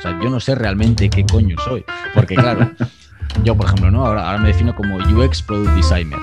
O 0.00 0.02
sea, 0.02 0.18
yo 0.22 0.30
no 0.30 0.40
sé 0.40 0.54
realmente 0.54 1.10
qué 1.10 1.26
coño 1.26 1.56
soy. 1.62 1.84
Porque 2.14 2.34
claro, 2.34 2.70
yo 3.44 3.54
por 3.54 3.66
ejemplo, 3.66 3.90
¿no? 3.90 4.06
Ahora, 4.06 4.30
ahora 4.30 4.38
me 4.38 4.48
defino 4.48 4.74
como 4.74 4.96
UX 4.96 5.42
Product 5.42 5.76
Designer. 5.76 6.18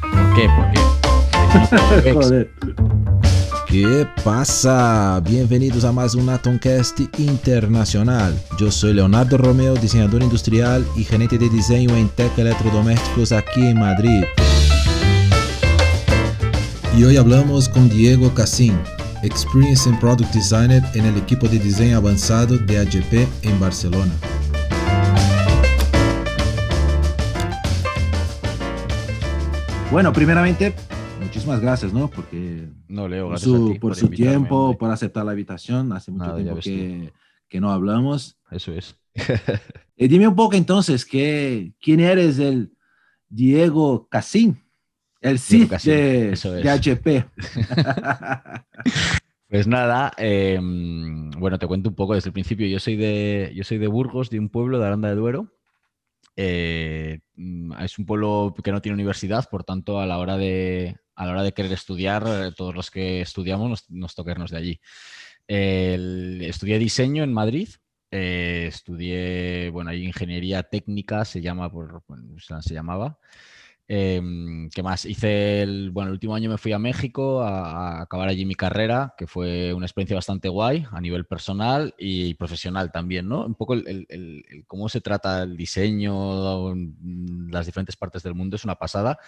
¿Por 0.00 0.34
qué? 0.34 0.48
Porque 0.56 2.12
Joder. 2.14 2.50
¿Qué 3.66 4.06
pasa? 4.24 5.20
Bienvenidos 5.20 5.84
a 5.84 5.92
más 5.92 6.14
un 6.14 6.30
Atomcast 6.30 7.00
internacional. 7.18 8.34
Yo 8.58 8.70
soy 8.70 8.94
Leonardo 8.94 9.36
Romeo, 9.36 9.74
diseñador 9.74 10.22
industrial 10.22 10.86
y 10.96 11.04
gerente 11.04 11.36
de 11.36 11.50
diseño 11.50 11.94
en 11.96 12.08
Tech 12.08 12.32
Electrodomésticos 12.38 13.32
aquí 13.32 13.60
en 13.60 13.78
Madrid. 13.78 14.24
Y 16.96 17.04
hoy 17.04 17.18
hablamos 17.18 17.68
con 17.68 17.90
Diego 17.90 18.32
Cassin, 18.32 18.78
Experience 19.22 19.88
and 19.88 19.98
Product 19.98 20.32
Designer 20.32 20.82
en 20.94 21.04
el 21.04 21.16
equipo 21.16 21.48
de 21.48 21.58
diseño 21.58 21.96
avanzado 21.96 22.56
de 22.56 22.78
AGP 22.78 23.28
en 23.42 23.58
Barcelona. 23.58 24.12
Bueno, 29.90 30.12
primeramente, 30.12 30.74
muchísimas 31.20 31.60
gracias, 31.60 31.92
¿no? 31.92 32.08
Porque 32.08 32.68
no, 32.86 33.08
Leo, 33.08 33.24
por 33.24 33.30
gracias 33.30 33.52
a 33.52 33.56
su, 33.56 33.72
ti 33.72 33.78
por 33.78 33.90
por 33.90 33.96
su 33.96 34.08
tiempo, 34.08 34.78
por 34.78 34.90
aceptar 34.90 35.24
la 35.24 35.32
invitación. 35.32 35.92
Hace 35.92 36.12
mucho 36.12 36.26
Nada, 36.26 36.36
tiempo 36.36 36.60
que, 36.60 37.12
que 37.48 37.60
no 37.60 37.72
hablamos. 37.72 38.38
Eso 38.50 38.72
es. 38.72 38.96
Eh, 40.00 40.06
dime 40.06 40.28
un 40.28 40.36
poco 40.36 40.54
entonces, 40.54 41.04
¿qué, 41.04 41.72
¿quién 41.80 41.98
eres 41.98 42.38
el 42.38 42.72
Diego 43.28 44.06
Casín? 44.08 44.62
El 45.20 45.38
de, 45.38 46.32
eso 46.32 46.56
es. 46.56 46.62
de 46.64 46.70
HP. 46.70 47.24
Pues 49.50 49.66
nada, 49.66 50.12
eh, 50.18 50.58
bueno, 50.60 51.58
te 51.58 51.66
cuento 51.66 51.88
un 51.88 51.94
poco 51.96 52.14
desde 52.14 52.28
el 52.28 52.34
principio. 52.34 52.66
Yo 52.66 52.78
soy 52.78 52.96
de, 52.96 53.50
yo 53.54 53.64
soy 53.64 53.78
de 53.78 53.86
Burgos, 53.86 54.28
de 54.28 54.38
un 54.38 54.50
pueblo 54.50 54.78
de 54.78 54.86
Aranda 54.86 55.08
de 55.08 55.14
Duero. 55.14 55.54
Eh, 56.36 57.20
es 57.80 57.98
un 57.98 58.04
pueblo 58.04 58.54
que 58.62 58.72
no 58.72 58.82
tiene 58.82 58.92
universidad, 58.94 59.48
por 59.50 59.64
tanto, 59.64 60.00
a 60.00 60.06
la 60.06 60.18
hora 60.18 60.36
de, 60.36 60.96
a 61.16 61.24
la 61.24 61.32
hora 61.32 61.42
de 61.42 61.52
querer 61.52 61.72
estudiar, 61.72 62.24
eh, 62.26 62.52
todos 62.54 62.74
los 62.74 62.90
que 62.90 63.22
estudiamos 63.22 63.70
nos, 63.70 63.90
nos 63.90 64.14
toca 64.14 64.32
irnos 64.32 64.50
de 64.50 64.58
allí. 64.58 64.80
El- 65.46 66.42
estudié 66.42 66.78
diseño 66.78 67.24
en 67.24 67.32
Madrid. 67.32 67.70
eh, 68.10 68.66
estudié, 68.68 69.70
bueno, 69.70 69.90
ahí 69.90 70.04
ingeniería 70.04 70.62
técnica, 70.62 71.24
se 71.24 71.40
llama, 71.40 71.70
por, 71.72 72.02
bueno, 72.06 72.34
se 72.38 72.74
llamaba. 72.74 73.18
Em, 73.90 74.68
¿qué 74.68 74.82
más? 74.82 75.06
Hice 75.06 75.62
el, 75.62 75.90
bueno, 75.92 76.08
el 76.08 76.12
último 76.12 76.34
año 76.34 76.50
me 76.50 76.58
fui 76.58 76.72
a 76.72 76.78
México 76.78 77.40
a, 77.40 77.98
a 77.98 78.02
acabar 78.02 78.28
allí 78.28 78.44
mi 78.44 78.54
carrera, 78.54 79.14
que 79.16 79.26
fue 79.26 79.72
una 79.72 79.86
experiencia 79.86 80.14
bastante 80.14 80.50
guay 80.50 80.86
a 80.90 81.00
nivel 81.00 81.24
personal 81.24 81.94
y 81.98 82.34
profesional 82.34 82.92
también, 82.92 83.26
¿no? 83.28 83.46
Un 83.46 83.54
poco 83.54 83.72
el, 83.72 83.88
el- 83.88 84.06
el- 84.10 84.64
cómo 84.66 84.90
se 84.90 85.00
trata 85.00 85.42
el 85.44 85.56
diseño 85.56 86.72
en 86.72 87.48
las 87.50 87.64
diferentes 87.64 87.96
partes 87.96 88.22
del 88.22 88.34
mundo 88.34 88.56
es 88.56 88.64
una 88.64 88.74
pasada, 88.74 89.18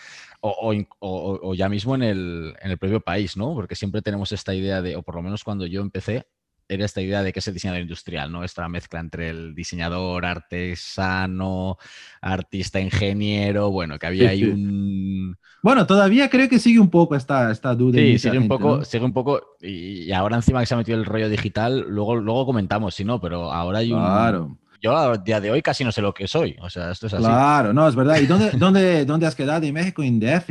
o- 0.41 0.75
o- 0.98 1.41
o 1.50 1.55
ya 1.55 1.69
mismo 1.70 1.94
en 1.94 2.03
el, 2.03 2.55
en 2.61 2.70
el 2.70 2.78
propio 2.78 3.00
país, 3.00 3.36
¿no? 3.38 3.55
Porque 3.55 3.75
siempre 3.77 4.03
tenemos 4.03 4.31
esta 4.33 4.55
idea 4.55 4.83
de, 4.83 4.94
o 4.97 5.03
por 5.03 5.14
lo 5.14 5.22
menos 5.22 5.42
cuando 5.42 5.64
yo 5.66 5.81
empecé, 5.81 6.27
era 6.70 6.84
esta 6.84 7.00
idea 7.00 7.22
de 7.22 7.32
que 7.32 7.40
es 7.40 7.48
el 7.48 7.54
diseñador 7.54 7.82
industrial, 7.82 8.30
¿no? 8.30 8.44
Esta 8.44 8.68
mezcla 8.68 9.00
entre 9.00 9.28
el 9.30 9.54
diseñador, 9.54 10.24
artesano, 10.24 11.78
artista, 12.20 12.80
ingeniero, 12.80 13.70
bueno, 13.70 13.98
que 13.98 14.06
había 14.06 14.30
ahí 14.30 14.44
un... 14.44 15.36
bueno, 15.62 15.86
todavía 15.86 16.30
creo 16.30 16.48
que 16.48 16.60
sigue 16.60 16.78
un 16.78 16.91
poco 16.91 17.16
esta, 17.16 17.50
esta 17.50 17.74
duda. 17.74 17.98
Sí, 17.98 18.18
sigue 18.18 18.38
un 18.38 18.44
gente, 18.44 18.48
poco, 18.48 18.76
¿no? 18.78 18.84
sigue 18.84 19.04
un 19.04 19.12
poco, 19.12 19.56
y, 19.60 20.04
y 20.04 20.12
ahora 20.12 20.36
encima 20.36 20.60
que 20.60 20.66
se 20.66 20.74
ha 20.74 20.76
metido 20.76 20.96
el 20.98 21.04
rollo 21.04 21.28
digital, 21.28 21.80
luego, 21.88 22.16
luego 22.16 22.46
comentamos, 22.46 22.94
si 22.94 23.04
no, 23.04 23.20
pero 23.20 23.52
ahora 23.52 23.80
hay 23.80 23.92
un... 23.92 23.98
Claro, 24.00 24.58
Yo 24.80 24.96
a 24.96 25.18
día 25.18 25.41
de 25.41 25.50
hoy 25.50 25.62
casi 25.62 25.84
no 25.84 25.92
sé 25.92 26.02
lo 26.02 26.14
que 26.14 26.28
soy, 26.28 26.56
o 26.60 26.70
sea, 26.70 26.91
esto 26.92 27.06
es 27.08 27.14
así. 27.14 27.34
claro, 27.34 27.72
no, 27.72 27.88
es 27.88 27.94
verdad. 27.96 28.18
¿Y 28.20 28.26
dónde, 28.26 28.50
dónde, 28.52 29.04
dónde 29.04 29.26
has 29.26 29.34
quedado 29.34 29.66
en 29.66 29.74
México? 29.74 30.02
En 30.02 30.20
DF. 30.20 30.50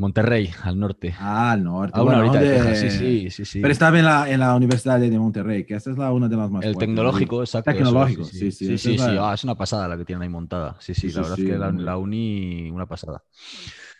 Monterrey, 0.00 0.50
al 0.62 0.78
norte. 0.78 1.14
Ah, 1.18 1.52
al 1.52 1.62
norte. 1.64 1.98
A 1.98 2.02
una 2.02 2.16
Bueno, 2.16 2.30
horita 2.30 2.40
de 2.40 2.46
¿dónde- 2.58 2.70
Texas, 2.72 2.98
sí, 2.98 2.98
sí, 2.98 3.30
sí, 3.30 3.44
sí. 3.44 3.60
Pero 3.60 3.72
estaba 3.72 3.98
en 3.98 4.04
la, 4.06 4.30
en 4.30 4.40
la 4.40 4.54
Universidad 4.56 4.98
de 4.98 5.10
Monterrey, 5.18 5.64
que 5.66 5.74
esta 5.74 5.90
es 5.90 5.98
la, 5.98 6.12
una 6.12 6.28
de 6.28 6.36
las 6.36 6.50
más 6.50 6.64
El 6.64 6.72
fuertes, 6.72 6.88
¿no? 6.88 6.96
tecnológico, 6.96 7.40
exacto. 7.42 7.70
eso, 7.70 7.78
Tecnológico, 7.78 8.24
sí, 8.24 8.38
sí, 8.50 8.50
sí, 8.52 8.66
sí. 8.66 8.78
sí, 8.78 8.90
es 8.94 8.98
la- 9.00 9.30
Ah, 9.30 9.34
es 9.34 9.44
una 9.44 9.54
pasada 9.56 9.86
la 9.88 9.96
que 9.98 10.04
tienen 10.04 10.22
ahí 10.22 10.28
montada. 10.28 10.76
Sí, 10.80 10.94
sí, 10.94 11.12
la 11.12 11.20
verdad 11.22 11.38
es 11.38 11.44
que 11.44 11.58
la, 11.58 11.70
la 11.72 11.96
uni, 11.98 12.70
una 12.70 12.86
pasada. 12.86 13.22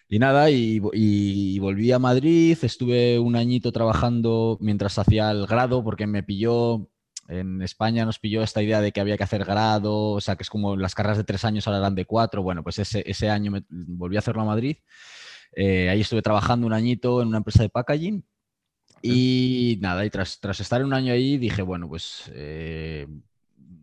Y 0.09 0.19
nada, 0.19 0.51
y, 0.51 0.81
y 0.93 1.59
volví 1.61 1.93
a 1.93 1.99
Madrid, 1.99 2.57
estuve 2.63 3.19
un 3.19 3.37
añito 3.37 3.71
trabajando 3.73 4.59
mientras 4.61 4.99
hacía 4.99 5.31
el 5.31 5.47
grado, 5.47 5.85
porque 5.85 6.07
me 6.07 6.23
pilló, 6.25 6.89
en 7.29 7.63
España 7.63 8.05
nos 8.05 8.19
pilló 8.19 8.43
esta 8.43 8.63
idea 8.63 8.81
de 8.81 8.91
que 8.93 9.01
había 9.01 9.17
que 9.17 9.23
hacer 9.25 9.45
grado, 9.45 10.13
o 10.13 10.21
sea, 10.21 10.37
que 10.37 10.43
es 10.43 10.51
como 10.51 10.77
las 10.77 10.95
carreras 10.97 11.19
de 11.19 11.25
tres 11.25 11.45
años 11.45 11.67
ahora 11.67 11.79
eran 11.79 11.95
de 11.95 12.07
cuatro, 12.07 12.43
bueno, 12.43 12.63
pues 12.65 12.79
ese, 12.81 13.05
ese 13.09 13.31
año 13.31 13.53
me, 13.53 13.63
volví 13.71 14.17
a 14.17 14.21
hacerlo 14.21 14.43
a 14.43 14.47
Madrid. 14.47 14.79
Eh, 15.63 15.91
ahí 15.91 16.01
estuve 16.01 16.23
trabajando 16.23 16.67
un 16.67 16.73
añito 16.73 17.21
en 17.21 17.29
una 17.29 17.37
empresa 17.37 17.63
de 17.63 17.69
packaging. 17.69 18.25
Y 19.03 19.79
nada, 19.83 20.07
y 20.07 20.11
tras, 20.11 20.41
tras 20.41 20.59
estar 20.61 20.83
un 20.83 20.95
año 20.95 21.13
ahí 21.13 21.37
dije, 21.37 21.61
bueno, 21.61 21.87
pues 21.87 22.31
eh, 22.35 23.07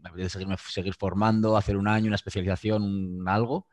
apetece 0.04 0.30
seguirme, 0.30 0.56
seguir 0.58 0.96
formando, 0.96 1.56
hacer 1.56 1.78
un 1.78 1.88
año, 1.88 2.08
una 2.08 2.16
especialización, 2.16 2.82
un 2.82 3.30
algo. 3.30 3.68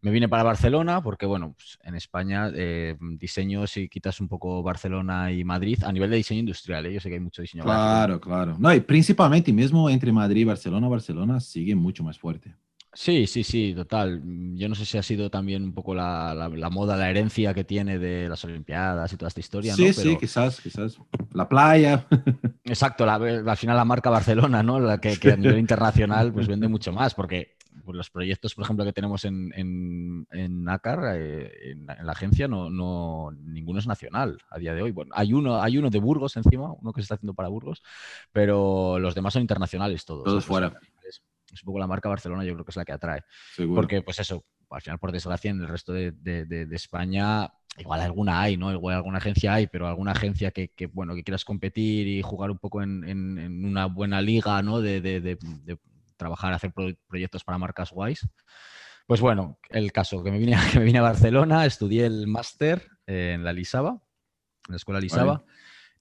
Me 0.00 0.10
vine 0.10 0.30
para 0.30 0.42
Barcelona 0.42 1.02
porque, 1.02 1.26
bueno, 1.26 1.54
pues, 1.54 1.78
en 1.82 1.94
España 1.94 2.50
eh, 2.54 2.96
diseño, 2.98 3.66
si 3.66 3.86
quitas 3.88 4.18
un 4.20 4.28
poco 4.28 4.62
Barcelona 4.62 5.30
y 5.30 5.44
Madrid, 5.44 5.84
a 5.84 5.92
nivel 5.92 6.08
de 6.08 6.16
diseño 6.16 6.40
industrial, 6.40 6.86
¿eh? 6.86 6.94
yo 6.94 7.00
sé 7.00 7.10
que 7.10 7.16
hay 7.16 7.20
mucho 7.20 7.42
diseño. 7.42 7.64
Claro, 7.64 8.18
claro. 8.18 8.56
No, 8.58 8.72
y 8.72 8.80
principalmente 8.80 9.52
mismo 9.52 9.90
entre 9.90 10.10
Madrid 10.10 10.40
y 10.40 10.44
Barcelona, 10.44 10.88
Barcelona 10.88 11.38
sigue 11.38 11.74
mucho 11.74 12.02
más 12.02 12.18
fuerte. 12.18 12.54
Sí, 12.94 13.26
sí, 13.26 13.42
sí, 13.42 13.72
total. 13.74 14.20
Mm, 14.22 14.56
Yo 14.58 14.68
no 14.68 14.74
sé 14.74 14.84
si 14.84 14.98
ha 14.98 15.02
sido 15.02 15.30
también 15.30 15.62
un 15.64 15.72
poco 15.72 15.94
la, 15.94 16.34
la- 16.34 16.48
la 16.50 16.68
moda, 16.70 16.94
la 16.96 17.08
herencia 17.08 17.54
que 17.54 17.64
tiene 17.64 17.98
de 17.98 18.28
las 18.28 18.44
Olimpiadas 18.44 19.10
y 19.12 19.16
toda 19.16 19.28
esta 19.28 19.40
historia, 19.40 19.74
sí, 19.74 19.86
¿no? 19.86 19.92
sí, 19.94 20.00
Pero- 20.08 20.18
quizás, 20.20 20.60
quizás. 20.60 20.98
La 21.32 21.48
playa. 21.48 22.06
Exacto, 22.64 23.06
la- 23.06 23.14
al 23.14 23.56
final 23.56 23.76
la 23.76 23.84
marca 23.86 24.10
Barcelona, 24.10 24.62
¿no? 24.62 24.78
La 24.78 24.98
que, 24.98 25.18
que 25.18 25.32
a 25.32 25.36
nivel 25.36 25.58
internacional 25.58 26.32
pues 26.34 26.46
vende 26.48 26.68
mucho 26.68 26.92
más, 26.92 27.14
porque 27.14 27.56
pues, 27.82 27.96
los 27.96 28.10
proyectos, 28.10 28.54
por 28.54 28.64
ejemplo, 28.64 28.84
que 28.84 28.92
tenemos 28.92 29.24
en, 29.24 29.50
en, 29.56 30.26
en 30.30 30.68
ACAR, 30.68 31.16
eh, 31.16 31.70
en, 31.70 31.86
en 31.90 32.06
la 32.06 32.12
agencia, 32.12 32.46
no, 32.46 32.68
no, 32.68 33.30
ninguno 33.42 33.78
es 33.78 33.86
nacional 33.86 34.36
a 34.50 34.58
día 34.58 34.74
de 34.74 34.82
hoy. 34.82 34.90
Bueno, 34.90 35.12
hay 35.14 35.32
uno, 35.32 35.62
hay 35.62 35.78
uno 35.78 35.88
de 35.88 35.98
Burgos 35.98 36.36
encima, 36.36 36.70
uno 36.70 36.92
que 36.92 37.00
se 37.00 37.04
está 37.04 37.14
haciendo 37.14 37.32
para 37.32 37.48
Burgos, 37.48 37.82
pero 38.32 38.98
los 38.98 39.14
demás 39.14 39.32
son 39.32 39.40
internacionales 39.40 40.04
todos. 40.04 40.24
Todos 40.24 40.44
fuera. 40.44 40.78
Es, 41.52 41.62
un 41.62 41.66
poco 41.66 41.78
la 41.78 41.86
marca 41.86 42.08
Barcelona, 42.08 42.44
yo 42.44 42.54
creo 42.54 42.64
que 42.64 42.70
es 42.70 42.76
la 42.76 42.84
que 42.84 42.92
atrae. 42.92 43.22
Seguro. 43.54 43.80
Porque, 43.82 44.02
pues 44.02 44.18
eso, 44.18 44.44
al 44.70 44.80
final, 44.80 44.98
por 44.98 45.12
desgracia, 45.12 45.50
en 45.50 45.60
el 45.60 45.68
resto 45.68 45.92
de, 45.92 46.12
de- 46.12 46.46
de- 46.46 46.66
de 46.66 46.76
España, 46.76 47.50
igual 47.78 48.00
alguna 48.00 48.40
hay, 48.40 48.56
¿no? 48.56 48.72
Igual 48.72 48.96
alguna 48.96 49.18
agencia 49.18 49.54
hay, 49.54 49.66
pero 49.66 49.86
alguna 49.86 50.12
agencia 50.12 50.50
que, 50.50 50.68
que, 50.68 50.86
bueno, 50.86 51.14
que 51.14 51.22
quieras 51.24 51.44
competir 51.44 52.06
y 52.08 52.22
jugar 52.22 52.50
un 52.50 52.58
poco 52.58 52.82
en, 52.82 53.04
en- 53.08 53.38
en 53.38 53.64
una 53.64 53.86
buena 53.86 54.20
liga, 54.22 54.62
¿no? 54.62 54.80
De, 54.80 55.00
trabajar, 56.16 56.52
hacer 56.52 56.72
pro- 56.72 56.94
proyectos 57.08 57.42
para 57.44 57.58
marcas 57.58 57.90
guays. 57.90 58.26
Pues 59.06 59.20
bueno, 59.20 59.58
el 59.70 59.90
caso, 59.92 60.22
que 60.22 60.30
me 60.30 60.38
vine, 60.38 60.56
que 60.72 60.78
me 60.78 60.84
vine 60.84 60.98
a 61.00 61.02
Barcelona, 61.02 61.66
estudié 61.66 62.06
el 62.06 62.26
máster 62.26 62.88
en 63.06 63.42
la 63.44 63.52
Lisaba, 63.52 63.90
en 63.90 64.72
la 64.72 64.76
escuela 64.76 65.00
Lisaba. 65.00 65.42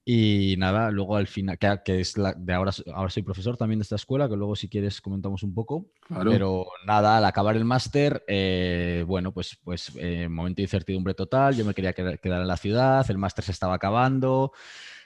Y 0.03 0.55
nada, 0.57 0.89
luego 0.89 1.15
al 1.15 1.27
final, 1.27 1.59
que, 1.59 1.79
que 1.85 1.99
es 1.99 2.17
la, 2.17 2.33
de 2.33 2.53
ahora, 2.53 2.71
ahora 2.93 3.11
soy 3.11 3.21
profesor 3.21 3.55
también 3.55 3.77
de 3.77 3.83
esta 3.83 3.97
escuela, 3.97 4.27
que 4.27 4.35
luego 4.35 4.55
si 4.55 4.67
quieres 4.67 4.99
comentamos 4.99 5.43
un 5.43 5.53
poco. 5.53 5.91
Claro. 6.07 6.31
Pero 6.31 6.65
nada, 6.87 7.17
al 7.17 7.25
acabar 7.25 7.55
el 7.55 7.65
máster, 7.65 8.23
eh, 8.27 9.03
bueno, 9.07 9.31
pues, 9.31 9.59
pues 9.63 9.91
eh, 9.97 10.27
momento 10.27 10.57
de 10.57 10.63
incertidumbre 10.63 11.13
total, 11.13 11.55
yo 11.55 11.65
me 11.65 11.75
quería 11.75 11.93
quedar 11.93 12.19
quedar 12.19 12.41
en 12.41 12.47
la 12.47 12.57
ciudad, 12.57 13.05
el 13.09 13.19
máster 13.19 13.45
se 13.45 13.51
estaba 13.51 13.75
acabando. 13.75 14.53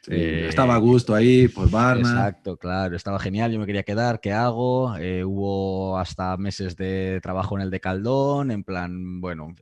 Sí, 0.02 0.12
eh, 0.14 0.46
estaba 0.48 0.76
a 0.76 0.78
gusto 0.78 1.14
ahí 1.14 1.50
por 1.50 1.70
Barna. 1.70 2.00
Exacto, 2.00 2.56
claro, 2.56 2.96
estaba 2.96 3.20
genial, 3.20 3.52
yo 3.52 3.60
me 3.60 3.66
quería 3.66 3.84
quedar, 3.84 4.22
¿qué 4.22 4.32
hago? 4.32 4.94
Hubo 4.94 5.98
hasta 5.98 6.38
meses 6.38 6.78
de 6.78 7.20
trabajo 7.22 7.58
en 7.58 7.64
el 7.64 7.70
de 7.70 7.82
Caldón, 7.82 8.50
en 8.50 8.64
plan, 8.64 9.20
bueno, 9.20 9.56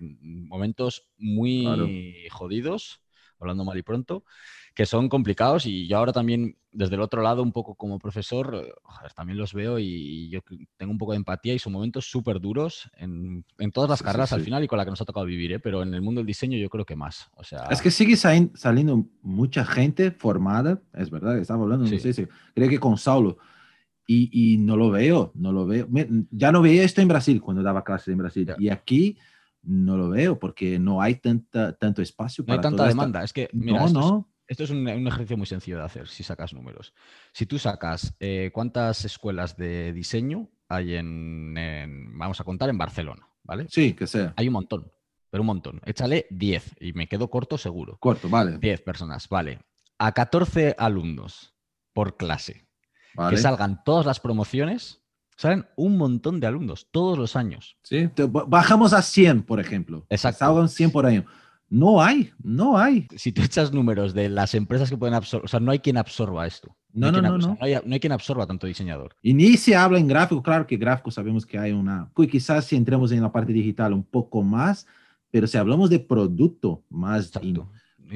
momentos 0.00 1.06
muy 1.16 1.62
Claro. 1.62 1.86
jodidos, 2.30 3.02
hablando 3.38 3.64
mal 3.64 3.78
y 3.78 3.82
pronto, 3.82 4.24
que 4.74 4.86
son 4.86 5.08
complicados 5.08 5.66
y 5.66 5.86
yo 5.88 5.98
ahora 5.98 6.12
también 6.12 6.56
desde 6.72 6.94
el 6.94 7.00
otro 7.00 7.20
lado, 7.22 7.42
un 7.42 7.50
poco 7.52 7.74
como 7.74 7.98
profesor, 7.98 8.54
eh, 8.64 8.72
joder, 8.84 9.12
también 9.12 9.36
los 9.38 9.52
veo 9.52 9.78
y 9.80 10.28
yo 10.30 10.40
tengo 10.76 10.92
un 10.92 10.98
poco 10.98 11.10
de 11.12 11.16
empatía 11.18 11.52
y 11.52 11.58
son 11.58 11.72
momentos 11.72 12.08
súper 12.08 12.40
duros 12.40 12.88
en, 12.96 13.44
en 13.58 13.72
todas 13.72 13.90
las 13.90 13.98
Sí, 13.98 14.02
sí, 14.02 14.06
carreras 14.06 14.32
al 14.32 14.40
sí. 14.40 14.44
final 14.44 14.62
y 14.62 14.68
con 14.68 14.78
la 14.78 14.84
que 14.84 14.90
nos 14.90 15.00
ha 15.00 15.04
tocado 15.04 15.26
vivir, 15.26 15.52
¿eh? 15.52 15.58
pero 15.58 15.82
en 15.82 15.92
el 15.94 16.00
mundo 16.00 16.20
del 16.20 16.26
diseño 16.26 16.56
yo 16.56 16.70
creo 16.70 16.84
que 16.84 16.94
más. 16.94 17.28
O 17.36 17.42
sea, 17.42 17.64
Es 17.70 17.82
que 17.82 17.90
sigue 17.90 18.14
saliendo 18.16 19.04
mucha 19.22 19.64
gente 19.64 20.12
formada, 20.12 20.80
es 20.94 21.10
verdad, 21.10 21.36
estaba 21.38 21.64
hablando, 21.64 21.86
Sí. 21.86 21.94
no 21.96 22.00
sé 22.00 22.12
si, 22.12 22.26
creo 22.54 22.68
que 22.68 22.78
con 22.78 22.96
Saulo, 22.96 23.38
y, 24.06 24.30
y 24.54 24.58
no 24.58 24.76
lo 24.76 24.90
veo, 24.90 25.32
no 25.34 25.52
lo 25.52 25.66
veo. 25.66 25.88
Ya 26.30 26.52
no 26.52 26.62
veía 26.62 26.84
esto 26.84 27.00
en 27.00 27.08
Brasil, 27.08 27.40
cuando 27.40 27.62
daba 27.62 27.82
clases 27.84 28.08
en 28.08 28.18
Brasil, 28.18 28.46
Ya. 28.46 28.56
y 28.58 28.68
aquí 28.68 29.18
no 29.62 29.96
lo 29.96 30.08
veo, 30.08 30.38
porque 30.38 30.78
no 30.78 31.02
hay 31.02 31.16
tanta, 31.16 31.72
tanto 31.76 32.00
espacio 32.00 32.44
no 32.46 32.52
hay 32.52 32.58
para 32.58 32.62
tanta 32.62 32.76
toda 32.78 32.88
esta- 32.90 33.00
demanda. 33.02 33.24
Es 33.24 33.32
que, 33.32 33.48
mira, 33.52 33.84
no, 33.86 33.88
no. 33.92 34.29
Esto 34.50 34.64
es 34.64 34.70
un, 34.70 34.78
un 34.88 35.06
ejercicio 35.06 35.36
muy 35.36 35.46
sencillo 35.46 35.78
de 35.78 35.84
hacer 35.84 36.08
si 36.08 36.24
sacas 36.24 36.52
números. 36.52 36.92
Si 37.32 37.46
tú 37.46 37.56
sacas 37.56 38.14
eh, 38.18 38.50
cuántas 38.52 39.04
escuelas 39.04 39.56
de 39.56 39.92
diseño 39.92 40.50
hay 40.68 40.96
en, 40.96 41.56
en- 41.56 42.18
vamos 42.18 42.40
a 42.40 42.44
contar, 42.44 42.68
en 42.68 42.76
Barcelona, 42.76 43.28
¿vale? 43.44 43.66
Sí, 43.70 43.92
que 43.94 44.08
sea. 44.08 44.34
Hay 44.36 44.48
un 44.48 44.54
montón, 44.54 44.90
pero 45.30 45.42
un 45.42 45.46
montón. 45.46 45.80
Échale 45.86 46.26
10 46.30 46.78
y 46.80 46.92
me 46.94 47.06
quedo 47.06 47.30
corto 47.30 47.58
seguro. 47.58 47.96
Corto, 48.00 48.28
vale. 48.28 48.58
10 48.58 48.82
personas, 48.82 49.28
vale. 49.28 49.60
A 49.98 50.10
14 50.12 50.74
alumnos 50.78 51.54
por 51.92 52.16
clase. 52.16 52.66
vale. 53.14 53.36
Que 53.36 53.40
salgan 53.40 53.84
todas 53.84 54.04
las 54.04 54.18
promociones, 54.18 55.04
salen 55.36 55.66
un 55.76 55.96
montón 55.96 56.40
de 56.40 56.48
alumnos 56.48 56.88
todos 56.90 57.16
los 57.16 57.36
años. 57.36 57.76
Sí, 57.84 58.10
bajamos 58.48 58.94
a 58.94 59.02
100, 59.02 59.44
por 59.44 59.60
ejemplo. 59.60 60.06
Exacto. 60.10 60.40
Salgan 60.40 60.68
100 60.68 60.90
por 60.90 61.06
año. 61.06 61.24
No 61.70 62.02
hay, 62.02 62.32
no 62.42 62.76
hay. 62.76 63.06
Si 63.16 63.30
tú 63.30 63.42
echas 63.42 63.72
números 63.72 64.12
de 64.12 64.28
las 64.28 64.54
empresas 64.56 64.90
que 64.90 64.96
pueden 64.96 65.14
absorber, 65.14 65.44
o 65.44 65.48
sea, 65.48 65.60
no 65.60 65.70
hay 65.70 65.78
quien 65.78 65.96
absorba 65.96 66.44
esto. 66.46 66.76
No, 66.92 67.12
no, 67.12 67.22
no, 67.22 67.38
no. 67.38 67.56
hay, 67.60 67.74
no 67.84 67.94
hay 67.94 68.00
quien 68.00 68.12
absorba 68.12 68.44
tanto 68.44 68.66
diseñador. 68.66 69.14
Y 69.22 69.32
ni 69.32 69.56
se 69.56 69.76
habla 69.76 70.00
en 70.00 70.08
gráfico, 70.08 70.42
claro 70.42 70.66
que 70.66 70.76
gráfico 70.76 71.12
sabemos 71.12 71.46
que 71.46 71.58
hay 71.58 71.70
una, 71.70 72.10
y 72.16 72.26
quizás 72.26 72.64
si 72.64 72.74
entremos 72.74 73.12
en 73.12 73.22
la 73.22 73.30
parte 73.30 73.52
digital 73.52 73.92
un 73.92 74.02
poco 74.02 74.42
más, 74.42 74.84
pero 75.30 75.46
si 75.46 75.58
hablamos 75.58 75.88
de 75.90 76.00
producto 76.00 76.82
más, 76.90 77.30
in- 77.40 77.62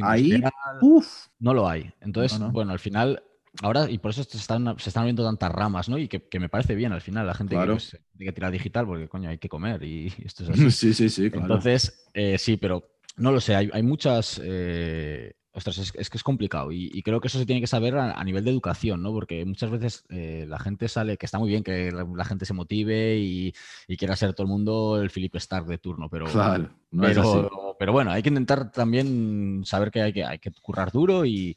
ahí, 0.02 0.42
uf, 0.80 1.06
no 1.38 1.54
lo 1.54 1.68
hay. 1.68 1.92
Entonces, 2.00 2.40
No, 2.40 2.46
no. 2.46 2.52
bueno, 2.52 2.72
al 2.72 2.80
final, 2.80 3.22
ahora, 3.62 3.88
y 3.88 3.98
por 3.98 4.10
eso 4.10 4.24
se 4.24 4.36
están, 4.36 4.64
se 4.80 4.90
están 4.90 5.02
abriendo 5.02 5.24
tantas 5.24 5.52
ramas, 5.52 5.88
¿no? 5.88 5.96
Y 5.96 6.08
que, 6.08 6.26
que 6.26 6.40
me 6.40 6.48
parece 6.48 6.74
bien 6.74 6.90
al 6.90 7.00
final, 7.02 7.24
la 7.28 7.34
gente 7.34 7.54
Claro. 7.54 7.76
que, 7.76 7.98
tiene 8.16 8.30
que 8.30 8.32
tirar 8.32 8.50
digital, 8.50 8.84
porque 8.84 9.08
coño, 9.08 9.28
hay 9.30 9.38
que 9.38 9.48
comer 9.48 9.80
y 9.84 10.12
esto 10.24 10.42
es 10.42 10.50
así. 10.50 10.70
sí, 10.72 10.92
sí, 10.92 11.08
sí, 11.08 11.30
claro. 11.30 11.46
Entonces, 11.46 12.04
eh, 12.14 12.36
sí, 12.38 12.56
pero 12.56 12.90
no 13.16 13.32
lo 13.32 13.40
sé, 13.40 13.54
hay, 13.56 13.70
hay 13.72 13.82
muchas... 13.82 14.40
eh, 14.42 15.34
ostras, 15.56 15.78
es, 15.78 15.92
es 15.94 16.10
que 16.10 16.16
es 16.18 16.24
complicado 16.24 16.72
y, 16.72 16.90
y 16.92 17.02
creo 17.04 17.20
que 17.20 17.28
eso 17.28 17.38
se 17.38 17.46
tiene 17.46 17.60
que 17.60 17.68
saber 17.68 17.96
a, 17.96 18.14
a 18.18 18.24
nivel 18.24 18.44
de 18.44 18.50
educación, 18.50 19.02
¿no? 19.02 19.12
Porque 19.12 19.44
muchas 19.44 19.70
veces 19.70 20.04
eh, 20.08 20.46
la 20.48 20.58
gente 20.58 20.88
sale, 20.88 21.16
que 21.16 21.26
está 21.26 21.38
muy 21.38 21.48
bien 21.48 21.62
que 21.62 21.92
la, 21.92 22.04
la 22.12 22.24
gente 22.24 22.44
se 22.44 22.54
motive 22.54 23.18
y, 23.18 23.54
y 23.86 23.96
quiera 23.96 24.16
ser 24.16 24.34
todo 24.34 24.46
el 24.46 24.50
mundo 24.50 25.00
el 25.00 25.10
Philip 25.10 25.36
Stark 25.36 25.66
de 25.66 25.78
turno, 25.78 26.08
pero, 26.10 26.26
claro, 26.26 26.70
no 26.90 27.02
pero, 27.02 27.76
pero 27.78 27.92
bueno, 27.92 28.10
hay 28.10 28.22
que 28.22 28.30
intentar 28.30 28.72
también 28.72 29.62
saber 29.64 29.92
que 29.92 30.02
hay 30.02 30.12
que, 30.12 30.24
hay 30.24 30.40
que 30.40 30.50
currar 30.60 30.90
duro 30.90 31.24
y, 31.24 31.56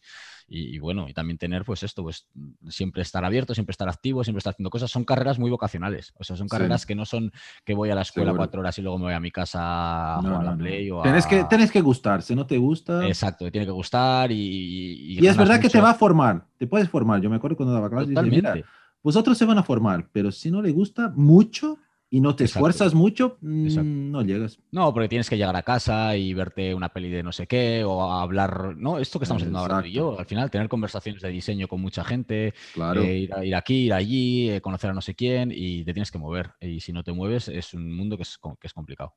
y- 0.50 0.76
y 0.76 0.80
bueno, 0.80 1.08
y 1.10 1.14
también 1.14 1.38
tener 1.38 1.66
pues 1.66 1.84
esto, 1.84 2.04
pues 2.04 2.28
siempre 2.70 3.02
estar 3.02 3.26
abierto, 3.26 3.54
siempre 3.54 3.72
estar 3.72 3.90
activo, 3.90 4.24
siempre 4.24 4.40
estar 4.40 4.52
haciendo 4.54 4.70
cosas. 4.70 4.90
Son 4.90 5.04
carreras 5.04 5.40
muy 5.40 5.50
vocacionales, 5.52 6.14
o 6.18 6.24
sea, 6.24 6.36
son 6.38 6.48
Sí. 6.48 6.52
carreras 6.56 6.86
que 6.86 6.96
no 6.96 7.06
son 7.06 7.32
que 7.66 7.74
voy 7.74 7.90
a 7.90 7.96
la 7.96 8.02
escuela 8.02 8.28
Seguro. 8.30 8.40
cuatro 8.40 8.60
horas 8.62 8.78
y 8.78 8.82
luego 8.82 8.98
me 8.98 9.06
voy 9.06 9.14
a 9.14 9.20
mi 9.20 9.32
casa 9.32 10.18
a 10.18 10.22
No, 10.22 10.30
a 10.30 10.38
no, 10.38 10.44
la 10.44 10.52
no. 10.52 10.58
Play 10.58 10.90
o 10.92 11.02
Tienes 11.02 11.28
que, 11.28 11.42
a- 11.42 11.48
tienes 11.50 11.72
que 11.72 11.82
gustar, 11.82 12.22
si 12.22 12.34
no 12.36 12.46
te 12.48 12.58
gusta. 12.58 13.06
Exacto, 13.06 13.46
te 13.46 13.52
tiene 13.52 13.66
que 13.66 13.72
gustar 13.72 14.32
y... 14.32 14.36
Y, 14.38 15.20
Y 15.24 15.28
es 15.28 15.36
verdad 15.38 15.60
que 15.60 15.70
te 15.70 15.78
mucho. 15.78 15.84
va 15.86 15.92
a 15.92 15.96
formar, 15.96 16.46
te 16.58 16.66
puedes 16.68 16.90
formar. 16.90 17.22
Yo 17.22 17.30
me 17.30 17.36
acuerdo 17.36 17.58
cuando 17.58 17.74
daba 17.74 17.90
clases, 17.90 18.10
mira, 18.24 18.56
vosotros 19.04 19.38
se 19.38 19.46
van 19.46 19.58
a 19.58 19.64
formar, 19.64 20.10
pero 20.12 20.32
si 20.32 20.50
no 20.52 20.62
le 20.62 20.72
gusta 20.72 21.12
mucho 21.16 21.78
y 22.09 22.21
no 22.21 22.36
te 22.36 22.45
Exacto. 22.45 22.59
esfuerzas 22.69 22.94
mucho, 22.94 23.38
mm, 23.42 23.65
Exacto. 23.65 23.89
no 23.89 24.21
llegas. 24.21 24.59
No, 24.71 24.94
porque 24.94 25.09
tienes 25.09 25.30
que 25.30 25.36
llegar 25.38 25.56
a 25.57 25.63
casa 25.63 26.15
y 26.15 26.33
verte 26.33 26.74
una 26.74 26.89
peli 26.89 27.09
de 27.09 27.21
no 27.21 27.33
sé 27.33 27.48
qué 27.48 27.83
o 27.83 28.01
hablar, 28.13 28.77
¿no? 28.77 28.98
Esto 29.00 29.19
que 29.19 29.24
estamos 29.25 29.44
haciendo 29.44 29.59
ahora 29.59 29.86
y 29.86 29.92
yo, 29.92 30.18
al 30.18 30.25
final, 30.25 30.50
tener 30.50 30.69
conversaciones 30.69 31.21
de 31.21 31.30
diseño 31.30 31.68
con 31.68 31.81
mucha 31.81 32.06
gente, 32.06 32.54
Claro. 32.74 33.01
eh, 33.01 33.27
ir, 33.44 33.56
aquí, 33.56 33.88
ir 33.88 33.94
allí, 33.94 34.50
eh, 34.50 34.62
conocer 34.62 34.89
a 34.89 34.94
no 34.94 35.01
sé 35.01 35.15
quién 35.15 35.51
y 35.54 35.83
te 35.83 35.94
tienes 35.94 36.09
que 36.12 36.18
mover. 36.18 36.51
Y 36.62 36.80
si 36.80 36.94
no 36.94 37.04
te 37.04 37.12
mueves, 37.12 37.50
es 37.50 37.74
un 37.74 37.94
mundo 37.94 38.15
que 38.15 38.24
es, 38.24 38.38
que 38.60 38.68
es 38.68 38.74
complicado. 38.74 39.15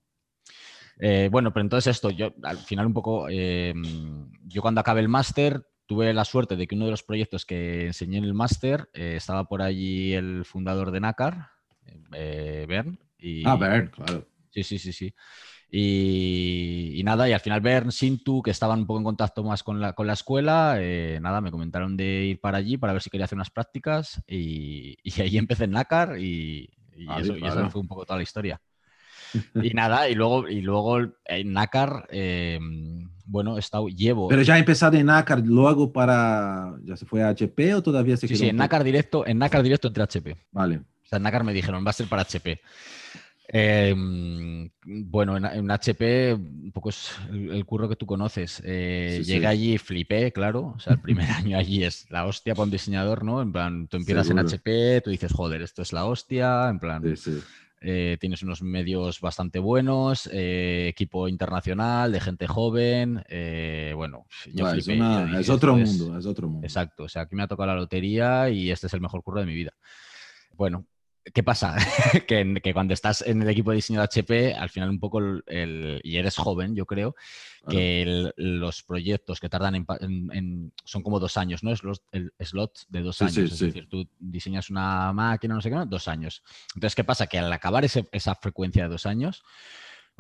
Eh, 0.98 1.28
bueno, 1.30 1.52
pero 1.52 1.62
entonces 1.62 1.96
esto, 1.96 2.10
yo 2.10 2.34
al 2.42 2.58
final 2.58 2.86
un 2.86 2.92
poco, 2.92 3.28
yo 3.30 4.62
cuando 4.62 4.80
acabé 4.80 5.00
el 5.00 5.08
máster 5.08 5.64
tuve 5.86 6.12
la 6.12 6.24
suerte 6.24 6.56
de 6.56 6.66
que 6.66 6.74
uno 6.74 6.84
de 6.86 6.90
los 6.90 7.02
proyectos 7.02 7.46
que 7.46 7.86
enseñé 7.86 8.18
en 8.18 8.24
el 8.24 8.34
máster 8.34 8.88
estaba 8.92 9.44
por 9.44 9.62
allí 9.62 10.12
el 10.12 10.44
fundador 10.44 10.90
de 10.90 11.00
NACAR, 11.00 11.48
eh, 12.12 12.66
Bern. 12.68 12.98
Y, 13.18 13.46
Ah, 13.46 13.56
ver, 13.56 13.90
claro. 13.90 14.26
Sí, 14.50 14.62
sí, 14.64 14.78
sí, 14.78 14.92
sí. 14.92 15.14
Y, 15.70 16.94
y 16.96 17.04
nada, 17.04 17.28
y 17.28 17.32
al 17.32 17.40
final 17.40 17.60
Bern, 17.60 17.92
Sintu, 17.92 18.42
que 18.42 18.50
estaban 18.50 18.80
un 18.80 18.86
poco 18.86 18.98
en 18.98 19.04
contacto 19.04 19.44
más 19.44 19.62
con 19.62 19.80
la, 19.80 19.92
con 19.92 20.06
la 20.06 20.14
escuela, 20.14 20.76
eh, 20.78 21.18
nada, 21.22 21.40
me 21.40 21.52
comentaron 21.52 21.96
de 21.96 22.24
ir 22.24 22.40
para 22.40 22.58
allí 22.58 22.76
para 22.76 22.92
ver 22.92 23.02
si 23.02 23.10
quería 23.10 23.26
hacer 23.26 23.36
unas 23.36 23.50
prácticas 23.50 24.20
y, 24.26 24.96
y 25.04 25.20
ahí 25.20 25.38
empecé 25.38 25.64
en 25.64 25.72
NACAR 25.72 26.18
y, 26.18 26.68
y 26.96 27.04
Vale, 27.06 27.22
eso, 27.22 27.34
claro. 27.36 27.70
fue 27.70 27.80
un 27.80 27.88
poco 27.88 28.04
toda 28.04 28.16
la 28.16 28.24
historia. 28.24 28.60
Y 29.62 29.70
nada, 29.74 30.08
y 30.08 30.16
luego, 30.16 30.48
y 30.48 30.60
luego 30.60 30.98
en 31.24 31.52
NACAR, 31.52 32.08
eh, 32.10 32.58
bueno, 33.24 33.56
he 33.56 33.60
estado, 33.60 33.86
llevo... 33.88 34.26
Pero 34.26 34.42
ya 34.42 34.54
ha 34.54 34.58
empezado 34.58 34.96
en 34.96 35.06
NACAR, 35.06 35.40
luego 35.44 35.92
para. 35.92 36.74
¿Ya 36.82 36.96
se 36.96 37.06
fue 37.06 37.22
a 37.22 37.28
HP 37.28 37.74
o 37.74 37.82
todavía 37.82 38.16
se 38.16 38.26
sí, 38.26 38.34
quedó 38.34 38.42
sí, 38.42 38.48
en? 38.48 38.56
NACAR 38.56 38.82
directo, 38.82 39.24
en 39.24 39.38
NACAR 39.38 39.62
directo 39.62 39.86
entre 39.86 40.02
HP. 40.02 40.36
Vale. 40.50 40.82
Sea, 41.10 41.18
me 41.42 41.52
dijeron, 41.52 41.84
va 41.84 41.90
a 41.90 41.94
ser 41.94 42.06
para 42.06 42.22
HP. 42.22 42.60
Eh, 43.52 43.92
bueno, 44.84 45.36
en, 45.36 45.44
en 45.44 45.68
HP, 45.72 46.34
un 46.34 46.70
poco 46.72 46.90
es 46.90 47.10
el, 47.30 47.50
el 47.50 47.64
curro 47.66 47.88
que 47.88 47.96
tú 47.96 48.06
conoces. 48.06 48.62
Eh, 48.64 49.16
Sí, 49.18 49.24
sí. 49.24 49.32
llegué 49.32 49.46
allí 49.48 49.72
y 49.74 49.78
flipé, 49.78 50.32
claro. 50.32 50.74
O 50.76 50.78
sea, 50.78 50.92
el 50.92 51.00
primer 51.00 51.28
año 51.30 51.58
allí 51.58 51.82
es 51.82 52.08
la 52.10 52.26
hostia 52.26 52.54
para 52.54 52.64
un 52.64 52.70
diseñador, 52.70 53.24
¿no? 53.24 53.42
En 53.42 53.50
plan, 53.50 53.88
tú 53.88 53.96
empiezas 53.96 54.28
Seguro. 54.28 54.42
en 54.42 54.46
HP, 54.46 55.00
tú 55.02 55.10
dices, 55.10 55.32
joder, 55.32 55.62
esto 55.62 55.82
es 55.82 55.92
la 55.92 56.04
hostia. 56.04 56.68
En 56.68 56.78
plan, 56.78 57.16
Sí, 57.16 57.40
eh, 57.80 58.18
tienes 58.20 58.42
unos 58.44 58.62
medios 58.62 59.20
bastante 59.20 59.58
buenos, 59.58 60.28
eh, 60.32 60.86
equipo 60.88 61.26
internacional, 61.26 62.12
de 62.12 62.20
gente 62.20 62.46
joven. 62.46 63.24
eh, 63.28 63.94
bueno, 63.96 64.26
yo 64.54 64.68
es, 64.70 64.84
flipé. 64.84 65.00
una- 65.00 65.22
yo 65.22 65.26
dije, 65.26 65.40
es 65.40 65.48
otro 65.48 65.76
es- 65.76 65.88
mundo, 65.98 66.16
es 66.16 66.24
otro 66.26 66.48
mundo. 66.48 66.64
Exacto, 66.64 67.02
o 67.02 67.08
sea, 67.08 67.22
aquí 67.22 67.34
me 67.34 67.42
ha 67.42 67.48
tocado 67.48 67.66
la 67.66 67.74
lotería 67.74 68.48
y 68.48 68.70
este 68.70 68.86
es 68.86 68.94
el 68.94 69.00
mejor 69.00 69.24
curro 69.24 69.40
de 69.40 69.46
mi 69.46 69.54
vida. 69.54 69.72
Bueno, 70.54 70.84
¿qué 71.34 71.42
pasa? 71.42 71.76
que, 72.26 72.72
cuando 72.72 72.94
estás 72.94 73.22
en 73.22 73.42
el 73.42 73.48
equipo 73.48 73.70
de 73.70 73.76
diseño 73.76 74.00
de 74.00 74.04
HP, 74.04 74.54
al 74.54 74.70
final 74.70 74.90
un 74.90 74.98
poco 75.00 75.18
el, 75.18 75.42
el- 75.46 76.00
y 76.02 76.16
eres 76.16 76.36
joven, 76.36 76.74
yo 76.74 76.86
creo, 76.86 77.14
Claro. 77.62 77.70
que 77.78 78.02
el- 78.02 78.34
los 78.36 78.82
proyectos 78.82 79.38
que 79.40 79.48
tardan 79.48 79.74
en, 79.74 79.84
pa- 79.84 79.98
en- 80.00 80.30
en- 80.32 80.72
son 80.84 81.02
como 81.02 81.20
dos 81.20 81.36
años, 81.36 81.62
¿no? 81.62 81.72
Es 81.72 81.82
los- 81.84 82.02
el 82.12 82.32
slot 82.40 82.86
de 82.88 83.02
dos 83.02 83.16
Sí, 83.18 83.24
años. 83.24 83.34
sí, 83.34 83.42
es 83.44 83.58
sí. 83.58 83.66
decir, 83.66 83.88
tú 83.88 84.08
diseñas 84.18 84.70
una 84.70 85.12
máquina, 85.12 85.54
no 85.54 85.60
sé 85.60 85.68
qué, 85.68 85.74
¿no? 85.76 85.86
dos 85.86 86.08
años. 86.08 86.42
Entonces, 86.74 86.94
¿qué 86.94 87.04
pasa? 87.04 87.26
Que 87.26 87.38
al 87.38 87.52
acabar 87.52 87.84
ese- 87.84 88.08
esa 88.12 88.34
frecuencia 88.34 88.84
de 88.84 88.88
dos 88.88 89.04
años, 89.06 89.42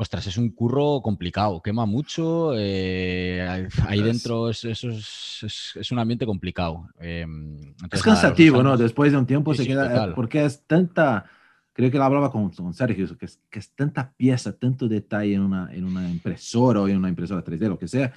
ostras, 0.02 0.26
es 0.26 0.38
un 0.38 0.48
curro 0.50 1.02
complicado, 1.02 1.60
quema 1.60 1.84
mucho, 1.84 2.52
eh, 2.56 3.46
ahí 3.86 4.00
dentro 4.02 4.48
es, 4.48 4.64
es, 4.64 4.82
es- 4.84 5.72
es 5.76 5.92
un 5.92 5.98
ambiente 5.98 6.24
complicado. 6.24 6.88
eh, 7.00 7.20
entonces, 7.22 8.00
Es 8.00 8.06
nada, 8.06 8.20
cansativo, 8.22 8.62
¿no? 8.62 8.70
años- 8.70 8.80
Después 8.80 9.12
de 9.12 9.18
un 9.18 9.26
tiempo 9.26 9.52
Sí, 9.54 9.62
se 9.62 9.68
queda, 9.68 9.88
total. 9.88 10.14
porque 10.14 10.42
es 10.44 10.64
tanta, 10.66 11.26
creo 11.74 11.90
que 11.90 11.98
lo 11.98 12.04
hablaba 12.04 12.30
con, 12.32 12.48
con 12.50 12.72
Sergio, 12.72 13.16
que 13.18 13.26
es, 13.26 13.38
que 13.50 13.58
es 13.58 13.74
tanta 13.74 14.12
pieza, 14.16 14.56
tanto 14.58 14.88
detalle 14.88 15.34
en 15.34 15.42
una, 15.42 15.68
en 15.72 15.84
una 15.84 16.08
impresora 16.10 16.80
o 16.80 16.88
en 16.88 16.96
una 16.96 17.08
impresora 17.10 17.44
3D, 17.44 17.68
lo 17.68 17.78
que 17.78 17.86
sea. 17.88 18.10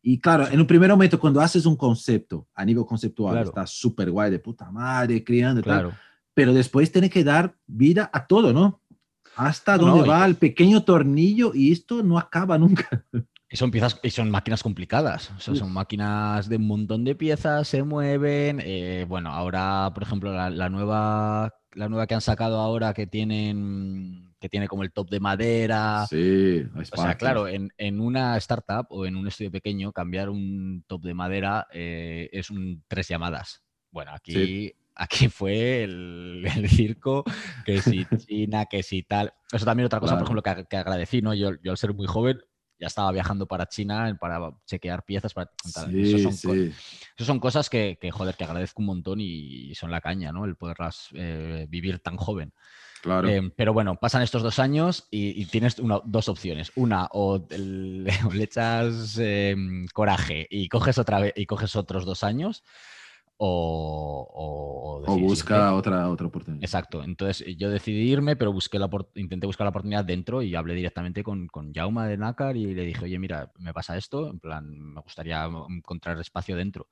Y 0.00 0.20
claro, 0.20 0.48
en 0.48 0.58
un 0.60 0.66
primer 0.66 0.88
momento, 0.90 1.18
cuando 1.20 1.40
haces 1.42 1.66
un 1.66 1.76
concepto 1.76 2.46
a 2.54 2.64
nivel 2.64 2.86
conceptual, 2.86 3.34
Claro. 3.34 3.48
está 3.48 3.66
súper 3.66 4.10
guay, 4.10 4.30
de 4.30 4.38
puta 4.38 4.70
madre, 4.70 5.22
criando 5.22 5.60
y 5.60 5.64
tal, 5.64 5.80
Claro. 5.82 5.94
pero 6.32 6.54
después 6.54 6.90
tiene 6.90 7.10
que 7.10 7.22
dar 7.24 7.54
vida 7.66 8.08
a 8.12 8.26
todo, 8.26 8.52
¿no? 8.54 8.80
Hasta 9.38 9.76
No, 9.76 9.84
dónde 9.86 10.00
no, 10.00 10.06
y- 10.06 10.08
va 10.08 10.26
el 10.26 10.34
pequeño 10.36 10.82
tornillo 10.82 11.52
y 11.54 11.72
esto 11.72 12.02
no 12.02 12.18
acaba 12.18 12.58
nunca. 12.58 13.04
Y 13.50 13.56
son 13.56 13.70
piezas, 13.70 13.98
y 14.02 14.10
son 14.10 14.30
máquinas 14.30 14.62
complicadas. 14.62 15.30
O 15.30 15.40
sea, 15.40 15.54
son 15.54 15.72
máquinas 15.72 16.50
de 16.50 16.56
un 16.56 16.66
montón 16.66 17.02
de 17.04 17.14
piezas, 17.14 17.66
se 17.66 17.82
mueven. 17.82 18.60
eh, 18.62 19.06
bueno, 19.08 19.30
ahora, 19.32 19.90
por 19.94 20.02
ejemplo, 20.02 20.30
la, 20.34 20.50
la 20.50 20.68
nueva, 20.68 21.54
la 21.72 21.88
nueva 21.88 22.06
que 22.06 22.14
han 22.14 22.20
sacado 22.20 22.58
ahora 22.60 22.92
que 22.92 23.06
tienen, 23.06 24.34
que 24.38 24.50
tiene 24.50 24.68
como 24.68 24.82
el 24.82 24.92
top 24.92 25.08
de 25.08 25.20
madera. 25.20 26.04
Sí, 26.10 26.62
O 26.74 26.84
sea, 26.84 27.14
claro, 27.14 27.48
en, 27.48 27.70
en 27.78 28.00
una 28.02 28.36
startup 28.36 28.86
o 28.90 29.06
en 29.06 29.16
un 29.16 29.26
estudio 29.28 29.50
pequeño, 29.50 29.92
cambiar 29.92 30.28
un 30.28 30.84
top 30.86 31.04
de 31.04 31.14
madera 31.14 31.66
eh, 31.72 32.28
es 32.32 32.50
un 32.50 32.84
tres 32.86 33.08
llamadas. 33.08 33.62
Bueno, 33.90 34.10
aquí, 34.12 34.32
Sí. 34.34 34.74
Aquí 34.98 35.28
fue 35.28 35.84
el, 35.84 36.44
el 36.56 36.68
circo, 36.68 37.24
que 37.64 37.80
si 37.80 38.04
China, 38.26 38.66
que 38.66 38.82
si 38.82 39.02
tal. 39.02 39.32
Eso 39.50 39.64
también 39.64 39.86
otra 39.86 40.00
cosa, 40.00 40.12
Claro. 40.16 40.26
por 40.26 40.36
ejemplo, 40.36 40.62
que, 40.64 40.68
que 40.68 40.76
agradecí, 40.76 41.22
¿no? 41.22 41.32
Yo, 41.34 41.52
yo 41.62 41.70
al 41.70 41.78
ser 41.78 41.94
muy 41.94 42.06
joven 42.06 42.40
ya 42.80 42.86
estaba 42.86 43.10
viajando 43.10 43.46
para 43.48 43.66
China 43.66 44.16
para 44.20 44.38
chequear 44.66 45.04
piezas, 45.04 45.34
para. 45.34 45.50
Sí, 45.64 46.14
Eso 46.14 46.18
son, 46.18 46.32
sí. 46.32 46.72
eso 47.16 47.24
son 47.24 47.40
cosas 47.40 47.68
que, 47.70 47.98
que, 48.00 48.10
joder, 48.12 48.36
que 48.36 48.44
agradezco 48.44 48.82
un 48.82 48.86
montón 48.86 49.20
y, 49.20 49.74
son 49.74 49.90
la 49.90 50.00
caña, 50.00 50.30
¿no? 50.30 50.44
El 50.44 50.54
poderlas 50.56 51.08
eh, 51.14 51.66
vivir 51.68 51.98
tan 52.00 52.16
joven. 52.16 52.52
Claro. 53.02 53.28
Eh, 53.28 53.52
pero 53.56 53.72
bueno, 53.72 53.96
pasan 53.96 54.22
estos 54.22 54.42
dos 54.42 54.58
años 54.58 55.06
y, 55.10 55.40
y 55.40 55.46
tienes 55.46 55.78
una- 55.78 56.00
dos 56.04 56.28
opciones. 56.28 56.70
Una, 56.76 57.08
o, 57.12 57.44
el- 57.50 58.06
o 58.28 58.32
le 58.32 58.44
echas 58.44 59.16
eh, 59.20 59.56
coraje 59.92 60.46
y 60.50 60.68
coges 60.68 60.98
otra 60.98 61.20
vez 61.20 61.32
y 61.36 61.46
coges 61.46 61.74
otros 61.76 62.04
dos 62.04 62.22
años, 62.24 62.62
o, 63.40 64.28
o- 64.34 64.98
o 64.98 65.12
o 65.12 65.18
busca 65.18 65.72
otra, 65.74 66.08
otra 66.10 66.26
oportunidad. 66.26 66.62
Exacto. 66.62 67.02
Entonces 67.02 67.44
yo 67.56 67.70
decidí 67.70 68.10
irme, 68.10 68.36
pero 68.36 68.52
busqué 68.52 68.78
la, 68.78 68.90
intenté 69.14 69.46
buscar 69.46 69.64
la 69.64 69.70
oportunidad 69.70 70.04
dentro 70.04 70.42
y 70.42 70.54
hablé 70.54 70.74
directamente 70.74 71.22
con, 71.22 71.46
con 71.46 71.72
Jauma 71.72 72.06
de 72.06 72.16
Nácar 72.18 72.56
y 72.56 72.74
le 72.74 72.82
dije, 72.84 73.04
oye, 73.04 73.18
mira, 73.18 73.50
me 73.58 73.72
pasa 73.72 73.96
esto, 73.96 74.28
en 74.30 74.40
plan, 74.40 74.68
me 74.78 75.00
gustaría 75.00 75.48
encontrar 75.68 76.18
espacio 76.20 76.56
dentro. 76.56 76.88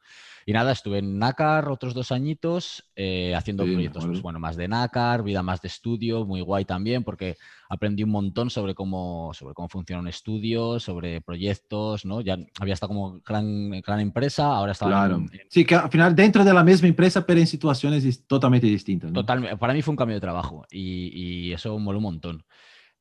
Y 0.47 0.53
nada, 0.53 0.73
estuve 0.73 0.99
en 0.99 1.19
Nácar 1.19 1.69
otros 1.69 1.95
dos 1.95 2.13
añitos 2.13 2.85
eh, 2.95 3.35
haciendo 3.35 3.65
proyectos, 3.65 4.07
pues, 4.07 4.23
bueno, 4.23 4.39
más 4.39 4.57
de 4.57 4.69
Nácar, 4.69 5.23
vida 5.25 5.43
más 5.43 5.61
de 5.61 5.69
estudio, 5.69 6.25
muy 6.25 6.41
guay 6.41 6.65
también, 6.65 7.03
porque 7.05 7.37
aprendí 7.69 8.03
un 8.03 8.11
montón 8.11 8.51
sobre 8.51 8.75
cómo, 8.75 9.33
sobre 9.35 9.55
cómo 9.55 9.69
funciona 9.69 10.01
un 10.01 10.09
estudio, 10.09 10.79
sobre 10.79 11.21
proyectos, 11.21 12.05
¿no? 12.05 12.21
Ya 12.21 12.39
había 12.61 12.75
estado 12.75 12.89
como 12.89 13.21
gran, 13.21 13.71
gran 13.81 14.01
empresa, 14.01 14.47
ahora 14.47 14.73
estaba... 14.73 14.91
Claro. 14.91 15.27
Sí, 15.49 15.65
que 15.65 15.75
al 15.75 15.91
final 15.91 16.15
dentro 16.15 16.45
de 16.45 16.55
la 16.55 16.65
misma 16.65 16.89
empresa, 16.89 17.27
pero 17.27 17.41
en 17.41 17.47
situaciones 17.47 18.27
totalmente 18.27 18.67
distintas. 18.67 19.13
Totalmente. 19.13 19.57
Para 19.57 19.75
mí 19.75 19.83
fue 19.83 19.93
un 19.93 19.97
cambio 19.97 20.17
de 20.17 20.21
trabajo 20.21 20.65
y, 20.71 21.53
eso 21.53 21.79
moló 21.79 21.99
un 21.99 22.05
montón. 22.05 22.45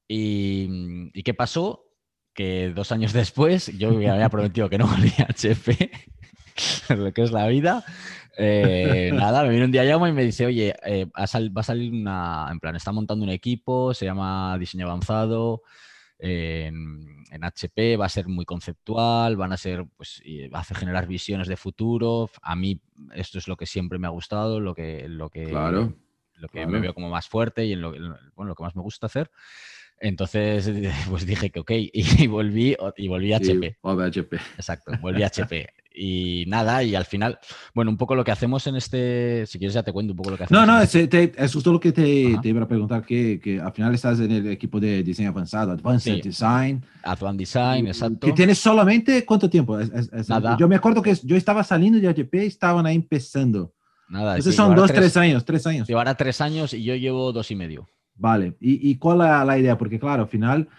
Y, 0.07 1.10
¿Y, 1.13 1.24
qué 1.24 1.34
pasó? 1.34 1.86
Que 2.34 2.72
dos 2.74 2.91
años 2.91 3.13
después 3.13 3.75
yo 3.77 3.91
me 3.91 4.10
había 4.10 4.29
prometido 4.29 4.69
que 4.69 4.77
no 4.77 4.88
volvía 4.88 5.25
a 5.27 5.31
HP, 5.31 5.91
lo 6.95 7.13
que 7.13 7.24
es 7.24 7.31
la 7.31 7.48
vida. 7.48 7.84
Eh, 8.38 9.12
nada, 9.13 9.44
me 9.44 9.50
viene 9.50 9.65
un 9.65 9.72
día 9.72 9.84
llamo 9.84 10.08
y 10.08 10.12
me 10.12 10.24
dice, 10.24 10.46
oye, 10.46 10.75
eh, 10.84 11.06
va 11.06 11.24
a 11.24 11.63
salir 11.63 11.94
una, 11.94 12.48
en 12.51 12.60
plan, 12.60 12.75
está 12.75 12.92
montando 12.92 13.24
un 13.24 13.32
equipo, 13.32 13.94
se 13.94 14.06
llama 14.06 14.58
Diseño 14.58 14.86
Avanzado, 14.86 15.62
en, 16.20 17.15
HP 17.42 17.98
va 17.98 18.06
a 18.06 18.10
ser 18.10 18.27
muy 18.27 18.46
conceptual, 18.46 19.36
van 19.36 19.51
a 19.51 19.58
ser, 19.58 19.86
pues, 19.98 20.22
va 20.54 20.60
a 20.60 20.63
generar 20.63 21.06
visiones 21.06 21.48
de 21.48 21.58
futuro. 21.58 22.30
A 22.42 22.56
mí 22.56 22.80
esto 23.13 23.38
es 23.38 23.48
lo 23.48 23.58
que 23.58 23.65
siempre 23.65 24.00
me 24.00 24.08
ha 24.08 24.12
gustado, 24.12 24.60
lo 24.60 24.74
que, 24.74 25.08
lo 25.10 25.30
que, 25.30 25.48
lo 25.48 26.48
que 26.50 26.65
me 26.65 26.80
veo 26.80 26.94
como 26.94 27.10
más 27.10 27.27
fuerte 27.27 27.65
y 27.65 27.74
en 27.74 27.82
lo, 27.82 27.92
bueno, 27.92 28.50
lo 28.50 28.56
que 28.56 28.63
más 28.63 28.75
me 28.75 28.82
gusta 28.82 29.08
hacer. 29.08 29.30
Entonces, 30.00 30.72
pues 31.10 31.25
dije 31.25 31.50
que 31.50 31.60
ok, 31.60 31.72
y, 31.94 32.27
volví, 32.27 32.75
y 32.98 33.08
volví 33.08 33.34
a 33.34 33.38
HP. 33.38 33.77
HP. 33.84 34.38
Exacto, 34.58 34.92
volví 35.01 35.24
a 35.24 35.27
HP. 35.27 35.68
Y 35.98 36.46
nada, 36.48 36.84
y 36.84 36.96
al 36.96 37.06
final, 37.06 37.40
bueno, 37.74 37.92
un 37.92 37.98
poco 37.98 38.16
lo 38.16 38.24
que 38.24 38.32
hacemos 38.32 38.68
en 38.68 38.75
este, 38.75 39.46
si 39.46 39.58
quieres 39.58 39.74
ya 39.74 39.84
te 39.84 39.94
cuento 39.94 40.14
un 40.14 40.18
poco 40.18 40.32
lo 40.32 40.38
que 40.38 40.44
hacemos. 40.44 40.68
No, 40.68 40.74
no, 40.74 40.82
es, 40.82 40.94
es 40.94 41.54
justo 41.54 41.72
lo 41.72 41.80
que 41.80 41.92
te, 41.92 42.38
te, 42.42 42.50
iba 42.50 42.62
a 42.62 42.68
preguntar, 42.68 43.06
que, 43.06 43.40
que, 43.40 43.62
al 43.62 43.72
final 43.72 43.94
estás 43.94 44.20
en 44.20 44.32
el 44.32 44.48
equipo 44.50 44.80
de 44.80 45.04
diseño 45.04 45.30
avanzado, 45.30 45.72
Advanced 45.72 46.22
Design. 46.22 46.84
Advanced 47.04 47.40
Design, 47.40 47.88
exacto. 47.88 48.28
Que 48.28 48.34
tienes 48.34 48.58
solamente, 48.58 49.24
¿cuánto 49.25 49.50
tiempo? 49.50 49.78
nada. 50.28 50.58
Yo 50.60 50.68
me 50.68 50.75
acuerdo 50.75 51.02
que 51.02 51.16
yo 51.24 51.36
estaba 51.36 51.64
saliendo 51.64 52.00
de 52.00 52.08
HP 52.10 52.44
y 52.44 52.48
estaban 52.48 52.86
ahí 52.86 52.96
empezando. 52.96 53.74
Nada. 54.10 54.38
Esos 54.38 54.54
son 54.54 54.75
dos, 54.75 54.92
tres, 54.92 55.18
años, 55.18 55.46
tres 55.46 55.66
años. 55.66 55.88
Llevará 55.88 56.16
tres 56.16 56.42
años 56.42 56.74
y 56.74 56.84
yo 56.84 56.96
llevo 56.96 57.32
dos 57.32 57.50
y 57.52 57.56
medio. 57.56 57.88
Vale, 58.18 58.56
¿y, 58.60 58.90
y 58.92 58.96
cuál 58.98 59.22
es 59.22 59.48
la 59.48 59.58
idea? 59.58 59.78
Porque 59.78 60.00
claro, 60.00 60.24
al 60.24 60.30
final 60.30 60.70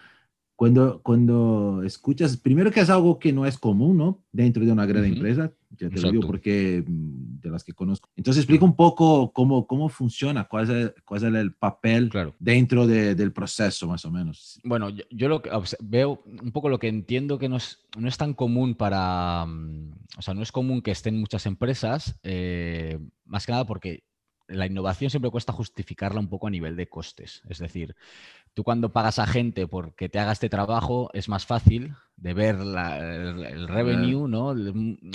cuando, 0.56 1.02
cuando 1.02 1.82
escuchas, 1.84 2.38
primero 2.38 2.72
que 2.72 2.80
es 2.80 2.88
algo 2.88 3.18
que 3.18 3.30
no 3.30 3.44
es 3.44 3.58
común, 3.58 3.98
¿no? 3.98 4.24
Dentro 4.32 4.64
de 4.64 4.72
una 4.72 4.86
gran 4.86 5.04
empresa, 5.04 5.52
ya 5.78 5.90
te 5.90 6.00
lo 6.00 6.10
digo 6.10 6.26
porque 6.26 6.82
mm, 6.86 7.40
de 7.40 7.50
las 7.50 7.62
que 7.62 7.74
conozco. 7.74 8.08
Entonces 8.16 8.42
explica 8.42 8.64
un 8.64 8.74
poco 8.74 9.32
cómo, 9.32 9.66
cómo 9.66 9.90
funciona, 9.90 10.44
cuál 10.44 10.70
es 10.70 10.94
cuál 11.04 11.22
es 11.22 11.34
el 11.34 11.52
papel 11.52 12.08
claro. 12.08 12.34
dentro 12.38 12.86
de, 12.86 13.14
del 13.14 13.32
proceso, 13.32 13.86
más 13.86 14.06
o 14.06 14.10
menos. 14.10 14.58
Bueno, 14.64 14.88
yo, 14.88 15.04
yo, 15.10 15.28
lo 15.28 15.42
que 15.42 15.50
veo, 15.80 16.22
un 16.24 16.52
poco 16.52 16.70
lo 16.70 16.78
que 16.78 16.88
entiendo 16.88 17.38
que 17.38 17.50
no 17.50 17.56
es, 17.56 17.80
no 17.98 18.08
es 18.08 18.16
tan 18.16 18.32
común 18.32 18.74
para, 18.76 19.44
mm, 19.44 19.92
o 20.16 20.22
sea, 20.22 20.32
no 20.32 20.42
es 20.42 20.52
común 20.52 20.80
que 20.80 20.90
estén 20.90 21.20
muchas 21.20 21.44
empresas, 21.44 22.18
eh, 22.22 22.98
más 23.26 23.44
que 23.44 23.52
nada 23.52 23.66
porque 23.66 24.04
la 24.48 24.66
innovación 24.66 25.10
siempre 25.10 25.30
cuesta 25.30 25.52
justificarla 25.52 26.20
un 26.20 26.28
poco 26.28 26.46
a 26.46 26.50
nivel 26.50 26.76
de 26.76 26.88
costes. 26.88 27.42
Es 27.48 27.58
decir, 27.58 27.96
Tú 28.56 28.64
cuando 28.64 28.90
pagas 28.90 29.18
a 29.18 29.26
gente 29.26 29.66
porque 29.66 30.08
te 30.08 30.18
haga 30.18 30.32
este 30.32 30.48
trabajo 30.48 31.10
es 31.12 31.28
más 31.28 31.44
fácil 31.44 31.94
de 32.16 32.32
ver 32.32 32.54
el, 32.54 33.68
revenue, 33.68 34.26
¿no? 34.26 34.54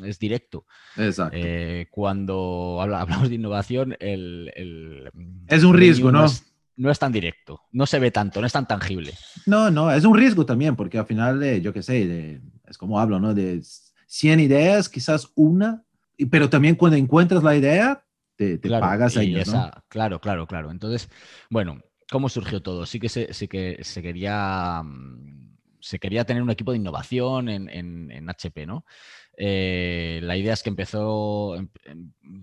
Es 0.05 0.19
directo. 0.19 0.67
Exacto. 0.95 1.35
Eh, 1.41 1.87
cuando 1.89 2.77
hablamos 2.83 3.29
de 3.29 3.35
innovación, 3.35 3.97
el... 3.99 5.09
es 5.47 5.63
un 5.63 5.75
riesgo, 5.75 6.11
¿no? 6.11 6.27
no 6.77 6.91
es 6.91 6.99
tan 6.99 7.11
directo, 7.11 7.61
no 7.71 7.87
se 7.87 7.97
ve 7.97 8.11
tanto, 8.11 8.41
no 8.41 8.45
es 8.45 8.53
tan 8.53 8.67
tangible. 8.67 9.11
No, 9.47 9.71
no, 9.71 9.91
es 9.91 10.05
un 10.05 10.15
riesgo 10.15 10.45
también, 10.45 10.75
porque 10.75 10.99
al 10.99 11.07
final, 11.07 11.41
eh, 11.41 11.61
yo 11.61 11.73
qué 11.73 11.81
sé, 11.81 12.39
es 12.67 12.77
como 12.77 12.99
hablo, 12.99 13.19
¿no? 13.19 13.33
De 13.33 13.59
100 14.05 14.39
ideas, 14.39 14.87
quizás 14.87 15.31
una, 15.33 15.83
pero 16.29 16.47
también 16.47 16.75
cuando 16.75 16.95
encuentras 16.95 17.41
la 17.41 17.55
idea, 17.55 18.05
te, 18.35 18.59
pagas 18.59 19.17
ahí. 19.17 19.35
Claro, 19.87 20.21
claro, 20.21 20.45
claro. 20.45 20.69
Entonces, 20.69 21.09
bueno, 21.49 21.81
cómo 22.11 22.29
surgió 22.29 22.61
todo. 22.61 22.85
Sí 22.85 22.99
que 22.99 23.09
se, 23.09 23.33
sí 23.33 23.47
que 23.47 23.79
se 23.81 24.01
quería 24.01 24.83
mm, 24.83 25.41
se 25.79 25.97
quería 25.97 26.25
tener 26.25 26.43
un 26.43 26.51
equipo 26.51 26.71
de 26.71 26.77
innovación 26.77 27.49
en, 27.49 28.29
HP, 28.29 28.65
¿no? 28.65 28.85
Eh, 29.35 30.19
la 30.21 30.37
idea 30.37 30.53
es 30.53 30.61
que 30.61 30.69
empezó, 30.69 31.55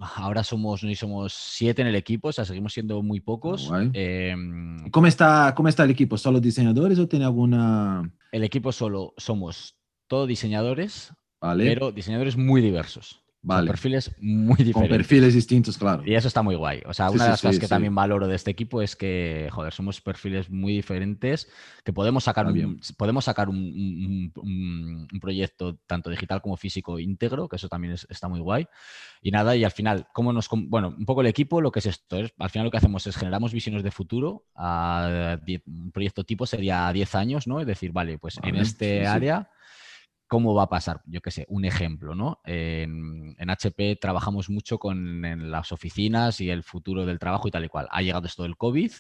ahora 0.00 0.42
somos, 0.42 0.84
somos 0.96 1.32
siete 1.32 1.82
en 1.82 1.88
el 1.88 1.94
equipo, 1.94 2.28
o 2.28 2.32
sea, 2.32 2.44
seguimos 2.44 2.72
siendo 2.72 3.02
muy 3.02 3.20
pocos. 3.20 3.70
Em, 3.92 4.90
¿Cómo, 4.90 5.06
está, 5.06 5.54
¿Cómo 5.54 5.68
está 5.68 5.84
el 5.84 5.90
equipo? 5.90 6.18
¿Solo 6.18 6.40
diseñadores 6.40 6.98
o 6.98 7.06
tiene 7.06 7.26
alguna...? 7.26 8.10
El 8.32 8.42
equipo 8.42 8.72
solo 8.72 9.14
somos 9.16 9.76
todos 10.08 10.26
diseñadores, 10.26 11.12
pero 11.40 11.92
diseñadores 11.92 12.36
muy 12.36 12.60
diversos. 12.60 13.22
Vale. 13.48 13.66
perfiles 13.68 14.14
muy 14.20 14.56
diferentes. 14.56 14.74
Con 14.74 14.88
perfiles 14.88 15.34
distintos, 15.34 15.78
claro. 15.78 16.02
Y 16.04 16.14
eso 16.14 16.28
está 16.28 16.42
muy 16.42 16.54
guay. 16.54 16.82
O 16.86 16.92
sea, 16.92 17.10
una 17.10 17.24
de 17.24 17.30
las 17.30 17.40
cosas 17.40 17.58
que 17.58 17.66
también 17.66 17.94
valoro 17.94 18.28
de 18.28 18.36
este 18.36 18.50
equipo 18.50 18.82
es 18.82 18.94
que, 18.94 19.48
joder, 19.50 19.72
somos 19.72 20.00
perfiles 20.00 20.50
muy 20.50 20.74
diferentes, 20.74 21.48
que 21.84 21.92
podemos 21.92 22.24
sacar, 22.24 22.46
un, 22.46 22.80
podemos 22.96 23.24
sacar 23.24 23.48
un, 23.48 24.32
proyecto 25.20 25.76
tanto 25.86 26.10
digital 26.10 26.42
como 26.42 26.56
físico 26.56 26.98
íntegro, 26.98 27.48
que 27.48 27.56
eso 27.56 27.68
también 27.68 27.94
está 27.94 28.28
muy 28.28 28.40
guay. 28.40 28.66
Y 29.22 29.30
nada, 29.30 29.56
y 29.56 29.64
al 29.64 29.72
final, 29.72 30.06
¿cómo 30.12 30.32
nos... 30.32 30.48
Bueno, 30.50 30.94
un 30.96 31.06
poco 31.06 31.22
el 31.22 31.26
equipo, 31.26 31.60
lo 31.60 31.72
que 31.72 31.78
es 31.78 31.86
esto, 31.86 32.18
es, 32.18 32.32
al 32.38 32.50
final 32.50 32.66
lo 32.66 32.70
que 32.70 32.76
hacemos 32.76 33.06
es 33.06 33.16
generamos 33.16 33.52
visiones 33.52 33.82
de 33.82 33.90
futuro. 33.90 34.44
A, 34.54 35.38
un 35.66 35.90
proyecto 35.90 36.24
tipo 36.24 36.46
sería 36.46 36.92
10 36.92 37.14
años, 37.14 37.46
¿no? 37.46 37.60
Es 37.60 37.66
decir, 37.66 37.92
vale, 37.92 38.18
pues 38.18 38.38
en 38.42 38.56
este 38.56 39.06
área 39.06 39.50
cómo 40.28 40.54
va 40.54 40.64
a 40.64 40.68
pasar. 40.68 41.00
Yo 41.06 41.20
qué 41.20 41.30
sé, 41.30 41.46
un 41.48 41.64
ejemplo, 41.64 42.14
¿no? 42.14 42.40
En, 42.44 43.34
HP 43.38 43.96
trabajamos 43.96 44.50
mucho 44.50 44.78
con 44.78 45.50
las 45.50 45.72
oficinas 45.72 46.40
y 46.40 46.50
el 46.50 46.62
futuro 46.62 47.06
del 47.06 47.18
trabajo 47.18 47.48
y 47.48 47.50
tal 47.50 47.64
y 47.64 47.68
cual. 47.68 47.88
Ha 47.90 48.02
llegado 48.02 48.26
esto 48.26 48.42
del 48.42 48.56
COVID, 48.56 48.92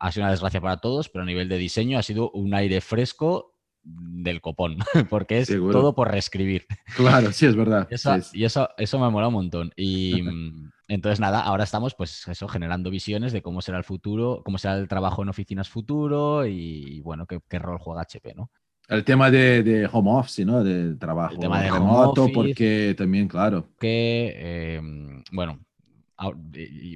ha 0.00 0.12
sido 0.12 0.24
una 0.24 0.32
desgracia 0.32 0.60
para 0.60 0.78
todos, 0.78 1.08
pero 1.08 1.22
a 1.22 1.26
nivel 1.26 1.48
de 1.48 1.58
diseño 1.58 1.98
ha 1.98 2.02
sido 2.02 2.30
un 2.32 2.54
aire 2.54 2.80
fresco 2.80 3.54
del 3.82 4.40
copón, 4.40 4.78
porque 5.10 5.38
es 5.38 5.48
todo 5.48 5.94
por 5.94 6.10
reescribir. 6.10 6.66
Claro, 6.96 7.32
sí, 7.32 7.46
es 7.46 7.56
verdad. 7.56 7.88
Y 8.32 8.44
eso, 8.44 8.68
eso, 8.76 8.98
me 8.98 9.10
mola 9.10 9.28
un 9.28 9.34
montón. 9.34 9.72
Y 9.76 10.20
entonces, 10.88 11.20
nada, 11.20 11.40
ahora 11.40 11.64
estamos, 11.64 11.94
pues 11.94 12.26
eso, 12.26 12.48
generando 12.48 12.90
visiones 12.90 13.32
de 13.32 13.42
cómo 13.42 13.62
será 13.62 13.78
el 13.78 13.84
futuro, 13.84 14.42
cómo 14.44 14.58
será 14.58 14.76
el 14.76 14.88
trabajo 14.88 15.22
en 15.22 15.28
oficinas 15.28 15.68
futuro 15.68 16.46
y, 16.46 17.00
bueno, 17.00 17.26
qué, 17.26 17.40
qué 17.48 17.58
rol 17.60 17.78
juega 17.78 18.02
HP, 18.02 18.34
¿no? 18.34 18.50
El 18.88 19.04
tema 19.04 19.30
de, 19.30 19.62
de, 19.62 19.88
home 19.90 20.10
office, 20.10 20.44
¿no? 20.44 20.64
De 20.64 20.94
trabajo 20.96 21.34
el 21.34 21.40
tema 21.40 21.62
de 21.62 21.70
remoto, 21.70 22.28
porque 22.32 22.94
también, 22.96 23.28
claro. 23.28 23.68
Que, 23.78 24.76
em, 24.76 25.22
bueno, 25.30 25.60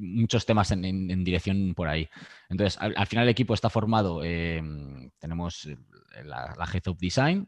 muchos 0.00 0.46
temas 0.46 0.70
en, 0.72 1.24
dirección 1.24 1.74
por 1.74 1.88
ahí. 1.88 2.08
Entonces, 2.48 2.80
al, 2.80 3.06
final 3.06 3.24
el 3.24 3.30
equipo 3.30 3.54
está 3.54 3.68
formado, 3.68 4.24
em, 4.24 5.10
tenemos 5.18 5.68
la, 6.24 6.54
la, 6.58 6.64
Head 6.72 6.88
of 6.88 6.98
Design, 6.98 7.46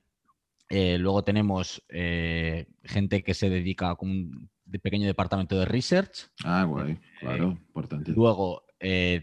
eh, 0.69 0.99
luego 0.99 1.23
tenemos 1.23 1.83
eh, 1.89 2.67
gente 2.83 3.23
que 3.23 3.35
se 3.35 3.51
dedica 3.51 3.91
a 3.91 3.97
un 4.01 4.51
pequeño 4.83 5.07
departamento 5.07 5.59
de 5.59 5.67
research. 5.67 6.31
Ah, 6.45 6.65
guay, 6.65 6.99
claro, 7.21 7.51
eh, 7.51 7.51
importante. 7.51 8.13
Luego 8.13 8.65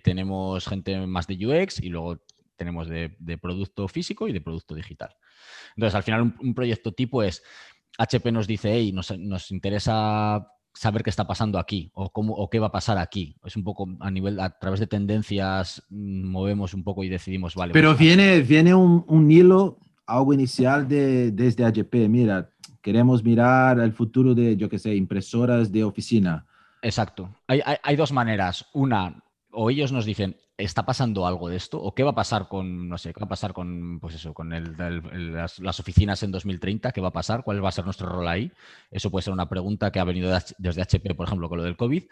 tenemos 0.04 0.66
gente 0.66 1.06
más 1.06 1.28
de 1.28 1.46
UX 1.46 1.82
y 1.84 1.90
luego 1.90 2.18
tenemos 2.62 2.88
de, 2.88 3.40
producto 3.42 3.88
físico 3.88 4.28
y 4.28 4.34
de 4.34 4.40
producto 4.40 4.76
digital. 4.76 5.10
Entonces, 5.76 5.96
al 5.96 6.04
final, 6.04 6.36
un, 6.40 6.54
proyecto 6.54 6.92
tipo 6.92 7.24
es, 7.24 7.42
HP 7.98 8.32
nos 8.32 8.46
dice, 8.46 8.72
hey, 8.72 8.92
nos, 8.92 9.18
nos, 9.18 9.50
interesa 9.50 10.48
saber 10.76 11.02
qué 11.02 11.10
está 11.10 11.26
pasando 11.26 11.58
aquí 11.58 11.90
o, 11.96 12.12
cómo, 12.12 12.36
o 12.36 12.52
qué 12.52 12.60
va 12.60 12.68
a 12.68 12.72
pasar 12.72 13.00
aquí. 13.00 13.36
Es 13.44 13.56
un 13.56 13.64
poco 13.64 13.88
a 14.00 14.12
nivel, 14.12 14.40
a 14.40 14.60
través 14.60 14.80
de 14.80 14.86
tendencias, 14.86 15.84
movemos 15.90 16.76
un 16.76 16.84
poco 16.84 17.04
y 17.04 17.10
decidimos, 17.10 17.56
vale. 17.56 17.74
Pero 17.74 17.90
pues, 17.90 18.00
viene, 18.00 18.42
viene 18.42 18.76
un, 18.76 19.06
un, 19.08 19.32
hilo, 19.32 19.80
algo 20.06 20.32
inicial 20.32 20.88
de, 20.88 21.32
desde 21.32 21.66
HP. 21.66 22.08
Mira, 22.10 22.52
queremos 22.80 23.24
mirar 23.24 23.80
el 23.80 23.92
futuro 23.92 24.36
de, 24.36 24.56
yo 24.56 24.70
qué 24.70 24.78
sé, 24.78 24.96
impresoras 24.96 25.72
de 25.72 25.84
oficina. 25.84 26.46
Exacto. 26.84 27.36
Hay, 27.48 27.60
hay, 27.66 27.78
hay 27.82 27.96
dos 27.96 28.12
maneras. 28.12 28.68
Una, 28.72 29.24
o 29.52 29.72
ellos 29.72 29.92
nos 29.92 30.06
dicen, 30.06 30.38
¿está 30.64 30.86
pasando 30.86 31.26
algo 31.26 31.50
de 31.50 31.58
esto? 31.58 31.82
¿O 31.82 31.94
qué 31.94 32.04
va 32.04 32.12
a 32.12 32.16
pasar 32.16 32.48
con, 32.48 32.88
no 32.88 32.98
sé, 32.98 33.14
qué 33.14 33.20
va 33.20 33.26
a 33.26 33.30
pasar 33.30 33.54
con, 33.54 34.00
pues 34.00 34.16
eso, 34.16 34.34
con 34.34 34.50
las, 34.50 35.80
oficinas 35.80 36.24
en 36.24 36.32
2030? 36.32 36.92
¿Qué 36.92 37.02
va 37.02 37.10
a 37.10 37.14
pasar? 37.14 37.44
¿Cuál 37.44 37.64
va 37.64 37.70
a 37.70 37.72
ser 37.72 37.86
nuestro 37.86 38.08
rol 38.08 38.28
ahí? 38.28 38.52
Eso 38.90 39.10
puede 39.10 39.24
ser 39.24 39.34
una 39.34 39.50
pregunta 39.50 39.92
que 39.92 40.00
ha 40.00 40.04
venido 40.04 40.38
desde 40.58 40.82
HP, 40.82 41.16
por 41.16 41.28
ejemplo, 41.28 41.50
con 41.50 41.58
lo 41.58 41.64
del 41.64 41.78
COVID, 41.78 42.04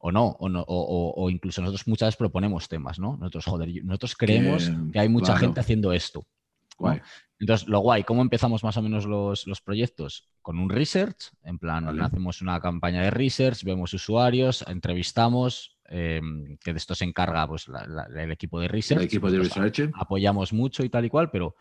o 0.00 0.12
no, 0.12 0.28
o, 0.38 0.48
no, 0.48 0.64
o, 0.66 1.30
incluso 1.30 1.60
nosotros 1.60 1.86
muchas 1.88 2.08
veces 2.08 2.18
proponemos 2.18 2.68
temas, 2.68 2.98
¿no? 2.98 3.16
Nosotros, 3.16 3.44
joder, 3.44 3.84
nosotros 3.84 4.16
creemos 4.16 4.70
que, 4.92 4.98
hay 4.98 5.08
mucha 5.08 5.36
gente 5.36 5.60
haciendo 5.60 5.92
esto. 5.92 6.26
Entonces, 7.38 7.68
lo 7.68 7.80
guay, 7.80 8.04
¿cómo 8.04 8.22
empezamos 8.22 8.64
más 8.64 8.76
o 8.76 8.82
menos 8.82 9.04
los, 9.04 9.60
proyectos? 9.62 10.28
Con 10.40 10.58
un 10.58 10.70
research, 10.70 11.32
en 11.42 11.58
plan, 11.58 12.00
hacemos 12.00 12.40
una 12.40 12.60
campaña 12.60 13.02
de 13.02 13.10
research, 13.10 13.62
vemos 13.64 13.92
usuarios, 13.92 14.64
entrevistamos, 14.66 15.75
Em, 15.88 16.56
que 16.58 16.72
de 16.72 16.78
esto 16.78 16.94
se 16.94 17.04
encarga 17.04 17.46
pues, 17.46 17.66
el 18.14 18.30
equipo 18.32 18.60
de 18.60 18.68
research. 18.68 19.00
El 19.00 19.06
equipo 19.06 19.30
de 19.30 19.38
research. 19.38 19.90
Apoyamos 19.94 20.52
mucho 20.52 20.84
y 20.84 20.88
tal 20.88 21.04
y 21.04 21.08
cual, 21.08 21.30
pero, 21.30 21.54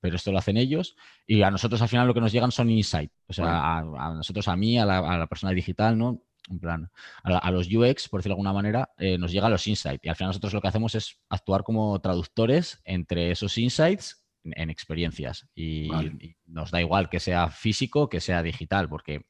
pero 0.00 0.16
esto 0.16 0.32
lo 0.32 0.38
hacen 0.38 0.56
ellos. 0.56 0.96
Y 1.26 1.42
a 1.42 1.50
nosotros 1.50 1.80
al 1.82 1.88
final 1.88 2.06
lo 2.06 2.14
que 2.14 2.20
nos 2.20 2.32
llegan 2.32 2.52
son 2.52 2.70
insight. 2.70 3.10
O 3.26 3.32
sea, 3.32 3.78
a, 3.78 4.14
nosotros, 4.14 4.48
a 4.48 4.56
mí, 4.56 4.78
a 4.78 4.86
la, 4.86 5.26
persona 5.26 5.52
digital, 5.52 5.98
¿no? 5.98 6.22
En 6.48 6.60
plan, 6.60 6.90
a, 7.24 7.50
los 7.50 7.66
UX, 7.66 8.08
por 8.08 8.20
decirlo 8.20 8.34
de 8.34 8.40
alguna 8.40 8.52
manera, 8.52 8.90
eh, 8.98 9.18
nos 9.18 9.32
llegan 9.32 9.50
los 9.50 9.66
insights. 9.66 10.04
Y 10.04 10.08
al 10.08 10.14
final 10.14 10.28
nosotros 10.28 10.54
lo 10.54 10.60
que 10.60 10.68
hacemos 10.68 10.94
es 10.94 11.18
actuar 11.28 11.64
como 11.64 12.00
traductores 12.00 12.80
entre 12.84 13.32
esos 13.32 13.58
insights 13.58 14.24
en, 14.44 14.70
experiencias. 14.70 15.48
Y, 15.56 15.92
y, 15.92 16.36
nos 16.46 16.70
da 16.70 16.80
igual 16.80 17.08
que 17.08 17.18
sea 17.18 17.48
físico 17.48 18.08
que 18.08 18.20
sea 18.20 18.44
digital, 18.44 18.88
porque 18.88 19.26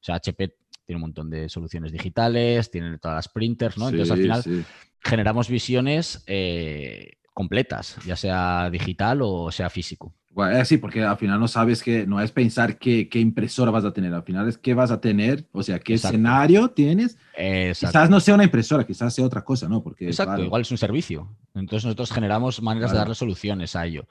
o 0.00 0.02
sea, 0.02 0.16
HP 0.16 0.56
tiene 0.90 0.96
un 0.96 1.02
montón 1.02 1.30
de 1.30 1.48
soluciones 1.48 1.92
digitales, 1.92 2.68
tiene 2.68 2.98
todas 2.98 3.14
las 3.14 3.28
printers, 3.28 3.78
¿no? 3.78 3.90
Entonces, 3.90 4.10
al 4.10 4.18
final, 4.18 4.66
generamos 4.98 5.48
visiones 5.48 6.24
eh, 6.26 7.12
completas, 7.32 7.96
ya 8.04 8.16
sea 8.16 8.68
digital 8.72 9.20
o 9.22 9.52
sea 9.52 9.70
físico. 9.70 10.12
Bueno, 10.32 10.64
sí, 10.64 10.78
porque 10.78 11.04
al 11.04 11.16
final 11.16 11.38
no 11.38 11.46
sabes 11.46 11.80
que, 11.80 12.08
no 12.08 12.20
es 12.20 12.32
pensar 12.32 12.76
qué, 12.76 13.08
qué, 13.08 13.20
impresora 13.20 13.70
vas 13.70 13.84
a 13.84 13.92
tener, 13.92 14.12
al 14.12 14.24
final 14.24 14.48
es 14.48 14.58
qué 14.58 14.74
vas 14.74 14.90
a 14.90 15.00
tener, 15.00 15.46
o 15.52 15.62
sea, 15.62 15.78
qué 15.78 15.94
escenario 15.94 16.70
tienes. 16.70 17.16
Quizás 17.36 18.10
no 18.10 18.18
sea 18.18 18.34
una 18.34 18.44
impresora, 18.44 18.84
quizás 18.84 19.14
sea 19.14 19.24
otra 19.24 19.44
cosa, 19.44 19.68
¿no? 19.68 19.84
Porque, 19.84 20.06
Exacto, 20.06 20.42
igual 20.42 20.62
es 20.62 20.72
un 20.72 20.78
servicio. 20.78 21.36
Entonces 21.54 21.84
nosotros 21.84 22.10
generamos 22.10 22.60
maneras 22.62 22.90
de 22.90 22.98
darle 22.98 23.14
soluciones 23.14 23.76
a 23.76 23.86
ello. 23.86 24.08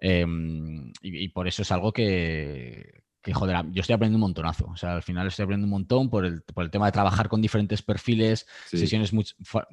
Em, 0.00 0.92
y, 1.02 1.28
por 1.28 1.48
eso 1.48 1.62
es 1.62 1.72
algo 1.72 1.92
que, 1.92 2.99
que 3.22 3.34
joder, 3.34 3.64
yo 3.72 3.80
estoy 3.82 3.94
aprendiendo 3.94 4.16
un 4.16 4.28
montonazo. 4.28 4.66
O 4.66 4.76
sea, 4.76 4.94
al 4.94 5.02
final 5.02 5.26
estoy 5.26 5.44
aprendiendo 5.44 5.66
un 5.66 5.82
montón 5.82 6.08
por 6.08 6.24
el, 6.24 6.42
por 6.42 6.64
el 6.64 6.70
tema 6.70 6.86
de 6.86 6.92
trabajar 6.92 7.28
con 7.28 7.42
diferentes 7.42 7.82
perfiles, 7.82 8.46
sesiones, 8.66 9.12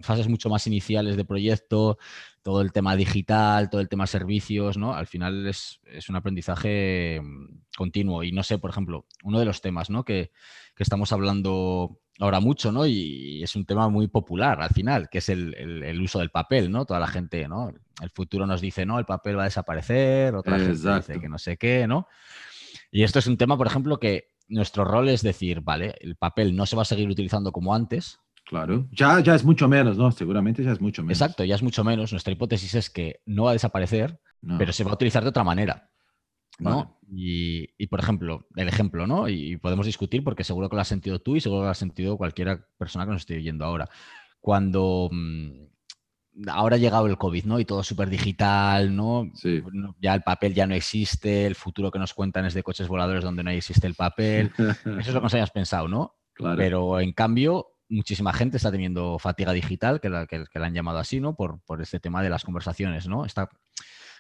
fases 0.01 0.27
mucho 0.27 0.49
más 0.49 0.67
iniciales 0.67 1.15
de 1.15 1.23
proyecto, 1.23 1.97
todo 2.43 2.61
el 2.61 2.71
tema 2.71 2.95
digital, 2.95 3.69
todo 3.69 3.79
el 3.79 3.89
tema 3.89 4.05
servicios, 4.05 4.77
¿no? 4.77 4.93
Al 4.93 5.07
final 5.07 5.47
es, 5.47 5.79
es 5.85 6.09
un 6.09 6.17
aprendizaje 6.17 7.21
mm, 7.21 7.59
continuo. 7.77 8.23
Y 8.23 8.33
no 8.33 8.43
sé, 8.43 8.57
por 8.57 8.69
ejemplo, 8.69 9.05
uno 9.23 9.39
de 9.39 9.45
los 9.45 9.61
temas, 9.61 9.89
¿no? 9.89 10.03
Que, 10.03 10.31
que 10.75 10.83
estamos 10.83 11.13
hablando 11.13 11.99
ahora 12.19 12.39
mucho, 12.39 12.71
¿no? 12.71 12.85
Y 12.85 13.41
es 13.43 13.55
un 13.55 13.65
tema 13.65 13.87
muy 13.89 14.07
popular 14.07 14.61
al 14.61 14.69
final, 14.71 15.09
que 15.09 15.19
es 15.19 15.29
el, 15.29 15.53
el, 15.55 16.01
uso 16.01 16.19
del 16.19 16.31
papel, 16.31 16.71
¿no? 16.71 16.85
Toda 16.85 16.99
la 16.99 17.07
gente, 17.07 17.47
¿no? 17.47 17.71
El 18.01 18.09
futuro 18.09 18.45
nos 18.45 18.59
dice, 18.59 18.85
no, 18.85 18.99
el 18.99 19.05
papel 19.05 19.37
va 19.37 19.43
a 19.43 19.45
desaparecer, 19.45 20.35
otra 20.35 20.59
gente 20.59 20.95
dice 20.95 21.19
que 21.19 21.29
no 21.29 21.37
sé 21.37 21.57
qué, 21.57 21.87
¿no? 21.87 22.07
Y 22.91 23.03
esto 23.03 23.19
es 23.19 23.27
un 23.27 23.37
tema, 23.37 23.57
por 23.57 23.67
ejemplo, 23.67 23.99
que 23.99 24.29
nuestro 24.47 24.85
rol 24.85 25.09
es 25.09 25.21
decir, 25.21 25.61
vale, 25.61 25.95
el 25.99 26.15
papel 26.15 26.55
no 26.55 26.65
se 26.65 26.75
va 26.75 26.83
a 26.83 26.85
seguir 26.85 27.09
utilizando 27.09 27.51
como 27.51 27.73
antes. 27.73 28.19
Claro, 28.45 28.87
ya, 28.91 29.19
ya 29.19 29.35
es 29.35 29.43
mucho 29.43 29.67
menos, 29.67 29.97
¿no? 29.97 30.11
Seguramente 30.11 30.63
ya 30.63 30.71
es 30.71 30.79
mucho 30.79 31.03
menos. 31.03 31.19
Exacto, 31.19 31.43
ya 31.43 31.55
es 31.55 31.63
mucho 31.63 31.83
menos. 31.83 32.13
Nuestra 32.13 32.31
hipótesis 32.31 32.75
es 32.75 32.89
que 32.89 33.21
no 33.25 33.43
va 33.43 33.49
a 33.49 33.53
desaparecer, 33.53 34.19
pero 34.57 34.71
se 34.71 34.85
va 34.85 34.91
a 34.91 34.93
utilizar 34.93 35.23
de 35.23 35.29
otra 35.29 35.43
manera. 35.43 35.89
¿no? 36.59 36.99
Y, 37.09 37.87
por 37.87 37.99
ejemplo, 37.99 38.47
el 38.55 38.67
ejemplo, 38.67 39.07
¿no? 39.07 39.29
Y 39.29 39.57
podemos 39.57 39.85
discutir 39.85 40.23
porque 40.23 40.43
seguro 40.43 40.69
que 40.69 40.75
lo 40.75 40.81
has 40.81 40.87
sentido 40.87 41.19
tú 41.19 41.35
y 41.35 41.41
seguro 41.41 41.61
que 41.61 41.65
lo 41.65 41.71
has 41.71 41.77
sentido 41.77 42.17
cualquier 42.17 42.67
persona 42.77 43.05
que 43.05 43.11
nos 43.11 43.21
esté 43.21 43.37
oyendo 43.37 43.65
ahora. 43.65 43.89
Cuando 44.39 45.09
mm, 45.11 45.65
ahora 46.47 46.75
ha 46.75 46.79
llegado 46.79 47.07
el 47.07 47.17
COVID, 47.17 47.45
¿no? 47.45 47.59
Y 47.59 47.65
todo 47.65 47.83
súper 47.83 48.09
digital, 48.09 48.95
¿no? 48.95 49.31
Ya 49.99 50.13
el 50.13 50.21
papel 50.21 50.53
ya 50.53 50.67
no 50.67 50.75
existe, 50.75 51.45
el 51.45 51.55
futuro 51.55 51.91
que 51.91 51.99
nos 51.99 52.13
cuentan 52.13 52.45
es 52.45 52.53
de 52.53 52.63
coches 52.63 52.87
voladores 52.87 53.23
donde 53.23 53.43
no 53.43 53.51
existe 53.51 53.87
el 53.87 53.95
papel. 53.95 54.51
Eso 54.85 54.99
es 54.99 55.07
lo 55.13 55.19
que 55.19 55.25
nos 55.25 55.33
hayas 55.33 55.51
pensado, 55.51 55.87
¿no? 55.87 56.15
Claro. 56.33 56.57
Pero 56.57 56.99
en 56.99 57.13
cambio, 57.13 57.73
muchísima 57.89 58.33
gente 58.33 58.57
está 58.57 58.71
teniendo 58.71 59.17
fatiga 59.19 59.53
digital, 59.53 59.99
que 59.99 60.09
la, 60.09 60.27
que, 60.27 60.45
la 60.53 60.67
han 60.67 60.73
llamado 60.73 60.99
así, 60.99 61.19
¿no? 61.19 61.35
Por, 61.35 61.61
por, 61.61 61.81
este 61.81 61.99
tema 61.99 62.21
de 62.21 62.29
las 62.29 62.43
conversaciones, 62.43 63.07
¿no? 63.07 63.25
Está, 63.25 63.49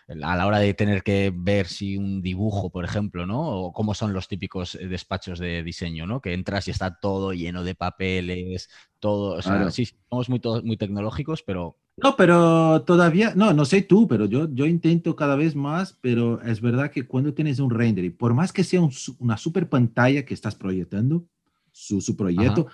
a 0.09 0.35
la 0.35 0.47
hora 0.47 0.59
de 0.59 0.73
tener 0.73 1.03
que 1.03 1.33
ver 1.35 1.67
si 1.67 1.97
un 1.97 2.21
dibujo, 2.21 2.69
por 2.69 2.85
ejemplo, 2.85 3.25
¿no? 3.25 3.41
O 3.41 3.73
cómo 3.73 3.93
son 3.93 4.13
los 4.13 4.27
típicos 4.27 4.75
eh, 4.75 4.87
despachos 4.87 5.37
de 5.39 5.63
diseño, 5.63 6.07
¿no? 6.07 6.21
Que 6.21 6.33
entras 6.33 6.67
y 6.67 6.71
está 6.71 6.97
todo 6.99 7.33
lleno 7.33 7.63
de 7.63 7.75
papeles, 7.75 8.69
todo. 8.99 9.35
O 9.35 9.41
sea, 9.41 9.69
sí, 9.71 9.89
somos 10.09 10.29
muy, 10.29 10.41
muy 10.63 10.77
tecnológicos, 10.77 11.43
pero. 11.43 11.77
No, 11.97 12.15
pero 12.15 12.83
todavía, 12.83 13.33
no, 13.35 13.53
no 13.53 13.65
sé 13.65 13.81
tú, 13.81 14.07
pero 14.07 14.25
yo, 14.25 14.47
yo 14.53 14.67
intento 14.67 15.15
cada 15.15 15.35
vez 15.35 15.55
más, 15.55 15.97
pero 15.99 16.41
es 16.43 16.61
verdad 16.61 16.91
que 16.91 17.07
cuando 17.07 17.33
tienes 17.33 17.59
un 17.59 17.71
rendering, 17.71 18.15
por 18.15 18.35
más 18.35 18.53
que 18.53 18.63
sea 18.63 18.81
una 19.17 19.37
super 19.37 19.67
pantalla 19.67 20.23
que 20.23 20.35
estás 20.35 20.53
proyectando, 20.53 21.25
su, 21.71 21.99
su 21.99 22.15
proyecto, 22.15 22.67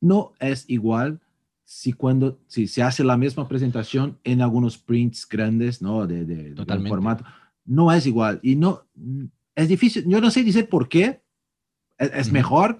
no 0.00 0.32
es 0.40 0.64
igual 0.68 1.20
si 1.64 1.92
cuando 1.92 2.38
si 2.46 2.68
se 2.68 2.82
hace 2.82 3.02
la 3.02 3.16
misma 3.16 3.48
presentación 3.48 4.18
en 4.24 4.40
algunos 4.40 4.78
prints 4.78 5.26
grandes, 5.28 5.82
¿no? 5.82 6.06
De, 6.06 6.24
de, 6.24 6.54
formato, 6.88 7.24
no 7.64 7.92
es 7.92 8.06
igual. 8.06 8.38
Y 8.42 8.56
no, 8.56 8.86
es 9.54 9.68
difícil, 9.68 10.04
yo 10.06 10.20
no 10.20 10.30
sé 10.30 10.44
decir 10.44 10.68
por 10.68 10.88
qué, 10.88 11.22
es, 11.98 12.30
mejor. 12.30 12.78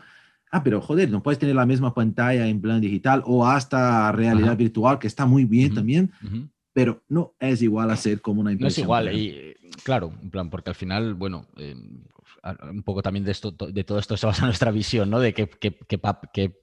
Ah, 0.50 0.62
pero 0.62 0.80
joder, 0.80 1.10
no 1.10 1.22
puedes 1.22 1.38
tener 1.38 1.54
la 1.54 1.66
misma 1.66 1.92
pantalla 1.92 2.46
en 2.46 2.60
plan 2.60 2.80
digital 2.80 3.22
o 3.26 3.46
hasta 3.46 4.12
realidad 4.12 4.56
virtual, 4.56 4.98
que 4.98 5.06
está 5.06 5.26
muy 5.26 5.44
bien 5.44 5.74
también, 5.74 6.12
pero 6.72 7.02
no 7.08 7.34
es 7.40 7.62
igual 7.62 7.90
hacer 7.90 8.20
como 8.20 8.40
una 8.40 8.52
impresión. 8.52 8.86
No 8.86 8.98
es 8.98 9.06
igual, 9.06 9.16
y 9.16 9.54
claro, 9.82 10.12
en 10.22 10.30
plan, 10.30 10.50
porque 10.50 10.70
al 10.70 10.76
final, 10.76 11.14
bueno, 11.14 11.46
eh, 11.56 11.74
un 12.70 12.82
poco 12.82 13.02
también 13.02 13.24
de, 13.24 13.32
esto, 13.32 13.50
de 13.50 13.84
todo 13.84 13.98
esto 13.98 14.16
se 14.16 14.26
basa 14.26 14.44
nuestra 14.46 14.70
visión, 14.70 15.10
¿no? 15.10 15.20
De 15.20 15.34
qué, 15.34 15.46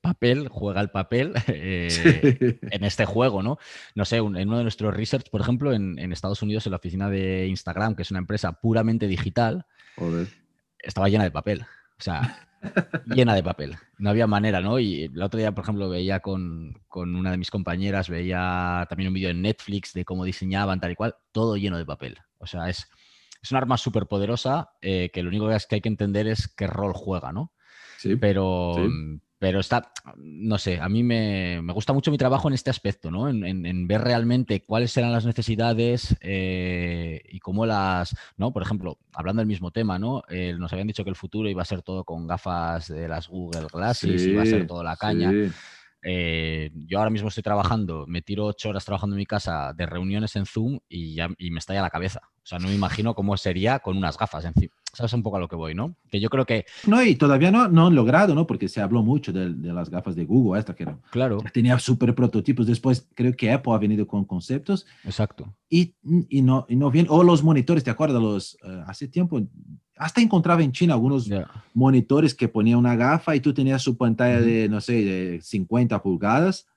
papel 0.02 0.48
juega 0.48 0.82
el 0.82 0.90
papel 0.90 1.34
eh, 1.48 2.58
en 2.62 2.84
este 2.84 3.06
juego, 3.06 3.44
¿no? 3.44 3.58
No 3.96 4.06
sé, 4.06 4.18
en 4.18 4.26
uno 4.26 4.58
de 4.58 4.64
nuestros 4.64 4.96
research, 4.96 5.30
por 5.30 5.42
ejemplo, 5.42 5.74
en, 5.74 6.00
Estados 6.14 6.42
Unidos, 6.42 6.66
en 6.68 6.72
la 6.72 6.78
oficina 6.78 7.10
de 7.10 7.48
Instagram, 7.48 7.96
que 7.96 8.04
es 8.04 8.12
una 8.12 8.20
empresa 8.20 8.54
puramente 8.54 9.08
digital, 9.08 9.66
estaba 10.80 11.10
llena 11.10 11.24
de 11.24 11.32
papel. 11.32 11.66
O 11.98 12.02
sea, 12.04 12.48
llena 13.06 13.36
de 13.36 13.44
papel. 13.44 13.76
No 13.98 14.10
había 14.10 14.28
manera, 14.28 14.62
¿no? 14.62 14.80
Y 14.80 15.04
el 15.04 15.22
otro 15.22 15.40
día, 15.40 15.54
por 15.54 15.64
ejemplo, 15.64 15.90
veía 15.90 16.20
con, 16.20 16.74
con 16.88 17.16
una 17.16 17.32
de 17.32 17.38
mis 17.38 17.52
compañeras, 17.52 18.10
veía 18.10 18.86
también 18.90 19.10
un 19.10 19.14
vídeo 19.14 19.30
en 19.30 19.42
Netflix 19.42 19.94
de 19.94 20.06
cómo 20.06 20.26
diseñaban, 20.26 20.80
tal 20.80 20.92
y 20.92 20.96
cual, 20.96 21.16
todo 21.32 21.58
lleno 21.58 21.78
de 21.78 21.86
papel. 21.86 22.18
O 22.40 22.48
sea, 22.48 22.70
es 22.70 22.88
es 23.44 23.52
un 23.52 23.58
arma 23.58 23.78
súper 23.78 24.08
poderosa 24.08 24.72
eh, 24.82 25.12
que 25.14 25.22
lo 25.22 25.30
único 25.30 25.50
que, 25.50 25.56
es 25.56 25.68
que 25.68 25.76
hay 25.76 25.82
que 25.82 25.90
entender 25.90 26.28
es 26.28 26.48
qué 26.48 26.66
rol 26.66 26.94
juega, 26.94 27.34
¿no? 27.34 27.52
Sí. 27.98 28.16
Pero, 28.16 28.76
pero 29.44 29.60
está, 29.60 29.92
no 30.16 30.58
sé, 30.58 30.80
a 30.80 30.88
mí 30.88 31.04
me, 31.04 31.60
gusta 31.74 31.92
mucho 31.92 32.12
mi 32.12 32.18
trabajo 32.18 32.48
en 32.48 32.54
este 32.54 32.70
aspecto, 32.70 33.12
¿no? 33.12 33.28
En, 33.28 33.88
ver 33.88 34.00
realmente 34.00 34.64
cuáles 34.64 34.94
serán 34.94 35.12
las 35.12 35.26
necesidades 35.26 36.16
eh, 36.22 37.22
y 37.28 37.40
cómo 37.40 37.66
las, 37.66 38.16
¿no? 38.38 38.54
Por 38.54 38.64
ejemplo, 38.64 39.00
hablando 39.12 39.42
del 39.42 39.48
mismo 39.48 39.72
tema, 39.72 40.00
¿no? 40.00 40.24
nos 40.58 40.72
habían 40.72 40.88
dicho 40.88 41.04
que 41.04 41.10
el 41.10 41.18
futuro 41.18 41.50
iba 41.50 41.62
a 41.62 41.66
ser 41.66 41.82
todo 41.82 42.06
con 42.06 42.26
gafas 42.26 42.88
de 42.88 43.06
las 43.10 43.28
Google 43.28 43.68
Glasses, 43.70 44.26
iba 44.28 44.44
a 44.44 44.46
ser 44.46 44.66
todo 44.66 44.82
la 44.82 44.96
caña. 44.96 45.34
Eh, 46.02 46.72
yo 46.74 47.00
ahora 47.00 47.10
mismo 47.10 47.28
estoy 47.28 47.44
trabajando, 47.44 48.06
me 48.08 48.22
tiro 48.22 48.46
ocho 48.46 48.70
horas 48.70 48.86
trabajando 48.86 49.18
en 49.18 49.20
mi 49.20 49.26
casa 49.26 49.74
de 49.76 49.86
reuniones 49.86 50.38
en 50.38 50.46
Zoom 50.46 50.80
y, 50.88 51.16
ya, 51.16 51.28
y 51.38 51.52
me 51.52 51.60
estalla 51.60 51.82
la 51.82 51.90
cabeza. 51.90 52.22
O 52.38 52.46
sea, 52.46 52.60
no 52.60 52.70
me 52.70 52.76
imagino 52.76 53.14
cómo 53.14 53.36
sería 53.36 53.80
con 53.80 53.98
unas 53.98 54.18
gafas 54.18 54.46
encima. 54.46 54.74
Sabes 54.94 55.14
un 55.14 55.24
poco 55.24 55.38
a 55.38 55.40
lo 55.40 55.48
que 55.48 55.56
voy, 55.56 55.74
¿no? 55.74 55.96
Que 56.12 56.20
yo 56.20 56.30
creo 56.30 56.46
que... 56.46 56.66
No, 56.86 57.04
y 57.04 57.16
todavía 57.16 57.50
no, 57.50 57.68
no 57.68 57.88
han 57.88 57.96
logrado, 57.96 58.36
¿no? 58.36 58.46
Porque 58.46 58.70
se 58.70 58.80
habló 58.80 59.02
mucho 59.02 59.34
de, 59.34 59.52
de 59.52 59.74
las 59.74 59.90
gafas 59.90 60.16
de 60.16 60.24
Google, 60.24 60.60
esta 60.60 60.76
que 60.76 60.88
claro. 61.10 61.40
tenía 61.52 61.80
súper 61.80 62.14
prototipos. 62.14 62.68
Después 62.68 63.10
creo 63.16 63.34
que 63.36 63.52
Apple 63.52 63.74
ha 63.74 63.80
venido 63.80 64.06
con 64.06 64.24
conceptos. 64.24 64.86
Exacto. 65.04 65.52
Y, 65.68 65.96
y 66.30 66.44
no, 66.44 66.68
y 66.70 66.76
no 66.76 66.92
bien, 66.92 67.08
o 67.10 67.24
los 67.24 67.44
monitores, 67.44 67.84
¿te 67.84 67.90
acuerdas? 67.90 68.22
Los, 68.22 68.58
uh, 68.64 68.84
hace 68.86 69.08
tiempo, 69.08 69.42
hasta 69.98 70.22
encontraba 70.22 70.62
en 70.62 70.72
China 70.72 70.94
algunos 70.94 71.28
monitores 71.74 72.36
que 72.36 72.48
ponían 72.48 72.78
una 72.78 72.96
gafa 72.96 73.36
y 73.36 73.40
tú 73.40 73.52
tenías 73.52 73.82
su 73.82 73.98
pantalla 73.98 74.40
de, 74.42 74.70
no 74.70 74.80
sé, 74.80 74.94
de 75.04 75.42
50 75.42 76.04
pulgadas. 76.04 76.68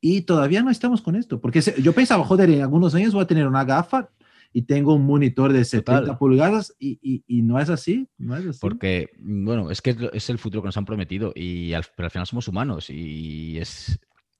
Y 0.00 0.20
todavía 0.20 0.62
no 0.62 0.70
estamos 0.70 1.00
con 1.00 1.16
esto, 1.16 1.40
porque 1.40 1.60
yo 1.60 1.92
pensaba, 1.92 2.24
joder, 2.24 2.50
en 2.50 2.62
algunos 2.62 2.94
años 2.94 3.14
voy 3.14 3.22
a 3.22 3.26
tener 3.26 3.48
una 3.48 3.64
gafa 3.64 4.10
y 4.56 4.62
tengo 4.62 4.94
un 4.94 5.04
monitor 5.04 5.52
de 5.52 5.64
70 5.64 6.16
pulgadas 6.16 6.76
y, 6.78 7.24
y, 7.26 7.42
no 7.42 7.58
es 7.58 7.68
así, 7.70 8.08
no 8.18 8.36
es 8.36 8.46
así. 8.46 8.60
Porque, 8.60 9.10
bueno, 9.18 9.68
es 9.68 9.82
que 9.82 9.96
es 10.12 10.30
el 10.30 10.38
futuro 10.38 10.62
que 10.62 10.68
nos 10.68 10.76
han 10.76 10.84
prometido, 10.84 11.32
y 11.34 11.72
al, 11.72 11.84
pero 11.96 12.06
al 12.06 12.12
final 12.12 12.26
somos 12.28 12.46
humanos 12.46 12.88
y 12.88 13.58
es, 13.58 13.98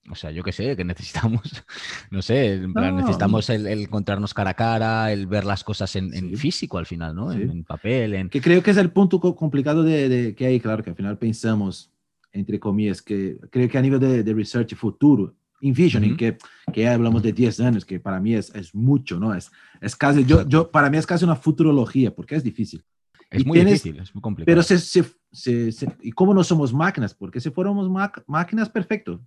o 0.08 0.14
sea, 0.14 0.30
yo 0.30 0.44
qué 0.44 0.52
sé, 0.52 0.76
que 0.76 0.84
necesitamos, 0.84 1.64
no 2.12 2.22
sé, 2.22 2.60
necesitamos 2.64 3.50
el, 3.50 3.66
encontrarnos 3.66 4.32
cara 4.32 4.50
a 4.50 4.54
cara, 4.54 5.12
el 5.12 5.26
ver 5.26 5.44
las 5.44 5.64
cosas 5.64 5.96
en, 5.96 6.36
físico 6.36 6.78
al 6.78 6.86
final, 6.86 7.12
¿no? 7.16 7.32
En, 7.32 7.64
papel. 7.64 8.14
En... 8.14 8.28
Que 8.28 8.40
creo 8.40 8.62
que 8.62 8.70
es 8.70 8.76
el 8.76 8.92
punto 8.92 9.18
complicado 9.20 9.82
de, 9.82 10.32
que 10.38 10.46
hay, 10.46 10.60
claro, 10.60 10.84
que 10.84 10.90
al 10.90 10.96
final 10.96 11.18
pensamos, 11.18 11.90
entre 12.30 12.60
comillas, 12.60 13.02
que 13.02 13.36
creo 13.50 13.68
que 13.68 13.78
a 13.78 13.82
nivel 13.82 13.98
de, 13.98 14.32
research 14.32 14.76
futuro, 14.76 15.34
envisioning, 15.66 16.16
que, 16.16 16.38
que 16.72 16.88
hablamos 16.88 17.22
de 17.22 17.32
10 17.32 17.60
años, 17.60 17.84
que 17.84 18.00
para 18.00 18.20
mí 18.20 18.34
es, 18.34 18.54
es 18.54 18.74
mucho, 18.74 19.18
¿no? 19.18 19.34
Es, 19.34 19.50
es 19.80 19.96
casi, 19.96 20.24
yo, 20.24 20.46
yo, 20.46 20.70
para 20.70 20.90
mí 20.90 20.96
es 20.96 21.06
casi 21.06 21.24
una 21.24 21.36
futurología, 21.36 22.14
porque 22.14 22.36
es 22.36 22.44
difícil. 22.44 22.84
Es 23.30 23.44
muy 23.44 23.58
difícil, 23.64 23.98
es 23.98 24.14
muy 24.14 24.22
complicado. 24.22 24.46
Pero 24.46 24.62
se, 24.62 24.78
se, 24.78 25.86
¿y 26.02 26.12
cómo 26.12 26.34
no 26.34 26.44
somos 26.44 26.72
máquinas? 26.72 27.14
Porque 27.14 27.40
si 27.40 27.50
fuéramos 27.50 27.90
máquinas, 28.26 28.68
perfecto 28.68 29.20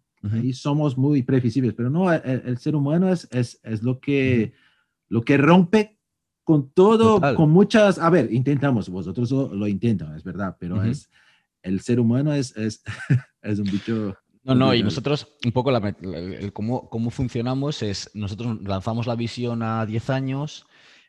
y 0.43 0.53
somos 0.53 0.97
muy 0.97 1.23
previsibles, 1.23 1.73
pero 1.73 1.89
no, 1.89 2.11
el, 2.11 2.57
ser 2.57 2.75
humano 2.75 3.11
es, 3.11 3.27
es, 3.31 3.59
es 3.63 3.83
lo, 3.83 3.99
que, 3.99 4.53
lo 5.09 5.21
que 5.21 5.37
rompe 5.37 5.97
con 6.43 6.71
todo, 6.71 7.21
con 7.35 7.51
muchas, 7.51 7.99
a 7.99 8.09
ver, 8.09 8.31
intentamos, 8.31 8.89
vosotros 8.89 9.31
lo, 9.31 9.67
intentan, 9.67 10.15
es 10.15 10.23
verdad, 10.23 10.57
pero 10.59 10.83
es, 10.83 11.09
el 11.61 11.81
ser 11.81 11.99
humano 11.99 12.33
es, 12.33 12.55
es, 12.57 12.83
es 13.41 13.59
un 13.59 13.65
bicho... 13.65 14.15
No, 14.47 14.55
no, 14.55 14.73
y 14.73 14.81
nosotros 14.81 15.35
un 15.45 15.51
poco 15.51 15.71
la, 15.71 15.95
el, 16.01 16.53
cómo, 16.53 16.89
cómo 16.89 17.09
funcionamos 17.09 17.83
es, 17.83 18.09
nosotros 18.13 18.61
lanzamos 18.61 19.05
la 19.05 19.15
visión 19.15 19.61
a 19.61 19.85
10 19.85 20.09
años 20.09 20.65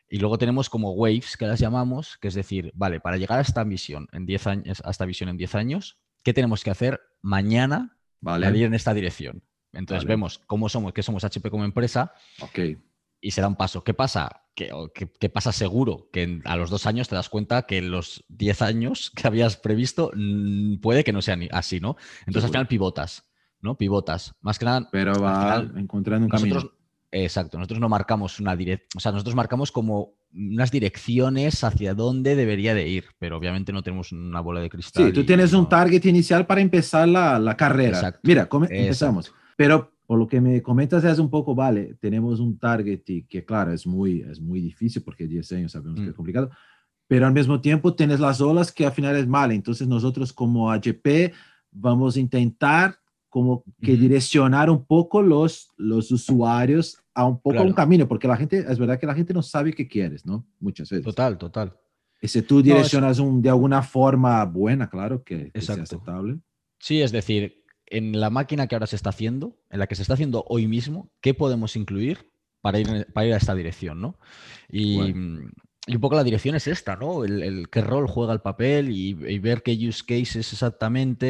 y 0.09 0.19
luego 0.19 0.37
tenemos 0.37 0.69
como 0.69 0.91
waves 0.91 1.37
que 1.37 1.47
las 1.47 1.59
llamamos, 1.59 2.17
que 2.17 2.27
es 2.27 2.33
decir, 2.33 2.71
vale, 2.75 2.99
para 2.99 3.17
llegar 3.17 3.39
a 3.39 3.41
esta 3.41 3.63
visión 3.63 4.07
en 4.11 4.25
10 4.25 4.47
años, 4.47 4.81
a 4.83 4.91
esta 4.91 5.05
visión 5.05 5.29
en 5.29 5.37
10 5.37 5.55
años, 5.55 5.97
¿qué 6.21 6.33
tenemos 6.33 6.63
que 6.63 6.71
hacer 6.71 6.99
mañana 7.21 7.95
Vale. 8.21 8.57
ir 8.57 8.65
en 8.65 8.73
esta 8.73 8.93
dirección. 8.93 9.43
Entonces 9.71 10.05
vemos 10.05 10.39
cómo 10.47 10.67
somos, 10.67 10.93
qué 10.93 11.03
somos 11.03 11.23
HP 11.23 11.49
como 11.49 11.63
empresa. 11.63 12.13
Y 13.21 13.31
se 13.31 13.41
da 13.41 13.47
un 13.47 13.55
paso. 13.55 13.83
¿Qué 13.83 13.93
pasa? 13.93 14.43
¿Qué, 14.55 15.29
pasa 15.29 15.51
seguro? 15.51 16.09
Que 16.11 16.41
a 16.45 16.55
los 16.57 16.69
dos 16.69 16.85
años 16.85 17.07
te 17.07 17.15
das 17.15 17.29
cuenta 17.29 17.63
que 17.63 17.81
los 17.81 18.23
diez 18.27 18.61
años 18.61 19.11
que 19.15 19.27
habías 19.27 19.57
previsto 19.57 20.11
puede 20.81 21.03
que 21.03 21.13
no 21.13 21.21
sean 21.21 21.47
así, 21.51 21.79
¿no? 21.79 21.97
Entonces 22.25 22.45
al 22.45 22.49
final 22.49 22.67
pivotas, 22.67 23.28
¿no? 23.61 23.75
Pivotas. 23.75 24.35
Más 24.41 24.59
que 24.59 24.65
nada. 24.65 24.87
Pero 24.91 25.19
va 25.21 25.65
encontrando 25.75 26.25
un 26.25 26.31
camino. 26.31 26.71
Exacto, 27.11 27.57
nosotros 27.57 27.79
no 27.79 27.89
marcamos 27.89 28.39
una 28.39 28.55
dirección, 28.55 28.87
o 28.95 28.99
sea, 28.99 29.11
nosotros 29.11 29.35
marcamos 29.35 29.71
como 29.71 30.13
unas 30.31 30.69
direcciones 30.69 31.63
hacia 31.63 31.95
dónde 31.95 32.35
debería 32.35 32.75
de 32.75 32.87
ir, 32.87 33.05
pero 33.17 33.35
obviamente 33.37 33.73
no 33.73 33.81
tenemos 33.81 34.11
una 34.11 34.41
bola 34.41 34.59
de 34.59 34.69
cristal. 34.69 35.07
Sí, 35.07 35.11
tú 35.11 35.25
tienes 35.25 35.53
un 35.53 35.67
target 35.67 36.05
inicial 36.05 36.45
para 36.45 36.61
empezar 36.61 37.07
la, 37.07 37.39
la 37.39 37.57
carrera. 37.57 37.97
Exacto. 37.97 38.19
Mira, 38.23 38.47
empezamos. 38.69 39.33
Pero 39.57 39.91
por 40.05 40.19
lo 40.19 40.27
que 40.27 40.39
me 40.39 40.61
comentas 40.61 41.03
es 41.03 41.19
un 41.19 41.29
poco, 41.29 41.55
vale, 41.55 41.95
tenemos 41.99 42.39
un 42.39 42.57
target 42.57 43.01
y 43.07 43.23
que 43.23 43.43
claro, 43.43 43.73
es 43.73 43.85
muy, 43.87 44.21
es 44.21 44.39
muy 44.39 44.59
difícil 44.59 45.01
porque 45.03 45.27
10 45.27 45.51
años 45.53 45.71
sabemos 45.71 45.99
que 45.99 46.07
es 46.07 46.13
mm. 46.13 46.15
complicado, 46.15 46.49
pero 47.07 47.25
al 47.25 47.33
mismo 47.33 47.59
tiempo 47.59 47.95
tienes 47.95 48.19
las 48.19 48.39
olas 48.39 48.71
que 48.71 48.85
al 48.85 48.91
final 48.91 49.15
es 49.15 49.27
mal. 49.27 49.51
Entonces 49.51 49.87
nosotros 49.87 50.31
como 50.31 50.71
HP 50.71 51.33
vamos 51.71 52.15
a 52.15 52.19
intentar 52.19 52.99
como 53.29 53.63
que 53.81 53.95
direccionar 53.95 54.69
un 54.69 54.85
poco 54.85 55.21
los, 55.21 55.69
los 55.77 56.11
usuarios 56.11 56.97
a 57.13 57.25
un 57.25 57.39
poco 57.39 57.61
un 57.61 57.73
camino, 57.73 58.07
porque 58.07 58.27
la 58.27 58.37
gente, 58.37 58.65
es 58.67 58.79
verdad 58.79 58.99
que 58.99 59.05
la 59.05 59.15
gente 59.15 59.33
no 59.33 59.41
sabe 59.41 59.73
qué 59.73 59.87
quieres, 59.87 60.25
¿no? 60.25 60.47
Muchas 60.59 60.89
veces. 60.89 61.05
Total, 61.05 61.37
total. 61.37 61.77
Y 62.21 62.27
si 62.27 62.41
tú 62.41 62.61
direccionas 62.61 63.19
un, 63.19 63.41
de 63.41 63.49
alguna 63.49 63.81
forma 63.81 64.43
buena, 64.45 64.89
claro, 64.89 65.23
que, 65.23 65.51
es 65.53 65.69
aceptable. 65.69 66.39
Sí, 66.79 67.01
es 67.01 67.11
decir, 67.11 67.63
en 67.85 68.19
la 68.19 68.29
máquina 68.29 68.67
que 68.67 68.75
ahora 68.75 68.87
se 68.87 68.95
está 68.95 69.09
haciendo, 69.09 69.57
en 69.69 69.79
la 69.79 69.87
que 69.87 69.95
se 69.95 70.01
está 70.01 70.15
haciendo 70.15 70.43
hoy 70.47 70.67
mismo, 70.67 71.11
¿qué 71.21 71.33
podemos 71.33 71.75
incluir 71.75 72.29
para 72.61 72.79
ir, 72.79 73.07
para 73.13 73.27
ir 73.27 73.33
a 73.33 73.37
esta 73.37 73.55
dirección, 73.55 74.01
¿no? 74.01 74.19
Y, 74.69 75.13
y 75.89 75.95
un 75.95 76.01
poco 76.01 76.15
la 76.15 76.23
dirección 76.23 76.53
es 76.53 76.67
esta, 76.67 76.95
¿no? 76.95 77.23
El, 77.25 77.67
qué 77.71 77.81
rol 77.81 78.07
juega 78.07 78.31
el 78.31 78.41
papel 78.41 78.91
y, 78.91 79.13
ver 79.39 79.63
qué 79.63 79.73
use 79.73 80.05
cases 80.05 80.53
exactamente, 80.53 81.25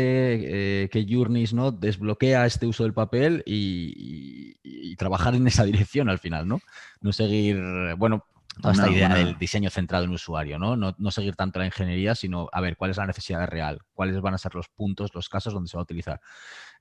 eh, 0.83 0.89
qué 0.89 1.05
journeys, 1.09 1.53
¿no? 1.53 1.71
Desbloquea 1.71 2.45
este 2.45 2.65
uso 2.65 2.83
del 2.83 2.93
papel 2.93 3.41
y, 3.45 4.95
trabajar 4.97 5.33
en 5.33 5.47
esa 5.47 5.63
dirección 5.63 6.09
al 6.09 6.19
final, 6.19 6.45
¿no? 6.45 6.59
No 6.99 7.13
seguir, 7.13 7.57
bueno, 7.97 8.25
toda 8.61 8.73
esta 8.73 8.89
idea 8.89 9.15
del 9.15 9.37
diseño 9.37 9.69
centrado 9.69 10.03
en 10.03 10.09
el 10.09 10.15
usuario, 10.15 10.59
¿no? 10.59 10.75
¿no? 10.75 11.11
seguir 11.11 11.37
tanto 11.37 11.59
la 11.59 11.65
ingeniería, 11.65 12.13
sino 12.15 12.49
a 12.51 12.59
ver 12.59 12.75
cuál 12.75 12.91
es 12.91 12.97
la 12.97 13.07
necesidad 13.07 13.47
real, 13.47 13.79
cuáles 13.93 14.19
van 14.19 14.33
a 14.33 14.37
ser 14.37 14.55
los 14.55 14.67
puntos, 14.67 15.11
los 15.15 15.29
casos 15.29 15.53
donde 15.53 15.69
se 15.69 15.77
va 15.77 15.81
a 15.81 15.83
utilizar. 15.83 16.19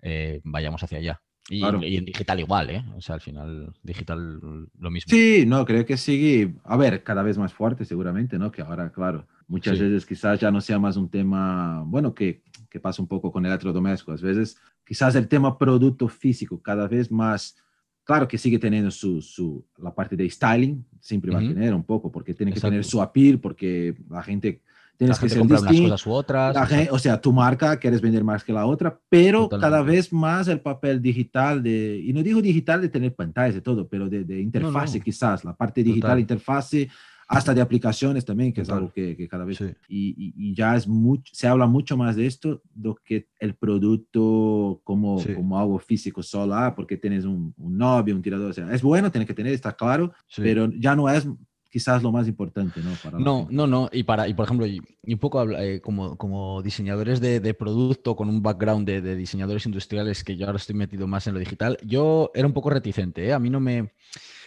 Eh, 0.03 0.41
vayamos 0.43 0.83
hacia 0.83 0.99
allá. 0.99 1.21
Y, 1.51 1.65
en 1.97 2.05
digital 2.05 2.41
igual, 2.41 2.71
¿eh? 2.71 2.85
O 2.95 3.01
sea, 3.01 3.15
al 3.15 3.21
final, 3.21 3.73
digital 3.83 4.39
lo 4.79 4.91
mismo. 4.91 5.11
Sí, 5.11 5.45
no, 5.47 5.65
creo 5.65 5.87
que 5.87 5.97
sigue, 5.97 6.55
a 6.65 6.77
ver, 6.77 7.03
cada 7.03 7.23
vez 7.23 7.39
más 7.39 7.55
fuerte 7.55 7.87
seguramente, 7.87 8.39
¿no? 8.39 8.53
Que 8.53 8.61
ahora, 8.61 8.93
claro, 8.93 9.27
muchas 9.47 9.79
veces 9.79 10.05
quizás 10.05 10.39
ya 10.39 10.51
no 10.51 10.61
sea 10.61 10.79
más 10.79 10.97
un 10.97 11.09
tema, 11.09 11.83
bueno, 11.87 12.15
que, 12.15 12.43
que 12.69 12.81
pasa 12.81 13.01
un 13.01 13.09
poco 13.09 13.33
con 13.33 13.47
el 13.47 13.51
electrodoméstico. 13.51 14.13
A 14.13 14.17
veces 14.17 14.59
quizás 14.85 15.15
el 15.15 15.27
tema 15.27 15.57
producto 15.57 16.07
físico 16.07 16.61
cada 16.61 16.87
vez 16.87 17.11
más, 17.11 17.57
claro 18.05 18.29
que 18.29 18.37
sigue 18.37 18.59
teniendo 18.59 18.91
su, 18.91 19.23
su 19.23 19.65
la 19.79 19.95
parte 19.95 20.17
de 20.17 20.29
styling, 20.29 20.85
siempre 21.01 21.33
va 21.33 21.39
a 21.39 21.43
tener 21.43 21.73
un 21.73 21.85
poco, 21.85 22.13
porque 22.13 22.35
tiene 22.35 22.53
que 22.53 22.61
tener 22.61 22.85
su 22.85 23.01
appeal, 23.01 23.41
porque 23.41 23.97
la 24.11 24.23
gente 24.23 24.61
Tienes 24.99 25.19
que 25.21 25.29
ser 25.29 25.43
distinto. 25.43 25.63
unas 25.63 26.03
cosas 26.03 26.07
u 26.07 26.13
otras. 26.13 26.57
o 26.91 26.99
sea, 26.99 27.21
tu 27.21 27.33
marca 27.33 27.79
quieres 27.79 28.01
vender 28.01 28.25
más 28.25 28.43
que 28.43 28.53
la 28.53 28.67
otra, 28.67 28.99
pero 29.09 29.49
cada 29.49 29.81
vez 29.81 30.13
más 30.13 30.49
el 30.49 30.61
papel 30.61 31.01
digital 31.01 31.63
de, 31.63 32.03
y 32.05 32.13
no 32.13 32.23
digo 32.23 32.43
digital 32.43 32.81
de 32.83 32.89
tener 32.89 33.15
pantallas 33.15 33.57
y 33.57 33.61
todo, 33.61 33.87
pero 33.87 34.09
de, 34.09 34.25
de 34.25 34.41
interfase 34.41 35.01
quizás, 35.01 35.45
la 35.45 35.55
parte 35.55 35.85
digital, 35.85 36.19
interfase, 36.19 36.89
hasta 37.29 37.53
de 37.53 37.61
aplicaciones 37.61 38.25
también, 38.25 38.53
que 38.55 38.63
es 38.63 38.71
algo 38.71 38.91
que, 38.91 39.15
que, 39.15 39.29
cada 39.29 39.45
vez, 39.45 39.61
y, 39.87 40.33
y, 40.35 40.55
ya 40.55 40.75
es 40.75 40.89
mucho, 40.89 41.31
se 41.35 41.47
habla 41.47 41.67
mucho 41.67 41.95
más 41.95 42.17
de 42.17 42.27
esto 42.27 42.63
do 42.75 42.97
que 43.05 43.29
el 43.39 43.55
producto 43.55 44.81
como, 44.83 45.23
como 45.37 45.59
algo 45.59 45.79
físico 45.79 46.23
solo, 46.23 46.55
ah, 46.55 46.75
porque 46.75 46.97
tienes 46.97 47.27
un, 47.27 47.55
un 47.59 47.77
novio, 47.77 48.17
un 48.17 48.23
tirador, 48.23 48.51
o 48.51 48.53
sea, 48.55 48.73
es 48.73 48.81
bueno, 48.81 49.13
tienes 49.13 49.29
que 49.29 49.35
tener, 49.35 49.53
está 49.53 49.77
claro, 49.77 50.11
pero 50.37 50.71
ya 50.73 50.97
no 50.97 51.09
es 51.11 51.29
quizás 51.71 52.03
lo 52.03 52.13
más 52.13 52.27
importante, 52.29 52.81
¿no? 52.81 52.93
Para 53.03 53.19
no, 53.19 53.47
no, 53.51 53.67
no. 53.67 53.89
Y, 53.93 54.03
para, 54.03 54.29
y 54.29 54.35
por 54.35 54.47
ejemplo, 54.47 54.67
y, 54.67 54.81
un 55.03 55.19
poco 55.19 55.43
eh, 55.51 55.81
como, 55.81 56.17
como 56.17 56.63
diseñadores 56.63 57.21
de, 57.21 57.41
de, 57.41 57.55
producto 57.55 58.17
con 58.17 58.29
un 58.29 58.43
background 58.43 58.87
de, 58.87 59.01
de, 59.01 59.17
diseñadores 59.17 59.67
industriales 59.67 60.25
que 60.25 60.37
yo 60.37 60.47
ahora 60.47 60.59
estoy 60.59 60.77
metido 60.77 61.07
más 61.07 61.27
en 61.27 61.35
lo 61.35 61.41
digital, 61.41 61.79
yo 61.85 62.31
era 62.35 62.47
un 62.47 62.53
poco 62.53 62.71
reticente. 62.71 63.27
¿eh? 63.27 63.33
A 63.33 63.39
mí 63.39 63.51
no 63.51 63.61
me... 63.61 63.93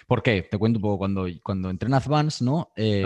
¿Por 0.08 0.24
qué? 0.24 0.42
Te 0.50 0.58
cuento 0.58 0.80
un 0.80 0.84
poco. 0.84 0.98
Cuando, 0.98 1.28
cuando 1.42 1.70
entré 1.70 1.88
en 1.88 1.94
Advance, 1.94 2.44
¿no? 2.44 2.72
Eh, 2.76 3.06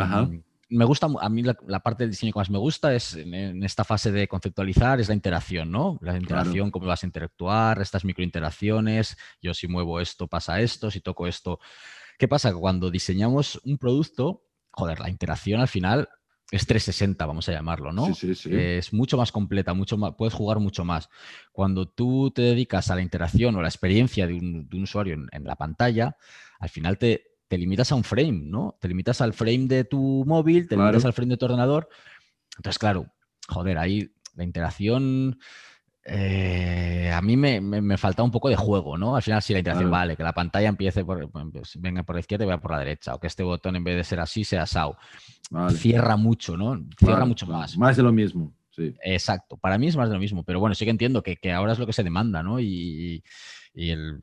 me 0.69 0.85
gusta, 0.85 1.07
a 1.19 1.29
mí 1.29 1.43
la, 1.43 1.79
parte 1.79 2.03
del 2.03 2.11
diseño 2.11 2.33
que 2.33 2.39
más 2.39 2.49
me 2.49 2.57
gusta 2.57 2.93
es 2.93 3.15
en, 3.15 3.63
esta 3.63 3.83
fase 3.83 4.11
de 4.11 4.27
conceptualizar, 4.27 4.99
es 4.99 5.07
la 5.07 5.13
interacción, 5.13 5.71
¿no? 5.71 5.99
La 6.01 6.17
interacción, 6.17 6.71
cómo 6.71 6.87
vas 6.87 7.03
a 7.03 7.05
interactuar, 7.05 7.81
estas 7.81 8.03
microinteracciones, 8.03 9.17
yo 9.41 9.53
si 9.53 9.67
muevo 9.67 9.99
esto 9.99 10.27
pasa 10.27 10.59
esto, 10.59 10.89
si 10.89 11.01
toco 11.01 11.27
esto 11.27 11.59
¿Qué 12.17 12.27
pasa? 12.27 12.53
Cuando 12.53 12.91
diseñamos 12.91 13.59
un 13.63 13.77
producto, 13.77 14.43
joder, 14.71 14.99
la 14.99 15.09
interacción 15.09 15.61
al 15.61 15.67
final 15.67 16.09
es 16.51 16.67
360, 16.67 17.25
vamos 17.25 17.49
a 17.49 17.53
llamarlo, 17.53 17.91
¿no? 17.91 18.13
Sí, 18.13 18.13
sí, 18.13 18.35
sí. 18.35 18.49
Es 18.53 18.93
mucho 18.93 19.17
más 19.17 19.31
completa, 19.31 19.73
mucho 19.73 19.97
más, 19.97 20.13
puedes 20.15 20.33
jugar 20.33 20.59
mucho 20.59 20.85
más. 20.85 21.09
Cuando 21.51 21.87
tú 21.87 22.31
te 22.31 22.43
dedicas 22.43 22.91
a 22.91 22.95
la 22.95 23.01
interacción 23.01 23.55
o 23.55 23.61
la 23.61 23.67
experiencia 23.67 24.27
de 24.27 24.35
un, 24.35 24.69
usuario 24.81 25.15
en, 25.31 25.43
la 25.43 25.55
pantalla, 25.55 26.15
al 26.59 26.69
final 26.69 26.97
te, 26.97 27.23
te, 27.47 27.57
limitas 27.57 27.91
a 27.91 27.95
un 27.95 28.03
frame, 28.03 28.43
¿no? 28.45 28.77
Te 28.79 28.87
limitas 28.87 29.21
al 29.21 29.33
frame 29.33 29.67
de 29.67 29.83
tu 29.85 30.23
móvil, 30.25 30.67
te 30.67 30.77
limitas 30.77 31.05
al 31.05 31.13
frame 31.13 31.31
de 31.31 31.37
tu 31.37 31.45
ordenador. 31.45 31.89
Entonces, 32.57 32.79
claro, 32.79 33.11
joder, 33.47 33.77
ahí 33.77 34.11
la 34.35 34.43
interacción 34.43 35.39
eh, 36.07 37.11
a 37.11 37.19
mí 37.21 37.35
me, 37.35 37.59
me, 37.59 37.97
falta 37.97 38.21
un 38.21 38.29
poco 38.29 38.47
de 38.47 38.55
juego, 38.55 38.95
¿no? 38.95 39.15
Al 39.15 39.23
final, 39.23 39.41
si 39.41 39.53
la 39.53 39.59
interacción 39.59 39.89
vale, 39.89 40.15
que 40.15 40.21
la 40.21 40.33
pantalla 40.33 40.69
empiece 40.69 41.03
por, 41.03 41.31
pues, 41.31 41.81
venga 41.81 42.03
por 42.03 42.15
la 42.15 42.19
izquierda 42.19 42.45
y 42.45 42.47
vaya 42.47 42.61
por 42.61 42.71
la 42.71 42.79
derecha, 42.79 43.15
o 43.15 43.19
que 43.19 43.25
este 43.25 43.41
botón 43.41 43.75
en 43.75 43.83
vez 43.83 43.95
de 43.95 44.03
ser 44.03 44.19
así 44.19 44.43
sea 44.43 44.67
SAO. 44.67 44.95
Cierra 45.71 46.15
mucho, 46.15 46.55
¿no? 46.55 46.79
Cierra 46.99 47.25
mucho 47.25 47.47
más. 47.47 47.75
Más 47.75 47.97
de 47.97 48.03
lo 48.03 48.11
mismo, 48.11 48.53
sí. 48.69 48.93
Exacto, 49.03 49.57
para 49.57 49.79
mí 49.79 49.87
es 49.87 49.97
más 49.97 50.07
de 50.07 50.13
lo 50.13 50.21
mismo, 50.21 50.43
pero 50.43 50.59
bueno, 50.59 50.75
sí 50.75 50.85
que 50.85 50.91
entiendo 50.91 51.23
que, 51.23 51.37
que 51.37 51.51
ahora 51.51 51.73
es 51.73 51.79
lo 51.79 51.87
que 51.87 51.93
se 51.93 52.03
demanda, 52.03 52.43
¿no? 52.43 52.59
Y, 52.59 53.23
y 53.73 53.89
el, 53.89 54.19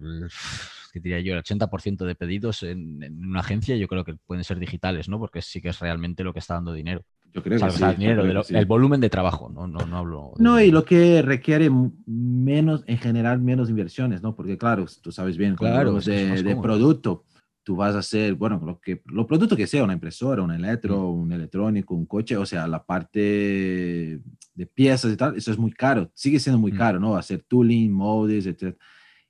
que 0.93 1.01
diría 1.01 1.19
yo, 1.19 1.35
el 1.35 1.43
80% 1.43 2.05
de 2.05 2.15
pedidos 2.15 2.63
en, 2.63 3.03
en, 3.03 3.25
una 3.25 3.41
agencia 3.41 3.75
yo 3.75 3.89
creo 3.89 4.05
que 4.05 4.15
pueden 4.15 4.45
ser 4.45 4.61
digitales, 4.61 5.09
¿no? 5.09 5.19
Porque 5.19 5.43
sí 5.43 5.61
que 5.61 5.71
es 5.71 5.81
realmente 5.81 6.23
lo 6.23 6.33
que 6.33 6.39
está 6.39 6.55
dando 6.55 6.73
dinero. 6.73 7.05
Yo 7.35 7.43
creo 7.43 7.59
que 7.59 7.71
sí, 7.71 8.55
el 8.55 8.67
volumen 8.67 9.01
de 9.01 9.09
trabajo, 9.09 9.51
no, 9.53 9.67
no, 9.67 9.87
no 9.87 9.97
hablo. 9.97 10.33
no, 10.39 10.61
y 10.61 10.71
lo 10.71 10.85
que 10.85 11.23
requiere 11.23 11.71
menos, 12.07 12.85
en 12.87 12.99
general, 12.99 13.41
menos 13.41 13.71
inversiones, 13.71 14.23
¿no? 14.23 14.37
Porque, 14.37 14.59
claro, 14.59 14.85
tú 15.01 15.13
sabes 15.13 15.39
bien, 15.39 15.57
claro, 15.57 15.99
de, 16.01 16.43
de 16.43 16.57
producto, 16.57 17.25
tú 17.63 17.77
vas 17.77 17.95
a 17.95 18.01
hacer, 18.01 18.35
bueno, 18.35 18.61
lo 18.65 18.81
que 18.81 19.03
lo 19.07 19.27
producto 19.27 19.57
que 19.57 19.67
sea, 19.67 19.85
una 19.85 19.93
impresora, 19.93 20.43
un 20.43 20.53
electro, 20.53 20.99
mm. 20.99 21.23
un 21.23 21.33
electrónico, 21.33 21.95
un 21.95 22.07
coche, 22.07 22.37
o 22.37 22.45
sea, 22.45 22.67
la 22.67 22.85
parte 22.85 24.21
de 24.55 24.67
piezas 24.67 25.13
y 25.13 25.17
tal, 25.17 25.37
eso 25.37 25.53
es 25.53 25.59
muy 25.59 25.73
caro, 25.73 26.11
sigue 26.15 26.41
siendo 26.41 26.59
muy 26.59 26.73
mm. 26.73 26.77
caro, 26.77 27.01
¿no? 27.01 27.17
Hacer 27.17 27.45
tooling, 27.49 27.93
moldes, 27.93 28.47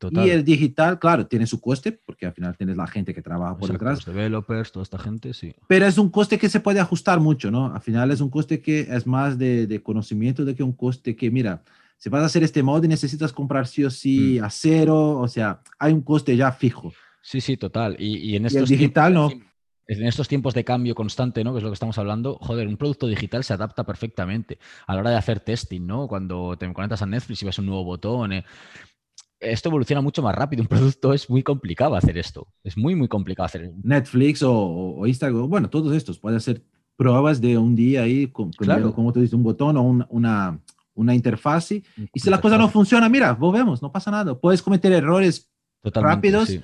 etc. 0.08 0.26
Y 0.26 0.30
el 0.30 0.44
digital, 0.44 0.98
claro, 0.98 1.26
tiene 1.26 1.46
su 1.46 1.60
coste, 1.60 1.92
porque 1.92 2.26
al 2.26 2.32
final 2.32 2.56
tienes 2.56 2.76
la 2.76 2.86
gente 2.86 3.14
que 3.14 3.22
trabaja 3.22 3.56
por 3.56 3.70
detrás. 3.70 4.06
Los 4.06 4.14
developers, 4.14 4.72
toda 4.72 4.82
esta 4.82 4.98
gente, 4.98 5.34
sí. 5.34 5.54
Pero 5.68 5.86
es 5.86 5.98
un 5.98 6.10
coste 6.10 6.38
que 6.38 6.48
se 6.48 6.60
puede 6.60 6.80
ajustar 6.80 7.20
mucho, 7.20 7.50
¿no? 7.50 7.74
Al 7.74 7.80
final 7.80 8.10
es 8.10 8.20
un 8.20 8.30
coste 8.30 8.60
que 8.60 8.80
es 8.90 9.06
más 9.06 9.38
de, 9.38 9.66
de 9.66 9.82
conocimiento 9.82 10.44
de 10.44 10.54
que 10.54 10.62
un 10.62 10.72
coste 10.72 11.16
que, 11.16 11.30
mira, 11.30 11.62
si 12.02 12.08
vas 12.08 12.22
a 12.22 12.26
hacer 12.26 12.42
este 12.42 12.64
mod 12.64 12.82
y 12.82 12.88
necesitas 12.88 13.32
comprar 13.32 13.68
sí 13.68 13.84
o 13.84 13.90
sí 13.90 14.38
mm. 14.40 14.44
acero, 14.44 15.20
o 15.20 15.28
sea, 15.28 15.60
hay 15.78 15.92
un 15.92 16.02
coste 16.02 16.36
ya 16.36 16.50
fijo. 16.50 16.92
Sí, 17.22 17.40
sí, 17.40 17.56
total. 17.56 17.94
Y, 17.98 18.34
en 18.34 18.44
estos 18.44 18.62
el 18.62 18.76
digital 18.76 19.14
no. 19.14 19.30
En 19.86 20.06
estos 20.06 20.26
tiempos 20.26 20.52
de 20.54 20.64
cambio 20.64 20.96
constante, 20.96 21.44
¿no? 21.44 21.52
Que 21.52 21.58
es 21.58 21.62
lo 21.62 21.70
que 21.70 21.74
estamos 21.74 21.98
hablando, 21.98 22.38
joder, 22.40 22.66
un 22.66 22.76
producto 22.76 23.06
digital 23.06 23.44
se 23.44 23.52
adapta 23.52 23.84
perfectamente 23.84 24.58
a 24.86 24.94
la 24.94 25.00
hora 25.00 25.10
de 25.10 25.16
hacer 25.16 25.38
testing, 25.40 25.86
¿no? 25.86 26.08
Cuando 26.08 26.56
te 26.56 26.72
conectas 26.72 27.02
a 27.02 27.06
Netflix 27.06 27.42
y 27.42 27.46
ves 27.46 27.58
un 27.60 27.66
nuevo 27.66 27.84
botón. 27.84 28.32
Eh, 28.32 28.44
esto 29.42 29.68
evoluciona 29.68 30.00
mucho 30.00 30.22
más 30.22 30.34
rápido. 30.34 30.62
Un 30.62 30.68
producto 30.68 31.12
es 31.12 31.28
muy 31.28 31.42
complicado 31.42 31.94
hacer 31.94 32.16
esto. 32.16 32.46
Es 32.64 32.76
muy, 32.76 32.94
muy 32.94 33.08
complicado 33.08 33.46
hacer. 33.46 33.72
Netflix 33.82 34.42
o, 34.42 35.02
Instagram, 35.06 35.48
bueno, 35.48 35.68
todos 35.68 35.94
estos 35.94 36.18
pueden 36.18 36.36
hacer 36.36 36.62
pruebas 36.96 37.40
de 37.40 37.58
un 37.58 37.74
día 37.74 38.02
ahí, 38.02 38.28
con, 38.28 38.50
claro. 38.50 38.94
como 38.94 39.12
tú 39.12 39.20
dices, 39.20 39.34
un 39.34 39.42
botón 39.42 39.76
o 39.76 39.82
una, 39.82 40.60
una 40.94 41.14
interfaz. 41.14 41.72
Y 41.72 41.82
si 42.14 42.30
la 42.30 42.40
cosa 42.40 42.56
no 42.56 42.68
funciona, 42.68 43.08
mira, 43.08 43.32
volvemos, 43.32 43.82
no 43.82 43.90
pasa 43.90 44.10
nada. 44.10 44.34
Puedes 44.38 44.62
cometer 44.62 44.92
errores 44.92 45.50
rápidos. 45.82 46.58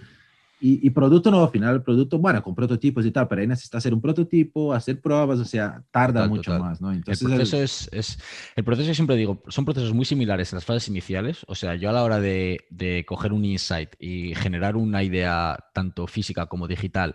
Y, 0.61 0.91
producto 0.91 1.31
no, 1.31 1.45
al 1.45 1.51
final 1.51 1.77
el 1.77 1.83
producto, 1.83 2.19
bueno, 2.19 2.43
con 2.43 2.53
prototipos 2.53 3.07
y 3.07 3.13
tal, 3.13 3.29
pero 3.29 3.41
ahí 3.41 3.47
necesitas 3.47 3.79
hacer 3.79 3.95
un 3.95 4.01
prototipo, 4.01 4.73
hacer 4.73 5.01
pruebas, 5.01 5.39
o 5.39 5.45
sea, 5.45 5.85
tarda 5.93 6.27
mucho 6.27 6.59
más, 6.59 6.81
¿no? 6.81 6.93
Entonces, 6.93 7.23
el 7.23 7.37
proceso 7.37 7.63
es, 7.63 7.89
es, 7.93 8.19
el 8.57 8.65
proceso, 8.65 8.93
siempre 8.93 9.15
digo, 9.15 9.41
son 9.47 9.65
procesos 9.65 9.95
muy 9.95 10.05
similares 10.05 10.53
en 10.53 10.57
las 10.57 10.65
fases 10.65 10.89
iniciales, 10.89 11.45
o 11.47 11.55
sea, 11.55 11.77
yo 11.77 11.91
a 11.91 11.93
la 11.93 12.03
hora 12.03 12.19
de, 12.19 12.67
de 12.71 13.05
coger 13.07 13.33
un 13.33 13.45
insight 13.45 13.91
y 14.01 14.35
generar 14.35 14.77
una 14.77 15.05
idea 15.05 15.57
tanto 15.73 16.09
física 16.09 16.47
como 16.47 16.67
digital, 16.67 17.15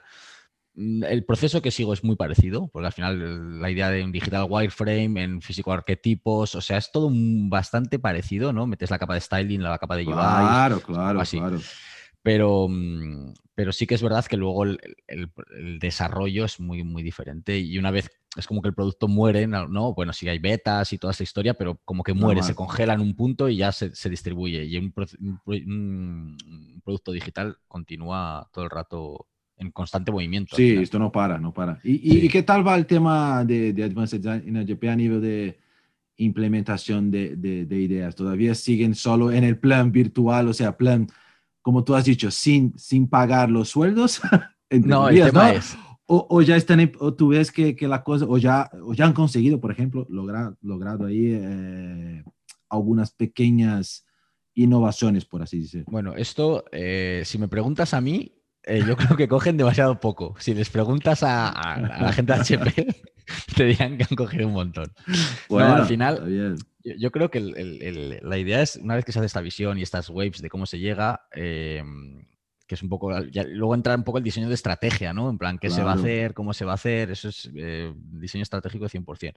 mm, 0.76 1.04
el 1.04 1.26
proceso 1.26 1.62
que 1.62 1.72
sigo 1.72 1.92
es 1.92 2.02
muy 2.02 2.16
parecido, 2.16 2.70
porque 2.72 2.86
al 2.86 2.94
final 2.94 3.62
la 3.62 3.70
idea 3.70 3.90
de 3.90 4.06
un 4.06 4.14
digital 4.14 4.48
wireframe, 4.50 5.22
en 5.22 5.42
físico 5.42 5.74
arquetipos, 5.74 6.56
o 6.56 6.62
sea, 6.62 6.78
es 6.78 6.94
todo 6.94 7.10
bastante 7.12 8.00
parecido, 8.00 8.54
¿no? 8.54 8.68
Metes 8.68 8.90
la 8.90 9.00
capa 9.00 9.16
de 9.16 9.22
styling, 9.22 9.62
la 9.62 9.78
capa 9.80 9.98
de 9.98 10.08
UI. 10.08 10.14
Claro, 10.14 10.80
claro, 10.80 11.22
claro. 11.30 11.60
Pero, 12.24 12.68
mm, 12.70 13.34
pero 13.54 13.72
sí 13.72 13.86
que 13.86 13.96
es 13.96 14.02
verdad 14.02 14.26
que 14.26 14.38
luego 14.38 14.64
el, 14.64 14.80
desarrollo 15.80 16.46
es 16.46 16.60
muy, 16.60 16.84
muy 16.84 17.04
diferente. 17.04 17.60
Y 17.60 17.78
una 17.78 17.92
vez 17.92 18.10
es 18.36 18.48
como 18.48 18.62
que 18.62 18.70
el 18.70 18.74
producto 18.74 19.08
muere, 19.08 19.46
¿no? 19.46 19.94
Bueno, 19.94 20.14
sí 20.14 20.28
hay 20.28 20.40
betas 20.40 20.92
y 20.94 20.98
toda 20.98 21.12
esa 21.12 21.24
historia, 21.24 21.54
pero 21.54 21.80
como 21.86 22.02
que 22.02 22.14
muere, 22.14 22.42
se 22.42 22.56
congela 22.56 22.94
en 22.94 23.02
un 23.02 23.16
punto 23.16 23.48
y 23.50 23.58
ya 23.58 23.72
se, 23.72 24.10
distribuye. 24.10 24.64
Y 24.64 24.78
un, 24.78 26.38
producto 26.84 27.12
digital 27.12 27.58
continúa 27.68 28.50
todo 28.52 28.64
el 28.64 28.72
rato 28.72 29.28
en 29.58 29.72
constante 29.72 30.12
movimiento. 30.12 30.56
Sí, 30.56 30.72
esto 30.72 30.98
no 30.98 31.12
para, 31.12 31.38
no 31.38 31.54
para. 31.54 31.80
¿Y, 31.84 32.28
qué 32.30 32.42
tal 32.42 32.66
va 32.66 32.76
el 32.76 32.86
tema 32.86 33.46
de, 33.46 33.74
de 33.74 33.84
Advanced 33.84 34.20
Design 34.20 34.58
en 34.58 34.90
a 34.90 34.96
nivel 34.96 35.22
de 35.22 35.60
implementación 36.18 37.12
de, 37.12 37.36
de, 37.36 37.80
ideas? 37.80 38.16
¿Todavía 38.16 38.56
siguen 38.56 38.96
solo 38.96 39.32
en 39.32 39.44
el 39.44 39.58
plan 39.58 39.92
virtual, 39.92 40.48
o 40.48 40.54
sea, 40.54 40.78
plan 40.78 41.08
como 41.64 41.84
tú 41.84 41.96
has 41.96 42.06
dicho, 42.06 42.30
sin, 42.30 42.78
sin 42.78 43.08
pagar 43.08 43.50
los 43.50 43.70
sueldos. 43.70 44.22
no, 44.70 45.10
el 45.10 45.24
tema 45.24 45.54
es... 45.54 45.76
O, 46.06 46.28
o, 46.30 46.42
ya 46.42 46.58
están, 46.58 46.92
o 47.00 47.14
tú 47.14 47.30
ves 47.30 47.50
que, 47.50 47.78
que, 47.78 47.88
la 47.88 48.04
cosa, 48.04 48.26
o 48.28 48.38
ya, 48.38 48.70
o 48.84 48.94
ya 48.94 49.06
han 49.06 49.14
conseguido, 49.14 49.62
por 49.62 49.72
ejemplo, 49.72 50.06
lograr, 50.10 50.54
logrado 50.62 51.06
ahí 51.06 51.32
eh, 51.32 52.24
algunas 52.70 53.12
pequeñas 53.12 54.06
innovaciones, 54.54 55.24
por 55.24 55.42
así 55.42 55.62
decirlo. 55.62 55.86
Bueno, 55.90 56.14
esto, 56.16 56.66
eh, 56.74 57.24
si 57.26 57.38
me 57.38 57.48
preguntas 57.48 57.94
a 57.94 58.02
mí, 58.02 58.36
eh, 58.66 58.84
yo 58.88 58.96
creo 58.96 59.18
que 59.18 59.28
cogen 59.28 59.58
demasiado 59.58 60.00
poco. 60.00 60.36
Si 60.40 60.54
les 60.54 60.70
preguntas 60.70 61.24
a, 61.24 61.50
a, 61.50 61.80
la 61.80 62.14
gente 62.14 62.34
de 62.34 62.40
HP, 62.40 62.88
te 63.56 63.66
dirán 63.66 63.98
que 63.98 64.06
han 64.10 64.16
cogido 64.16 64.48
un 64.48 64.54
montón. 64.54 64.92
Bueno, 65.50 65.76
al 65.76 65.86
final, 65.86 66.58
yo, 66.84 67.12
creo 67.12 67.30
que 67.30 67.40
la 67.42 68.38
idea 68.38 68.62
es, 68.62 68.78
una 68.78 68.96
vez 68.96 69.06
que 69.06 69.12
se 69.12 69.20
hace 69.20 69.26
esta 69.26 69.42
visión 69.42 69.78
y 69.78 69.82
estas 69.82 70.10
waves 70.10 70.42
de 70.42 70.50
cómo 70.50 70.66
se 70.66 70.80
llega, 70.80 71.28
em, 71.32 72.26
que 72.66 72.76
es 72.76 72.84
un 72.84 72.88
poco, 72.88 73.12
luego 73.12 73.76
entra 73.76 73.96
un 73.96 74.06
poco 74.06 74.18
el 74.18 74.24
diseño 74.24 74.48
de 74.48 74.54
estrategia, 74.54 75.12
¿no? 75.14 75.30
En 75.30 75.38
plan, 75.38 75.58
qué 75.58 75.70
se 75.70 75.84
va 75.84 75.92
a 75.92 75.96
hacer, 75.96 76.34
cómo 76.34 76.54
se 76.54 76.64
va 76.64 76.72
a 76.72 76.76
hacer, 76.76 77.12
eso 77.12 77.28
es 77.28 77.52
eh, 77.56 77.94
diseño 77.96 78.44
estratégico 78.44 78.86
de 78.86 79.00
100%. 79.00 79.34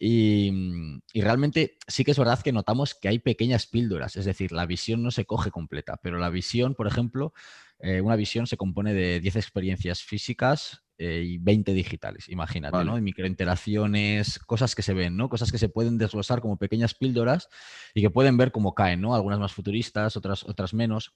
Y, 0.00 1.00
y, 1.12 1.20
realmente 1.20 1.78
sí 1.86 2.04
que 2.04 2.10
es 2.10 2.18
verdad 2.18 2.40
que 2.40 2.52
notamos 2.52 2.94
que 2.94 3.08
hay 3.08 3.20
pequeñas 3.20 3.68
píldoras, 3.68 4.16
es 4.16 4.24
decir, 4.24 4.50
la 4.50 4.66
visión 4.66 5.04
no 5.04 5.12
se 5.12 5.24
coge 5.24 5.52
completa, 5.52 6.00
pero 6.02 6.18
la 6.18 6.28
visión, 6.28 6.74
por 6.74 6.88
ejemplo, 6.88 7.32
eh, 7.78 8.00
una 8.00 8.16
visión 8.16 8.46
se 8.46 8.56
compone 8.56 8.94
de 8.94 9.20
10 9.20 9.36
experiencias 9.36 10.02
físicas 10.02 10.82
eh, 10.98 11.22
y 11.26 11.38
20 11.38 11.74
digitales, 11.74 12.28
imagínate, 12.30 12.82
¿no? 12.84 12.94
De 12.94 13.02
microinteracciones, 13.02 14.38
cosas 14.38 14.74
que 14.74 14.82
se 14.82 14.94
ven, 14.94 15.16
¿no? 15.16 15.28
Cosas 15.28 15.52
que 15.52 15.58
se 15.58 15.68
pueden 15.68 15.98
desglosar 15.98 16.40
como 16.40 16.56
pequeñas 16.56 16.94
píldoras 16.94 17.50
y 17.94 18.00
que 18.00 18.08
pueden 18.08 18.38
ver 18.38 18.50
cómo 18.50 18.74
caen, 18.74 19.02
¿no? 19.02 19.14
Algunas 19.14 19.38
más 19.38 19.52
futuristas, 19.52 20.16
otras, 20.16 20.42
otras 20.44 20.72
menos. 20.72 21.14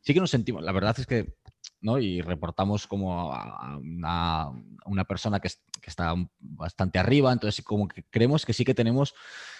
Sí 0.00 0.14
que 0.14 0.20
nos 0.20 0.30
sentimos, 0.30 0.62
la 0.62 0.72
verdad 0.72 0.98
es 0.98 1.06
que, 1.06 1.36
¿no? 1.82 1.98
Y 1.98 2.22
reportamos 2.22 2.86
como 2.86 3.34
a 3.34 3.76
una, 3.78 5.04
persona 5.04 5.38
que, 5.38 5.48
está 5.84 6.14
bastante 6.40 6.98
arriba, 6.98 7.30
entonces 7.30 7.62
como 7.62 7.88
que 7.88 8.04
creemos 8.04 8.46
que 8.46 8.54
sí 8.54 8.64
que 8.64 8.74
tenemos, 8.74 9.14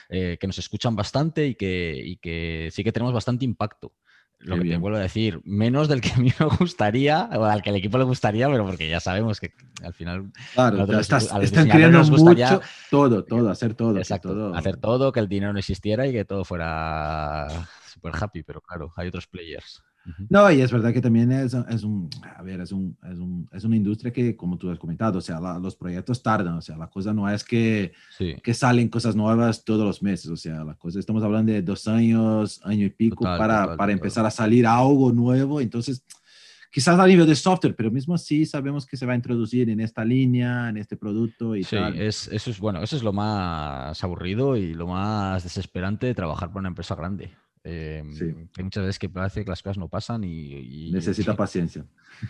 eh, 0.09 0.39
que 0.41 0.47
nos 0.47 0.59
escuchan 0.59 0.97
bastante 0.97 1.47
y 1.49 1.55
que, 1.55 2.01
y 2.03 2.17
que 2.17 2.71
sí 2.73 2.83
que 2.83 2.93
tenemos 2.93 3.13
bastante 3.13 3.45
impacto. 3.45 3.93
Lo 4.43 4.57
que 4.57 4.69
te 4.69 4.77
vuelvo 4.77 4.99
a 4.99 5.01
decir, 5.01 5.41
menos 5.45 5.89
del 5.89 6.01
que 6.01 6.11
a 6.11 6.17
mí 6.17 6.33
me 6.39 6.47
gustaría, 6.59 7.31
o 7.33 7.45
al 7.45 7.63
que 7.63 7.71
al 7.71 7.77
equipo 7.77 7.99
le 7.99 8.05
gustaría, 8.05 8.49
pero 8.49 8.67
porque 8.67 8.89
ya 8.89 9.01
sabemos 9.01 9.41
que 9.41 9.53
al 9.85 9.95
final. 9.95 10.33
Claro, 10.55 10.99
estás, 10.99 11.33
están 11.41 11.69
creando 11.69 12.03
mucho, 12.05 12.61
todo, 12.91 13.25
todo, 13.25 13.51
hacer 13.51 13.75
todo. 13.75 13.99
Exacto, 13.99 14.55
hacer 14.55 14.77
todo, 14.79 15.13
que 15.13 15.21
el 15.21 15.29
dinero 15.29 15.53
no 15.53 15.59
existiera 15.59 16.07
y 16.07 16.13
que 16.13 16.25
todo 16.25 16.45
fuera 16.45 17.47
súper 17.87 18.13
happy, 18.19 18.43
pero 18.43 18.61
claro, 18.61 18.93
hay 18.97 19.09
otros 19.09 19.27
players. 19.27 19.83
No, 20.29 20.51
y 20.51 20.61
es 20.61 20.73
verdad 20.73 20.93
que 20.93 21.01
también 21.01 21.31
es, 21.31 21.55
es 21.55 21.85
un, 21.85 22.11
a 22.37 22.43
ver, 22.43 22.61
es, 22.61 22.73
un, 22.73 22.97
es, 23.11 23.19
un, 23.19 23.49
es, 23.53 23.65
una 23.65 23.77
industria 23.77 24.13
que, 24.13 24.35
como 24.37 24.59
tú 24.59 24.71
has 24.71 24.79
comentado, 24.79 25.19
o 25.19 25.21
sea, 25.21 25.39
los 25.61 25.77
proyectos 25.77 26.23
tardan, 26.23 26.55
o 26.55 26.63
sea, 26.63 26.77
la 26.77 26.89
cosa 26.89 27.13
no 27.13 27.29
es 27.29 27.45
que, 27.45 27.93
que 28.43 28.55
salen 28.55 28.89
cosas 28.89 29.15
nuevas 29.15 29.65
todos 29.65 29.85
los 29.85 30.03
meses, 30.03 30.31
o 30.31 30.37
sea, 30.37 30.65
la 30.65 30.75
cosa, 30.75 30.99
estamos 30.99 31.23
hablando 31.23 31.53
de 31.53 31.63
dos 31.63 31.87
años, 31.87 32.61
año 32.65 32.87
y 32.87 32.91
pico 32.91 33.23
para, 33.25 33.77
para 33.77 33.93
empezar 33.93 34.27
a 34.27 34.31
salir 34.31 34.67
algo 34.67 35.13
nuevo, 35.13 35.61
entonces, 35.61 36.05
quizás 36.73 36.99
a 36.99 37.07
nivel 37.07 37.27
de 37.27 37.37
software, 37.37 37.77
pero 37.77 37.91
mismo 37.91 38.15
así 38.15 38.45
sabemos 38.45 38.87
que 38.87 38.97
se 38.97 39.07
va 39.07 39.13
a 39.13 39.17
introducir 39.17 39.71
en 39.71 39.79
esta 39.79 40.05
línea, 40.05 40.69
en 40.69 40.79
este 40.79 40.97
producto 40.97 41.55
y 41.55 41.63
sí, 41.63 41.77
Es, 41.95 42.29
eso 42.29 42.51
es, 42.51 42.59
bueno, 42.59 42.83
eso 42.83 42.97
es 42.97 43.03
lo 43.03 43.13
más 43.13 44.03
aburrido 44.03 44.57
y 44.57 44.75
lo 44.75 44.89
más 44.89 45.45
desesperante 45.45 46.07
de 46.07 46.15
trabajar 46.15 46.49
para 46.49 46.61
una 46.61 46.69
empresa 46.69 46.97
grande. 46.97 47.31
Em, 47.65 48.49
hay 48.57 48.65
muchas 48.65 48.85
veces 48.85 48.99
que 48.99 49.09
parece 49.09 49.45
que 49.45 49.51
las 49.51 49.63
cosas 49.63 49.79
no 49.79 49.89
pasan 49.89 50.25
y... 50.25 50.91
Necesita 50.91 51.37
paciencia. 51.37 51.85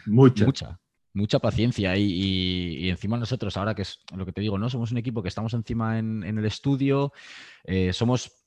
Mucha. 0.07 0.45
Mucha. 0.45 0.81
Mucha 1.15 1.39
paciencia 1.39 1.95
y, 1.97 2.89
encima 2.89 3.19
nosotros 3.19 3.57
ahora 3.59 3.75
que 3.75 3.83
es 3.83 4.01
lo 4.17 4.25
que 4.25 4.33
te 4.33 4.41
digo, 4.41 4.57
¿no? 4.57 4.71
Somos 4.71 4.93
un 4.93 4.99
equipo 4.99 5.23
que 5.23 5.29
estamos 5.29 5.53
encima 5.53 5.99
en, 5.99 6.25
en 6.25 6.39
el 6.39 6.47
estudio, 6.47 7.13
eh, 7.65 7.93
somos 7.93 8.42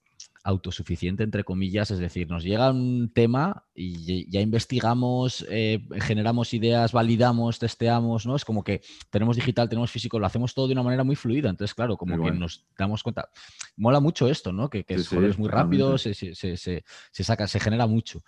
autosuficiente, 0.46 1.24
entre 1.24 1.44
comillas, 1.44 1.90
es 1.90 1.98
decir, 1.98 2.30
nos 2.30 2.44
llega 2.44 2.70
un 2.70 3.12
tema 3.12 3.66
y 3.74 4.30
ya 4.30 4.42
investigamos, 4.42 5.44
eh, 5.50 5.84
generamos 6.02 6.54
ideas, 6.54 6.92
validamos, 6.92 7.58
testeamos, 7.58 8.28
¿no? 8.28 8.36
Es 8.36 8.46
como 8.46 8.64
que 8.64 8.82
tenemos 9.10 9.38
digital, 9.38 9.68
tenemos 9.68 9.90
físico, 9.90 10.20
lo 10.20 10.28
hacemos 10.28 10.54
todo 10.54 10.68
de 10.68 10.74
una 10.74 10.84
manera 10.84 11.04
muy 11.04 11.16
fluida, 11.16 11.50
entonces, 11.50 11.74
claro, 11.74 11.98
como 11.98 12.24
que 12.24 12.32
nos 12.32 12.64
damos 12.78 13.02
cuenta. 13.02 13.28
Mola 13.76 14.00
mucho 14.00 14.30
esto, 14.30 14.54
¿no? 14.54 14.70
Que, 14.70 14.86
es, 14.88 15.40
muy 15.40 15.50
rápido, 15.50 15.98
se, 15.98 16.14
se, 16.14 16.84
saca, 17.12 17.48
se 17.48 17.60
genera 17.60 17.88
mucho. 17.88 18.24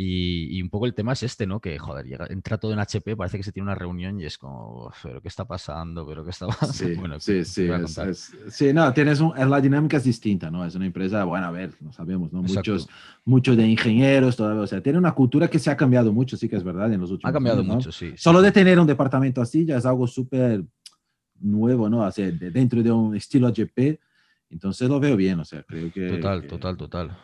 Y, 0.00 0.62
un 0.62 0.70
poco 0.70 0.86
el 0.86 0.94
tema 0.94 1.14
es 1.14 1.24
este, 1.24 1.44
¿no? 1.44 1.58
Que, 1.58 1.76
joder, 1.76 2.06
llega, 2.06 2.28
entra 2.30 2.56
todo 2.56 2.72
en 2.72 2.78
HP, 2.78 3.16
parece 3.16 3.36
que 3.36 3.42
se 3.42 3.50
tiene 3.50 3.64
una 3.64 3.74
reunión 3.74 4.20
y 4.20 4.26
es 4.26 4.38
como, 4.38 4.92
pero 5.02 5.20
¿qué 5.20 5.26
está 5.26 5.44
pasando? 5.44 6.06
¿Pero 6.06 6.22
qué 6.22 6.30
está 6.30 6.46
pasando? 6.46 6.72
Sí, 6.72 6.94
bueno, 6.94 7.18
sí, 7.18 7.44
sí, 7.44 7.68
sí, 8.48 8.72
no, 8.72 8.94
tienes 8.94 9.18
un, 9.18 9.32
la 9.36 9.60
dinámica 9.60 9.96
es 9.96 10.04
distinta, 10.04 10.52
¿no? 10.52 10.64
Es 10.64 10.76
una 10.76 10.86
empresa, 10.86 11.24
bueno, 11.24 11.46
a 11.46 11.50
ver, 11.50 11.74
no 11.80 11.92
sabemos, 11.92 12.32
¿no? 12.32 12.42
Muchos, 12.42 12.88
muchos 13.24 13.56
de 13.56 13.66
ingenieros 13.66 14.36
todavía, 14.36 14.62
o 14.62 14.66
sea, 14.68 14.80
tiene 14.80 14.98
una 14.98 15.10
cultura 15.10 15.48
que 15.48 15.58
se 15.58 15.68
ha 15.68 15.76
cambiado 15.76 16.12
mucho, 16.12 16.36
sí 16.36 16.48
que 16.48 16.54
es 16.54 16.62
verdad, 16.62 16.92
en 16.92 17.00
los 17.00 17.10
últimos 17.10 17.30
Ha 17.30 17.32
cambiado 17.32 17.64
mucho, 17.64 17.90
sí. 17.90 18.12
Solo 18.16 18.40
de 18.40 18.52
tener 18.52 18.78
un 18.78 18.86
departamento 18.86 19.42
así 19.42 19.64
ya 19.64 19.78
es 19.78 19.84
algo 19.84 20.06
súper 20.06 20.62
nuevo, 21.40 21.88
¿no? 21.88 22.06
O 22.06 22.12
sea, 22.12 22.30
dentro 22.30 22.84
de 22.84 22.92
un 22.92 23.16
estilo 23.16 23.48
HP, 23.48 23.98
entonces 24.50 24.88
lo 24.88 25.00
veo 25.00 25.16
bien, 25.16 25.40
o 25.40 25.44
sea, 25.44 25.64
creo 25.64 25.90
que... 25.90 26.08
Total, 26.08 26.46
total, 26.46 26.76
total. 26.76 27.18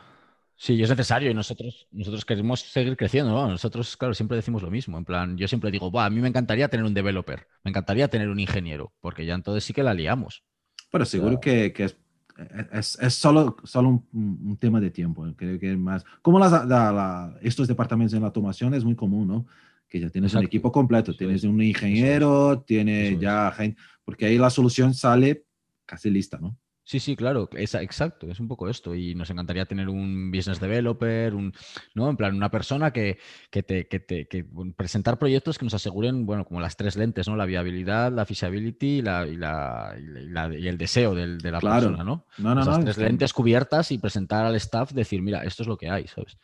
Sí, 0.57 0.81
es 0.83 0.89
necesario 0.89 1.31
y 1.31 1.35
nosotros, 1.35 1.89
nosotros 1.91 2.25
queremos 2.25 2.61
seguir 2.61 2.97
creciendo, 2.97 3.33
¿no? 3.33 3.49
Nosotros, 3.49 3.97
claro, 3.97 4.15
siempre 4.15 4.37
decimos 4.37 4.63
lo 4.63 4.71
mismo. 4.71 4.97
En 4.99 5.05
plan, 5.05 5.37
yo 5.37 5.49
siempre 5.49 5.71
digo, 5.71 5.91
a 6.01 6.11
mí 6.11 6.21
me 6.21 6.29
encantaría 6.29 6.69
tener 6.69 6.87
un 6.87 6.95
developer, 6.95 7.47
me 7.65 7.71
encantaría 7.71 8.09
tener 8.09 8.29
un 8.29 8.39
ingeniero, 8.39 8.93
porque 9.01 9.27
ya 9.27 9.35
entonces 9.35 9.65
sí 9.65 9.73
que 9.73 9.83
la 9.83 9.95
liamos. 9.95 10.45
Pero 10.91 11.05
seguro 11.05 11.41
que, 11.41 11.73
que, 11.73 11.85
es, 12.73 12.99
es 13.01 13.15
solo, 13.15 13.57
solo 13.65 13.89
un, 13.89 14.07
un, 14.13 14.57
tema 14.57 14.81
de 14.81 14.91
tiempo. 14.91 15.27
Creo 15.37 15.59
que 15.59 15.73
es 15.73 15.79
más. 15.79 16.05
Como 16.23 16.39
las, 16.39 16.53
la, 16.53 16.93
la, 16.93 17.39
estos 17.43 17.67
departamentos 17.67 18.15
en 18.15 18.21
la 18.21 18.29
automación 18.29 18.75
es 18.75 18.85
muy 18.85 18.95
común, 18.95 19.27
¿no? 19.27 19.47
Que 19.89 20.01
ya 20.01 20.11
tienes 20.11 20.31
Exacto. 20.31 20.45
un 20.45 20.47
equipo 20.47 20.73
completo, 20.73 21.17
tienes 21.17 21.45
un 21.45 21.61
ingeniero, 21.63 22.63
tienes 22.67 23.19
ya 23.19 23.51
gente, 23.53 23.81
porque 24.05 24.27
ahí 24.27 24.39
la 24.39 24.51
solución 24.51 24.95
sale 24.95 25.45
casi 25.85 26.11
lista, 26.11 26.39
¿no? 26.41 26.57
Sí, 26.87 27.01
sí, 27.01 27.17
claro, 27.17 27.49
es, 27.53 27.75
exacto, 27.75 28.31
es 28.31 28.39
un 28.41 28.47
poco 28.47 28.69
esto. 28.69 28.95
Y 28.95 29.15
nos 29.15 29.31
encantaría 29.31 29.65
tener 29.65 29.89
un 29.89 30.31
business 30.31 30.61
developer, 30.61 31.35
un, 31.35 31.55
¿no? 31.95 32.11
En 32.11 32.17
plan, 32.17 32.35
una 32.35 32.51
persona 32.51 32.93
que, 32.93 33.19
que 33.51 33.63
te, 33.63 33.89
que 33.89 34.01
te 34.01 34.29
que 34.29 34.45
presentar 34.77 35.19
proyectos 35.19 35.59
que 35.59 35.65
nos 35.65 35.73
aseguren, 35.73 36.27
bueno, 36.27 36.45
como 36.45 36.61
las 36.61 36.77
tres 36.77 36.97
lentes, 36.97 37.27
¿no? 37.27 37.37
La 37.37 37.47
viabilidad, 37.47 38.13
la 38.13 38.27
feasibility 38.27 38.99
y, 38.99 39.03
la, 39.03 39.27
y, 39.27 39.37
la, 39.37 39.97
y, 39.99 40.29
la, 40.29 40.55
y 40.55 40.69
el 40.69 40.77
deseo 40.77 41.15
del, 41.15 41.39
de 41.39 41.51
la 41.53 41.61
claro. 41.61 41.87
persona, 41.87 42.05
¿no? 42.05 42.27
No, 42.37 42.55
no, 42.55 42.65
no, 42.65 42.81
tres 42.81 42.99
lentes 42.99 43.33
cubiertas 43.33 43.91
y 43.91 43.97
presentar 43.97 44.45
al 44.45 44.57
staff, 44.57 44.93
decir, 44.93 45.23
mira, 45.23 45.43
esto 45.43 45.63
es 45.63 45.69
lo 45.69 45.79
que 45.79 45.89
hay, 45.89 46.07
¿sabes? 46.07 46.37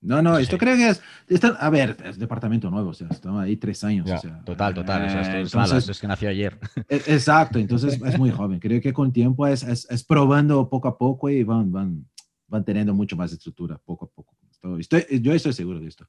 No, 0.00 0.22
no, 0.22 0.38
esto 0.38 0.56
sí. 0.56 0.58
creo 0.60 0.76
que 0.76 0.88
es, 0.90 1.02
está, 1.26 1.48
a 1.48 1.70
ver, 1.70 1.96
es 2.04 2.18
departamento 2.18 2.70
nuevo, 2.70 2.90
o 2.90 2.94
sea, 2.94 3.08
estamos 3.10 3.42
ahí 3.42 3.56
tres 3.56 3.82
años. 3.82 4.06
Ya, 4.06 4.16
o 4.16 4.20
sea, 4.20 4.44
total, 4.44 4.74
total, 4.74 5.06
o 5.06 5.10
sea, 5.10 5.20
esto, 5.22 5.36
eh, 5.36 5.40
es, 5.42 5.54
nada, 5.54 5.78
esto 5.78 5.92
es 5.92 6.00
que 6.00 6.06
nació 6.06 6.28
ayer. 6.28 6.58
Exacto, 6.88 7.58
entonces 7.58 8.00
es 8.00 8.18
muy 8.18 8.30
joven. 8.30 8.60
Creo 8.60 8.80
que 8.80 8.92
con 8.92 9.12
tiempo 9.12 9.46
es, 9.46 9.64
es, 9.64 9.90
es, 9.90 10.04
probando 10.04 10.68
poco 10.68 10.86
a 10.86 10.96
poco 10.96 11.28
y 11.28 11.42
van, 11.42 11.72
van, 11.72 12.06
van 12.46 12.64
teniendo 12.64 12.94
mucho 12.94 13.16
más 13.16 13.32
estructura 13.32 13.80
poco 13.84 14.04
a 14.04 14.08
poco. 14.08 14.36
Estoy, 14.78 15.04
yo 15.20 15.32
estoy 15.32 15.52
seguro 15.52 15.80
de 15.80 15.88
esto. 15.88 16.08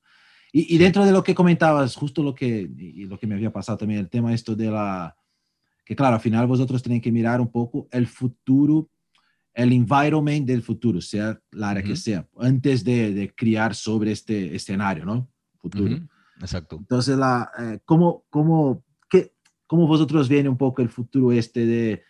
Y, 0.51 0.75
y 0.75 0.77
dentro 0.77 1.03
de 1.03 1.11
lo 1.11 1.23
que 1.23 1.35
comentabas, 1.35 1.95
justo 1.95 2.21
lo 2.21 2.35
que, 2.35 2.69
y 2.77 3.05
lo 3.05 3.17
que 3.17 3.27
me 3.27 3.35
había 3.35 3.51
pasado 3.51 3.79
también, 3.79 3.99
el 3.99 4.09
tema 4.09 4.33
esto 4.33 4.55
de 4.55 4.69
la, 4.69 5.15
que 5.89 5.95
claro, 5.95 6.15
al 6.15 6.21
final 6.21 6.45
vosotros 6.45 6.83
tenéis 6.83 7.01
que 7.01 7.11
mirar 7.11 7.41
un 7.41 7.51
poco 7.51 7.87
el 7.91 8.05
futuro 8.05 8.91
el 9.53 9.73
environment 9.73 10.45
del 10.47 10.61
futuro, 10.61 11.01
sea 11.01 11.39
la 11.51 11.71
área 11.71 11.83
uh 11.83 11.85
-huh. 11.85 11.89
que 11.89 11.95
sea, 11.95 12.27
antes 12.37 12.83
de, 12.83 13.13
de, 13.13 13.33
criar 13.33 13.75
sobre 13.75 14.11
este 14.11 14.55
escenario, 14.55 15.05
¿no? 15.05 15.29
Futuro. 15.57 15.95
Uh 15.95 15.97
-huh. 15.97 16.09
Exacto. 16.41 16.77
Entonces, 16.77 17.17
la, 17.17 17.51
eh, 17.59 17.79
¿cómo, 17.85 18.25
cómo, 18.29 18.83
qué, 19.09 19.33
¿cómo 19.67 19.87
vosotros 19.87 20.29
viene 20.29 20.49
un 20.49 20.57
poco 20.57 20.81
el 20.81 20.89
futuro 20.89 21.31
este 21.31 21.65
de, 21.65 22.03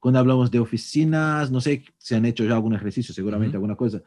cuando 0.00 0.18
hablamos 0.18 0.50
de 0.50 0.58
oficinas, 0.58 1.50
no 1.50 1.60
sé 1.60 1.84
si 1.98 2.14
han 2.14 2.24
hecho 2.24 2.44
ya 2.44 2.54
algún 2.54 2.74
ejercicio, 2.74 3.14
seguramente 3.14 3.50
uh 3.50 3.52
-huh. 3.52 3.62
alguna 3.62 3.76
cosa, 3.76 4.02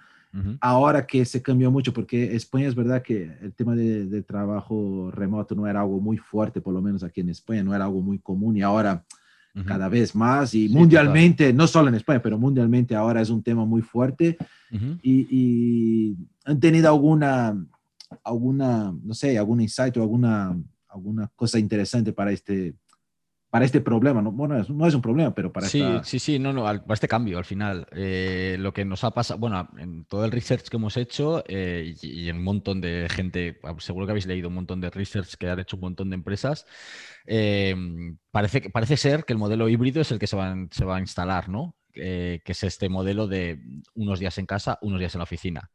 ahora 0.62 1.08
que 1.08 1.26
se 1.26 1.42
cambió 1.42 1.72
mucho, 1.72 1.92
porque 1.92 2.36
España 2.36 2.68
es 2.68 2.76
verdad 2.76 3.02
que 3.02 3.36
el 3.42 3.54
tema 3.54 3.76
de, 3.76 4.06
de, 4.06 4.22
trabajo 4.22 5.10
remoto 5.12 5.56
no 5.56 5.66
era 5.66 5.82
algo 5.82 6.00
muy 6.00 6.18
fuerte, 6.18 6.62
por 6.62 6.74
lo 6.74 6.82
menos 6.82 7.04
aquí 7.04 7.22
en 7.22 7.30
España, 7.30 7.64
no 7.64 7.74
era 7.74 7.86
algo 7.86 8.02
muy 8.02 8.20
común 8.20 8.56
y 8.56 8.62
ahora 8.62 9.06
uh 9.56 9.60
-huh. 9.60 9.66
cada 9.66 9.90
vez 9.90 10.16
más 10.16 10.54
y 10.54 10.68
sí, 10.68 10.74
mundialmente, 10.74 11.46
total. 11.46 11.58
no 11.58 11.68
solo 11.68 11.90
en 11.90 11.96
España, 11.96 12.22
pero 12.22 12.38
mundialmente 12.38 12.96
ahora 12.96 13.22
es 13.22 13.30
un 13.30 13.44
tema 13.44 13.66
muy 13.66 13.82
fuerte 13.82 14.38
uh 14.72 14.76
-huh. 14.76 15.00
y, 15.02 15.28
y, 15.30 16.18
han 16.46 16.60
tenido 16.60 16.88
alguna, 16.88 17.56
alguna, 18.24 18.94
no 19.04 19.14
sé, 19.14 19.38
algún 19.38 19.62
insight 19.62 19.96
o 19.98 20.02
alguna, 20.02 20.58
alguna 20.88 21.28
cosa 21.36 21.60
interesante 21.60 22.12
para 22.12 22.32
este, 22.32 22.74
para 23.50 23.66
este 23.66 23.82
problema. 23.82 24.22
No, 24.22 24.32
bueno, 24.32 24.64
no 24.70 24.88
es 24.88 24.94
un 24.94 25.02
problema, 25.02 25.34
pero 25.34 25.52
para 25.52 25.68
sí, 25.68 25.82
esta... 25.82 26.04
Sí, 26.04 26.20
sí, 26.20 26.40
no, 26.40 26.54
no, 26.54 26.64
para 26.64 26.94
este 26.94 27.08
cambio 27.08 27.38
al 27.38 27.46
final. 27.46 27.88
Eh, 27.92 28.58
lo 28.60 28.74
que 28.74 28.86
nos 28.86 29.04
ha 29.04 29.12
pasado, 29.12 29.40
bueno, 29.40 29.68
en 29.78 30.06
todo 30.06 30.26
el 30.26 30.32
research 30.32 30.68
que 30.68 30.78
hemos 30.78 30.98
hecho 30.98 31.44
eh, 31.48 31.96
y, 32.02 32.26
y, 32.26 32.30
en 32.30 32.38
un 32.38 32.44
montón 32.44 32.80
de 32.80 33.08
gente, 33.10 33.60
seguro 33.80 34.06
que 34.06 34.12
habéis 34.12 34.28
leído 34.28 34.50
un 34.50 34.56
montón 34.56 34.82
de 34.82 34.90
research 34.90 35.36
que 35.36 35.50
han 35.50 35.60
hecho 35.60 35.78
un 35.78 35.82
montón 35.82 36.10
de 36.10 36.16
empresas, 36.16 36.66
eh, 37.26 37.76
parece, 38.32 38.70
parece 38.70 38.98
ser 38.98 39.26
que 39.26 39.34
el 39.34 39.40
modelo 39.40 39.68
híbrido 39.68 40.02
es 40.02 40.12
el 40.12 40.20
que 40.20 40.28
se 40.28 40.36
va, 40.36 40.56
se 40.70 40.86
va 40.86 40.98
a 40.98 41.00
instalar, 41.00 41.50
¿no? 41.50 41.76
Eh, 41.96 42.42
que 42.46 42.52
es 42.52 42.64
este 42.64 42.88
modelo 42.88 43.28
de 43.28 43.60
unos 43.96 44.20
días 44.20 44.38
en 44.38 44.46
casa, 44.46 44.78
unos 44.82 45.00
días 45.00 45.16
en 45.16 45.20
la 45.20 45.24
oficina. 45.24 45.72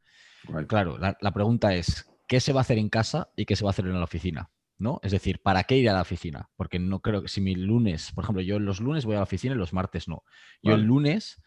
Right. 0.47 0.67
Claro, 0.67 0.97
la, 0.97 1.17
la 1.19 1.31
pregunta 1.31 1.73
es, 1.73 2.09
¿qué 2.27 2.39
se 2.39 2.53
va 2.53 2.61
a 2.61 2.61
hacer 2.61 2.77
en 2.77 2.89
casa 2.89 3.29
y 3.35 3.45
qué 3.45 3.55
se 3.55 3.65
va 3.65 3.69
a 3.69 3.71
hacer 3.71 3.85
en 3.85 3.93
la 3.93 4.03
oficina? 4.03 4.49
¿No? 4.77 4.99
Es 5.03 5.11
decir, 5.11 5.41
¿para 5.41 5.63
qué 5.63 5.77
ir 5.77 5.89
a 5.89 5.93
la 5.93 6.01
oficina? 6.01 6.49
Porque 6.55 6.79
no 6.79 7.01
creo 7.01 7.21
que 7.21 7.27
si 7.27 7.41
mi 7.41 7.55
lunes, 7.55 8.11
por 8.13 8.23
ejemplo, 8.23 8.41
yo 8.41 8.59
los 8.59 8.79
lunes 8.79 9.05
voy 9.05 9.15
a 9.15 9.19
la 9.19 9.23
oficina 9.23 9.55
y 9.55 9.57
los 9.57 9.73
martes 9.73 10.07
no. 10.07 10.23
Yo 10.61 10.71
vale. 10.71 10.81
el 10.81 10.87
lunes, 10.87 11.41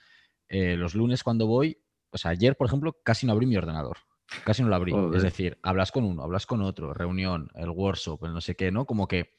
eh, 0.48 0.76
los 0.76 0.94
lunes 0.94 1.22
cuando 1.22 1.46
voy, 1.46 1.82
o 2.10 2.18
sea, 2.18 2.30
ayer, 2.30 2.56
por 2.56 2.66
ejemplo, 2.66 2.96
casi 3.04 3.26
no 3.26 3.32
abrí 3.32 3.46
mi 3.46 3.56
ordenador. 3.56 3.98
Casi 4.44 4.62
no 4.62 4.68
lo 4.68 4.74
abrí. 4.74 4.92
Joder. 4.92 5.16
Es 5.16 5.22
decir, 5.22 5.58
hablas 5.62 5.92
con 5.92 6.04
uno, 6.04 6.22
hablas 6.22 6.46
con 6.46 6.62
otro, 6.62 6.92
reunión, 6.92 7.50
el 7.54 7.70
workshop, 7.70 8.24
el 8.24 8.34
no 8.34 8.40
sé 8.40 8.54
qué, 8.56 8.70
¿no? 8.70 8.84
Como 8.84 9.08
que 9.08 9.37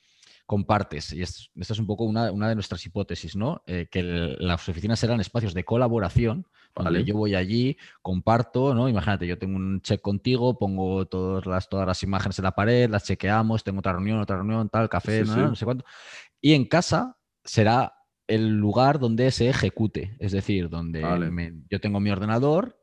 compartes. 0.50 1.14
Y 1.14 1.22
esto, 1.22 1.44
esta 1.60 1.74
es 1.74 1.80
un 1.80 1.86
poco 1.86 2.06
una, 2.06 2.32
una, 2.32 2.50
de 2.50 2.56
nuestras 2.56 2.84
hipótesis, 2.84 3.36
¿no? 3.36 3.62
Eh, 3.68 3.88
que 3.92 4.00
el, 4.00 4.36
las 4.40 4.68
oficinas 4.68 4.98
serán 4.98 5.22
espacios 5.22 5.54
de 5.54 5.64
colaboración, 5.64 6.48
donde 6.74 6.92
vale. 6.92 7.04
yo 7.04 7.14
voy 7.14 7.36
allí, 7.36 7.78
comparto, 8.02 8.74
¿no? 8.74 8.90
Imagínate, 8.90 9.28
yo 9.28 9.38
tengo 9.38 9.58
un 9.58 9.80
check 9.82 10.02
contigo, 10.02 10.58
pongo 10.58 11.06
todas 11.06 11.46
las, 11.46 11.70
todas 11.70 11.86
las 11.86 12.02
imágenes 12.02 12.40
en 12.40 12.46
la 12.46 12.56
pared, 12.56 12.90
las 12.90 13.04
chequeamos, 13.04 13.64
tengo 13.64 13.78
otra 13.78 13.94
reunión, 13.94 14.20
otra 14.20 14.38
reunión, 14.38 14.70
tal, 14.70 14.90
café, 14.90 15.24
sí, 15.24 15.30
¿no? 15.30 15.36
Sí. 15.36 15.40
no 15.42 15.56
sé 15.56 15.66
cuánto. 15.66 15.86
Y 16.42 16.54
en 16.54 16.66
casa 16.66 17.16
será 17.44 17.94
el 18.26 18.58
lugar 18.58 18.98
donde 18.98 19.30
se 19.30 19.50
ejecute, 19.50 20.16
es 20.18 20.32
decir, 20.32 20.68
donde 20.68 21.04
vale. 21.04 21.30
me, 21.30 21.54
yo 21.70 21.80
tengo 21.80 22.00
mi 22.00 22.10
ordenador 22.10 22.76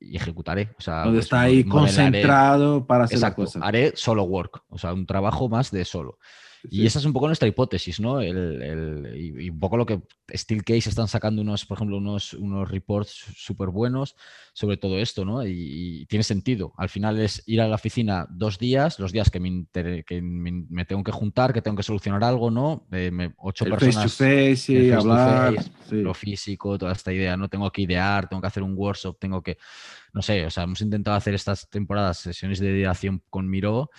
y 0.00 0.16
ejecutaré. 0.16 0.74
O 0.76 0.82
sea, 0.82 1.04
donde 1.04 1.18
pues, 1.18 1.26
está 1.26 1.42
ahí 1.42 1.62
concentrado 1.62 2.84
para 2.84 3.04
hacer 3.04 3.18
exacto, 3.18 3.42
las 3.42 3.52
cosas. 3.52 3.62
Haré 3.62 3.92
solo 3.94 4.24
work, 4.24 4.64
o 4.70 4.76
sea, 4.76 4.92
un 4.92 5.06
trabajo 5.06 5.48
más 5.48 5.70
de 5.70 5.84
solo. 5.84 6.18
Y 6.70 6.86
esa 6.86 6.98
es 6.98 7.04
un 7.04 7.12
poco 7.12 7.26
nuestra 7.26 7.48
hipótesis, 7.48 7.98
¿no? 7.98 8.20
El, 8.20 8.62
el, 8.62 9.16
y, 9.16 9.50
un 9.50 9.58
poco 9.58 9.76
lo 9.76 9.86
que 9.86 10.00
Steelcase 10.32 10.88
están 10.88 11.08
sacando 11.08 11.42
unos, 11.42 11.66
por 11.66 11.76
ejemplo, 11.78 11.96
unos, 11.96 12.34
unos 12.34 12.70
reports 12.70 13.26
súper 13.36 13.68
buenos 13.68 14.14
sobre 14.54 14.76
todo 14.76 14.98
esto, 14.98 15.24
¿no? 15.24 15.44
Y, 15.46 15.52
y, 16.02 16.06
tiene 16.06 16.22
sentido. 16.22 16.74
Al 16.76 16.88
final 16.88 17.18
es 17.18 17.42
ir 17.46 17.60
a 17.60 17.68
la 17.68 17.76
oficina 17.76 18.26
dos 18.30 18.58
días, 18.58 18.98
los 18.98 19.10
días 19.10 19.30
que 19.30 19.40
me, 19.40 19.48
inter, 19.48 20.04
que 20.04 20.20
me, 20.20 20.64
me 20.68 20.84
tengo 20.84 21.02
que 21.02 21.12
juntar, 21.12 21.52
que 21.52 21.62
tengo 21.62 21.76
que 21.76 21.82
solucionar 21.82 22.22
algo, 22.22 22.50
¿no? 22.50 22.86
Eh, 22.92 23.10
me, 23.10 23.34
ocho 23.38 23.64
el 23.64 23.70
personas. 23.70 24.12
Face 24.14 24.56
to 24.56 24.72
face, 24.72 24.94
hablar. 24.94 25.54
To 25.54 25.60
face, 25.60 25.70
sí. 25.88 25.96
Lo 25.96 26.14
físico, 26.14 26.78
toda 26.78 26.92
esta 26.92 27.12
idea, 27.12 27.36
¿no? 27.36 27.48
Tengo 27.48 27.70
que 27.72 27.82
idear, 27.82 28.28
tengo 28.28 28.42
que 28.42 28.48
hacer 28.48 28.62
un 28.62 28.74
workshop, 28.76 29.18
tengo 29.18 29.42
que. 29.42 29.56
No 30.12 30.20
sé, 30.20 30.44
o 30.44 30.50
sea, 30.50 30.64
hemos 30.64 30.80
intentado 30.82 31.16
hacer 31.16 31.34
estas 31.34 31.70
temporadas 31.70 32.18
sesiones 32.18 32.60
de 32.60 32.70
ideación 32.70 33.22
con 33.30 33.48
Miro 33.48 33.90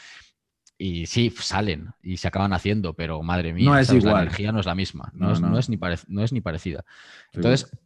y 0.84 1.06
sí, 1.06 1.34
salen 1.40 1.94
y 2.02 2.18
se 2.18 2.28
acaban 2.28 2.52
haciendo, 2.52 2.94
pero 2.94 3.24
madre 3.24 3.54
mía, 3.54 3.70
no 3.70 3.78
es 3.78 3.90
igual. 3.90 4.16
la 4.16 4.22
energía 4.24 4.52
no 4.52 4.60
es 4.60 4.66
la 4.66 4.76
misma, 4.76 5.12
no, 5.14 5.28
no, 5.28 5.34
es, 5.34 5.40
no. 5.40 5.58
es, 5.58 5.70
ni 5.70 5.80
no 6.10 6.24
es 6.24 6.34
ni 6.34 6.42
parecida. 6.42 6.84
Entonces, 7.32 7.70
sí. 7.72 7.78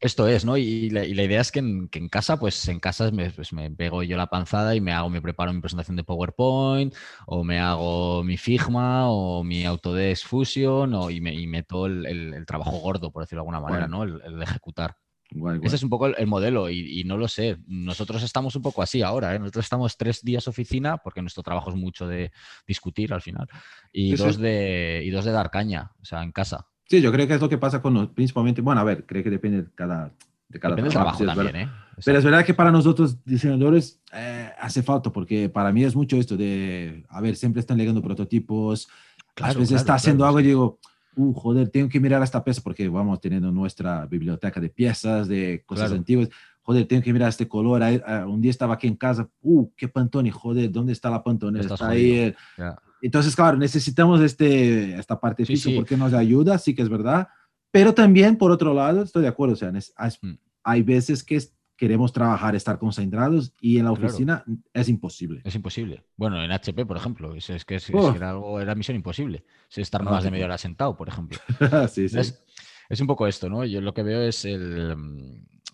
esto 0.00 0.26
es, 0.26 0.44
¿no? 0.44 0.56
Y 0.56 0.90
la, 0.90 1.04
y 1.04 1.14
la 1.14 1.22
idea 1.22 1.40
es 1.42 1.52
que 1.52 1.60
en, 1.60 1.88
que 1.88 2.00
en, 2.00 2.08
casa, 2.08 2.40
pues 2.40 2.66
en 2.66 2.80
casa 2.80 3.08
me, 3.12 3.30
pues 3.30 3.52
me, 3.52 3.70
pego 3.70 4.02
yo 4.02 4.16
la 4.16 4.26
panzada 4.26 4.74
y 4.74 4.80
me 4.80 4.90
hago, 4.90 5.08
me 5.08 5.22
preparo 5.22 5.52
mi 5.52 5.60
presentación 5.60 5.96
de 5.96 6.02
PowerPoint, 6.02 6.92
o 7.26 7.44
me 7.44 7.60
hago 7.60 8.24
mi 8.24 8.36
Figma, 8.36 9.08
o 9.08 9.44
mi 9.44 9.64
Autodesk 9.64 10.26
Fusion, 10.26 10.92
o, 10.94 11.08
y, 11.08 11.20
me, 11.20 11.32
y 11.32 11.46
meto 11.46 11.86
el, 11.86 12.04
el, 12.04 12.34
el, 12.34 12.46
trabajo 12.46 12.72
gordo, 12.78 13.12
por 13.12 13.22
decirlo 13.22 13.42
de 13.42 13.48
alguna 13.48 13.60
manera, 13.60 13.86
bueno. 13.86 14.06
¿no? 14.06 14.12
El, 14.12 14.22
el 14.24 14.38
de 14.40 14.44
ejecutar. 14.44 14.96
Guay, 15.32 15.58
guay. 15.58 15.66
Ese 15.66 15.76
es 15.76 15.82
un 15.82 15.90
poco 15.90 16.06
el, 16.06 16.14
el 16.18 16.26
modelo 16.26 16.68
y, 16.68 17.00
y, 17.00 17.04
no 17.04 17.16
lo 17.16 17.28
sé. 17.28 17.58
Nosotros 17.66 18.22
estamos 18.22 18.56
un 18.56 18.62
poco 18.62 18.82
así 18.82 19.02
ahora. 19.02 19.34
¿eh? 19.34 19.38
Nosotros 19.38 19.64
estamos 19.64 19.96
tres 19.96 20.22
días 20.22 20.48
oficina 20.48 20.98
porque 20.98 21.22
nuestro 21.22 21.42
trabajo 21.42 21.70
es 21.70 21.76
mucho 21.76 22.06
de 22.06 22.32
discutir 22.66 23.12
al 23.12 23.22
final 23.22 23.48
y, 23.92 24.16
sí, 24.16 24.22
dos, 24.22 24.36
sí. 24.36 24.42
De, 24.42 25.02
y 25.04 25.10
dos 25.10 25.24
de 25.24 25.32
dar 25.32 25.50
caña, 25.50 25.92
o 26.00 26.04
sea, 26.04 26.22
en 26.22 26.32
casa. 26.32 26.66
Sí, 26.88 27.00
yo 27.00 27.12
creo 27.12 27.26
que 27.28 27.34
es 27.34 27.40
lo 27.40 27.48
que 27.48 27.58
pasa 27.58 27.80
con 27.80 27.94
los, 27.94 28.08
principalmente, 28.08 28.60
bueno, 28.60 28.80
a 28.80 28.84
ver, 28.84 29.06
creo 29.06 29.22
que 29.22 29.30
depende 29.30 29.62
de 29.62 29.68
cada, 29.74 30.12
de 30.48 30.58
cada 30.58 30.74
depende 30.74 30.90
trabajo, 30.90 31.18
trabajo 31.18 31.44
también, 31.44 31.68
¿eh? 31.68 31.72
Pero 32.04 32.18
es 32.18 32.24
verdad 32.24 32.44
que 32.44 32.54
para 32.54 32.72
nosotros 32.72 33.22
diseñadores 33.24 34.00
eh, 34.12 34.50
hace 34.58 34.82
falta 34.82 35.12
porque 35.12 35.48
para 35.48 35.70
mí 35.70 35.84
es 35.84 35.94
mucho 35.94 36.16
esto 36.16 36.36
de, 36.36 37.04
a 37.08 37.20
ver, 37.20 37.36
siempre 37.36 37.60
están 37.60 37.78
leyendo 37.78 38.02
prototipos, 38.02 38.88
claro, 39.34 39.52
a 39.52 39.54
veces 39.54 39.68
claro, 39.68 39.80
está 39.80 39.94
haciendo 39.94 40.22
claro, 40.22 40.28
algo 40.28 40.40
y 40.40 40.48
digo, 40.48 40.78
uh, 41.20 41.34
joder, 41.34 41.68
tengo 41.68 41.88
que 41.88 42.00
mirar 42.00 42.22
esta 42.22 42.42
pieza 42.42 42.60
porque 42.62 42.88
vamos 42.88 43.20
teniendo 43.20 43.50
nuestra 43.52 44.06
biblioteca 44.06 44.60
de 44.60 44.70
piezas, 44.70 45.28
de 45.28 45.62
cosas 45.66 45.86
claro. 45.86 45.98
antiguas. 45.98 46.28
Joder, 46.62 46.86
tengo 46.86 47.02
que 47.02 47.12
mirar 47.12 47.28
este 47.28 47.48
color. 47.48 47.82
Un 48.26 48.40
día 48.40 48.50
estaba 48.50 48.74
aquí 48.74 48.86
en 48.86 48.96
casa, 48.96 49.28
uh, 49.42 49.70
qué 49.76 49.88
Pantone, 49.88 50.30
joder, 50.30 50.70
¿dónde 50.70 50.92
está 50.92 51.10
la 51.10 51.22
Pantone? 51.22 51.60
Está 51.60 51.88
ahí. 51.88 52.34
Yeah. 52.56 52.80
Entonces, 53.02 53.34
claro, 53.34 53.56
necesitamos 53.56 54.20
este, 54.20 54.94
esta 54.94 55.18
parte 55.18 55.44
sí, 55.44 55.54
física 55.54 55.70
sí. 55.70 55.76
porque 55.76 55.96
nos 55.96 56.12
ayuda, 56.12 56.58
sí 56.58 56.74
que 56.74 56.82
es 56.82 56.88
verdad. 56.88 57.28
Pero 57.70 57.94
también, 57.94 58.36
por 58.36 58.50
otro 58.50 58.74
lado, 58.74 59.02
estoy 59.02 59.22
de 59.22 59.28
acuerdo, 59.28 59.54
o 59.54 59.56
sea, 59.56 59.72
hay, 59.96 60.10
mm. 60.22 60.38
hay 60.64 60.82
veces 60.82 61.22
que 61.22 61.36
queremos 61.80 62.12
trabajar, 62.12 62.54
estar 62.54 62.78
concentrados 62.78 63.54
y 63.58 63.78
en 63.78 63.86
la 63.86 63.92
oficina 63.92 64.42
claro. 64.44 64.60
es 64.74 64.88
imposible. 64.90 65.40
Es 65.44 65.54
imposible. 65.54 66.04
Bueno, 66.14 66.44
en 66.44 66.52
HP, 66.52 66.84
por 66.84 66.98
ejemplo, 66.98 67.34
es, 67.34 67.48
es 67.48 67.64
que 67.64 67.76
es, 67.76 67.88
era, 67.88 68.32
algo, 68.32 68.60
era 68.60 68.74
misión 68.74 68.96
imposible. 68.96 69.44
Es 69.70 69.78
estar 69.78 70.02
más 70.02 70.22
de 70.22 70.30
media 70.30 70.44
hora 70.44 70.58
sentado, 70.58 70.94
por 70.94 71.08
ejemplo. 71.08 71.38
sí, 71.88 72.06
sí. 72.10 72.18
Es, 72.18 72.44
es, 72.90 73.00
un 73.00 73.06
poco 73.06 73.26
esto, 73.26 73.48
¿no? 73.48 73.64
Yo 73.64 73.80
lo 73.80 73.94
que 73.94 74.02
veo 74.02 74.20
es 74.20 74.44
el 74.44 74.94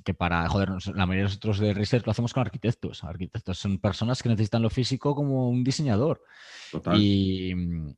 que 0.04 0.14
para, 0.14 0.48
joder, 0.48 0.68
la 0.94 1.06
mayoría 1.06 1.24
de 1.24 1.30
nosotros 1.30 1.58
de 1.58 1.74
research 1.74 2.06
lo 2.06 2.12
hacemos 2.12 2.32
con 2.32 2.42
arquitectos. 2.42 3.02
Arquitectos 3.02 3.58
son 3.58 3.78
personas 3.78 4.22
que 4.22 4.28
necesitan 4.28 4.62
lo 4.62 4.70
físico 4.70 5.12
como 5.16 5.48
un 5.48 5.64
diseñador. 5.64 6.22
Total. 6.70 6.96
Y, 7.00 7.50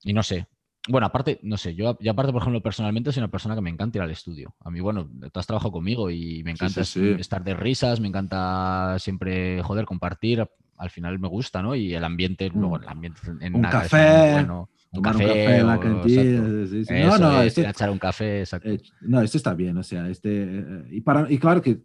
y 0.02 0.12
no 0.14 0.22
sé, 0.22 0.46
bueno, 0.88 1.06
aparte, 1.06 1.38
no 1.42 1.56
sé, 1.56 1.74
yo, 1.74 1.96
yo 2.00 2.10
aparte, 2.10 2.32
por 2.32 2.42
ejemplo, 2.42 2.62
personalmente 2.62 3.12
soy 3.12 3.20
una 3.20 3.30
persona 3.30 3.54
que 3.54 3.60
me 3.60 3.70
encanta 3.70 3.98
ir 3.98 4.02
al 4.02 4.10
estudio. 4.10 4.54
A 4.60 4.70
mí, 4.70 4.80
bueno, 4.80 5.08
tú 5.32 5.38
has 5.38 5.46
trabajado 5.46 5.72
conmigo 5.72 6.10
y 6.10 6.42
me 6.44 6.52
encanta 6.52 6.80
estar 6.80 7.44
de 7.44 7.54
risas, 7.54 8.00
me 8.00 8.08
encanta 8.08 8.96
siempre, 8.98 9.62
joder, 9.62 9.84
compartir. 9.84 10.48
Al 10.76 10.90
final 10.90 11.18
me 11.18 11.28
gusta, 11.28 11.62
¿no? 11.62 11.74
Y 11.74 11.94
el 11.94 12.04
ambiente, 12.04 12.50
mm. 12.50 12.58
luego 12.58 12.76
el 12.78 12.88
ambiente 12.88 13.20
en 13.40 13.54
un 13.54 13.62
café. 13.62 14.32
Bueno, 14.32 14.68
un 14.92 15.02
café, 15.02 15.58
en 15.58 15.66
la 15.66 15.78
cantina. 15.78 16.66
Sí, 16.66 16.84
sí. 16.84 16.94
no, 16.94 17.18
no, 17.18 17.42
este, 17.42 17.68
echar 17.68 17.90
un 17.90 17.98
café, 17.98 18.40
exacto. 18.40 18.70
Eh, 18.70 18.80
no, 19.02 19.20
esto 19.20 19.36
está 19.36 19.54
bien, 19.54 19.76
o 19.76 19.82
sea, 19.82 20.08
este, 20.08 20.30
eh, 20.30 20.84
y, 20.90 21.00
para, 21.00 21.30
y 21.30 21.38
claro 21.38 21.60
que 21.60 21.82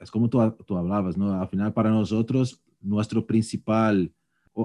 es 0.00 0.10
como 0.10 0.28
tú, 0.28 0.56
tú 0.66 0.76
hablabas, 0.76 1.16
¿no? 1.16 1.40
Al 1.40 1.48
final 1.48 1.72
para 1.72 1.90
nosotros, 1.90 2.62
nuestro 2.80 3.26
principal 3.26 4.12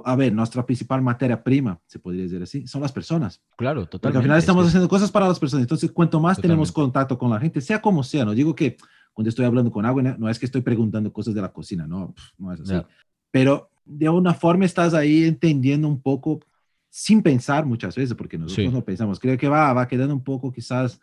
a 0.03 0.15
ver, 0.15 0.33
nuestra 0.33 0.65
principal 0.65 1.01
materia 1.01 1.41
prima, 1.41 1.79
se 1.85 1.99
podría 1.99 2.23
decir 2.23 2.41
así, 2.41 2.67
son 2.67 2.81
las 2.81 2.91
personas. 2.91 3.41
Claro, 3.55 3.85
totalmente. 3.85 3.99
Porque 4.01 4.17
al 4.17 4.23
final 4.23 4.37
estamos 4.37 4.67
haciendo 4.67 4.89
cosas 4.89 5.11
para 5.11 5.27
las 5.27 5.39
personas. 5.39 5.63
Entonces, 5.63 5.91
cuanto 5.91 6.19
más 6.19 6.39
tenemos 6.39 6.71
contacto 6.71 7.17
con 7.17 7.29
la 7.29 7.39
gente, 7.39 7.61
sea 7.61 7.81
como 7.81 8.03
sea, 8.03 8.25
no 8.25 8.33
digo 8.33 8.53
que 8.53 8.77
cuando 9.13 9.29
estoy 9.29 9.45
hablando 9.45 9.71
con 9.71 9.85
agua, 9.85 10.03
no 10.03 10.29
es 10.29 10.37
que 10.37 10.45
estoy 10.45 10.61
preguntando 10.61 11.11
cosas 11.11 11.33
de 11.33 11.41
la 11.41 11.51
cocina, 11.51 11.87
no, 11.87 12.13
no 12.37 12.53
es 12.53 12.61
así. 12.61 12.85
Pero 13.31 13.69
de 13.85 14.09
una 14.09 14.33
forma 14.33 14.65
estás 14.65 14.93
ahí 14.93 15.23
entendiendo 15.23 15.87
un 15.87 16.01
poco, 16.01 16.41
sin 16.89 17.23
pensar 17.23 17.65
muchas 17.65 17.95
veces, 17.95 18.15
porque 18.15 18.37
nosotros 18.37 18.73
no 18.73 18.83
pensamos. 18.83 19.19
Creo 19.19 19.37
que 19.37 19.47
va, 19.47 19.71
va 19.73 19.87
quedando 19.87 20.13
un 20.13 20.23
poco 20.23 20.51
quizás 20.51 20.99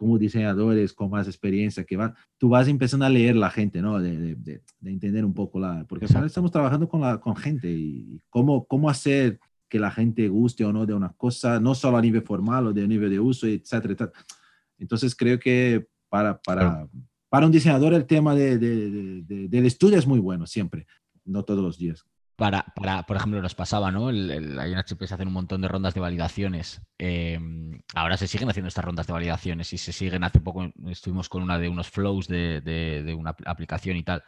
como 0.00 0.16
diseñadores 0.16 0.94
con 0.94 1.10
más 1.10 1.26
experiencia, 1.26 1.84
que 1.84 1.94
va, 1.94 2.14
tú 2.38 2.48
vas 2.48 2.68
empezando 2.68 3.04
a 3.04 3.10
leer 3.10 3.36
la 3.36 3.50
gente, 3.50 3.82
¿no? 3.82 4.00
De, 4.00 4.34
de, 4.34 4.62
de 4.80 4.90
entender 4.90 5.26
un 5.26 5.34
poco 5.34 5.60
la, 5.60 5.84
porque 5.86 6.08
final 6.08 6.24
estamos 6.24 6.50
trabajando 6.50 6.88
con, 6.88 7.02
la, 7.02 7.20
con 7.20 7.36
gente 7.36 7.70
y 7.70 8.18
cómo, 8.30 8.64
cómo 8.64 8.88
hacer 8.88 9.38
que 9.68 9.78
la 9.78 9.90
gente 9.90 10.26
guste 10.28 10.64
o 10.64 10.72
no 10.72 10.86
de 10.86 10.94
una 10.94 11.10
cosa, 11.10 11.60
no 11.60 11.74
solo 11.74 11.98
a 11.98 12.00
nivel 12.00 12.22
formal 12.22 12.68
o 12.68 12.72
de 12.72 12.88
nivel 12.88 13.10
de 13.10 13.20
uso, 13.20 13.46
etcétera, 13.46 13.92
etcétera. 13.92 14.24
Entonces 14.78 15.14
creo 15.14 15.38
que 15.38 15.86
para, 16.08 16.40
para, 16.40 16.88
para 17.28 17.44
un 17.44 17.52
diseñador 17.52 17.92
el 17.92 18.06
tema 18.06 18.34
de, 18.34 18.56
del 18.56 19.66
estudio 19.66 19.98
es 19.98 20.06
muy 20.06 20.18
bueno, 20.18 20.46
siempre, 20.46 20.86
no 21.26 21.44
todos 21.44 21.62
los 21.62 21.76
días 21.76 22.06
para, 22.40 22.64
para, 22.74 23.02
por 23.02 23.18
ejemplo, 23.18 23.42
nos 23.42 23.54
pasaba, 23.54 23.92
¿no? 23.92 24.08
El, 24.08 24.30
el, 24.30 24.58
en 24.58 24.78
HP 24.78 25.06
se 25.06 25.12
hacen 25.12 25.28
un 25.28 25.34
montón 25.34 25.60
de 25.60 25.68
rondas 25.68 25.92
de 25.92 26.00
validaciones. 26.00 26.80
Em, 26.96 27.82
ahora 27.94 28.16
se 28.16 28.26
siguen 28.26 28.48
haciendo 28.48 28.68
estas 28.68 28.82
rondas 28.82 29.06
de 29.06 29.12
validaciones 29.12 29.70
y 29.74 29.76
se 29.76 29.92
siguen, 29.92 30.24
hace 30.24 30.40
poco 30.40 30.72
estuvimos 30.88 31.28
con 31.28 31.42
una 31.42 31.58
de 31.58 31.68
unos 31.68 31.90
flows 31.90 32.28
de, 32.28 33.14
una 33.14 33.36
aplicación 33.44 33.98
y 33.98 34.04
tal. 34.04 34.24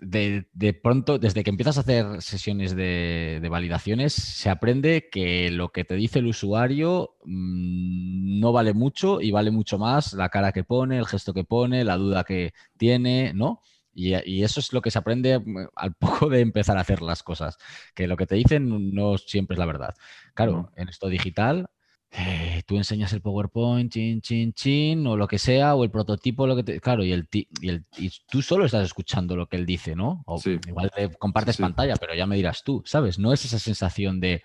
De, 0.00 0.44
pronto, 0.82 1.20
desde 1.20 1.44
que 1.44 1.50
empiezas 1.50 1.78
a 1.78 1.82
hacer 1.82 2.20
sesiones 2.20 2.74
de, 2.74 3.46
validaciones, 3.48 4.12
se 4.12 4.50
aprende 4.50 5.08
que 5.08 5.52
lo 5.52 5.68
que 5.68 5.84
te 5.84 5.94
dice 5.94 6.18
el 6.18 6.26
usuario 6.26 7.14
mmm, 7.24 8.40
no 8.40 8.50
vale 8.50 8.74
mucho 8.74 9.20
y 9.20 9.30
vale 9.30 9.52
mucho 9.52 9.78
más 9.78 10.14
la 10.14 10.30
cara 10.30 10.50
que 10.50 10.64
pone, 10.64 10.98
el 10.98 11.06
gesto 11.06 11.32
que 11.32 11.44
pone, 11.44 11.84
la 11.84 11.96
duda 11.96 12.24
que 12.24 12.54
tiene, 12.76 13.34
¿no? 13.34 13.60
Y, 13.92 14.42
eso 14.42 14.60
es 14.60 14.72
lo 14.72 14.82
que 14.82 14.90
se 14.90 14.98
aprende 14.98 15.38
mm, 15.38 15.68
al 15.74 15.94
poco 15.98 16.28
de 16.28 16.40
empezar 16.40 16.76
a 16.76 16.80
hacer 16.80 17.02
las 17.02 17.22
cosas, 17.22 17.58
que 17.94 18.06
lo 18.06 18.16
que 18.16 18.26
te 18.26 18.34
dicen 18.34 18.94
no 18.94 19.18
siempre 19.18 19.54
es 19.54 19.58
la 19.58 19.66
verdad. 19.66 19.94
Claro, 20.34 20.72
en 20.76 20.88
esto 20.88 21.08
digital, 21.08 21.68
eh, 22.12 22.62
tú 22.66 22.76
enseñas 22.76 23.12
el 23.12 23.20
PowerPoint, 23.20 23.92
chin, 23.92 24.20
chin, 24.20 24.52
chin, 24.52 25.06
o 25.06 25.16
lo 25.16 25.28
que 25.28 25.38
sea, 25.38 25.76
o 25.76 25.84
el 25.84 25.90
prototipo, 25.90 26.46
lo 26.46 26.56
que 26.56 26.64
te... 26.64 26.80
Claro, 26.80 27.04
y, 27.04 27.12
el, 27.12 27.28
y, 27.30 27.68
el, 27.68 27.84
y 27.96 28.10
tú 28.28 28.42
solo 28.42 28.64
estás 28.64 28.84
escuchando 28.84 29.36
lo 29.36 29.46
que 29.46 29.56
él 29.56 29.66
dice, 29.66 29.94
¿no? 29.94 30.22
O 30.26 30.40
igual 30.44 30.90
te 30.94 31.08
compartes 31.14 31.58
pantalla, 31.58 31.94
pero 31.96 32.14
ya 32.14 32.26
me 32.26 32.36
dirás 32.36 32.64
tú, 32.64 32.82
¿sabes? 32.84 33.18
No 33.18 33.32
es 33.32 33.44
esa 33.44 33.60
sensación 33.60 34.18
de 34.18 34.42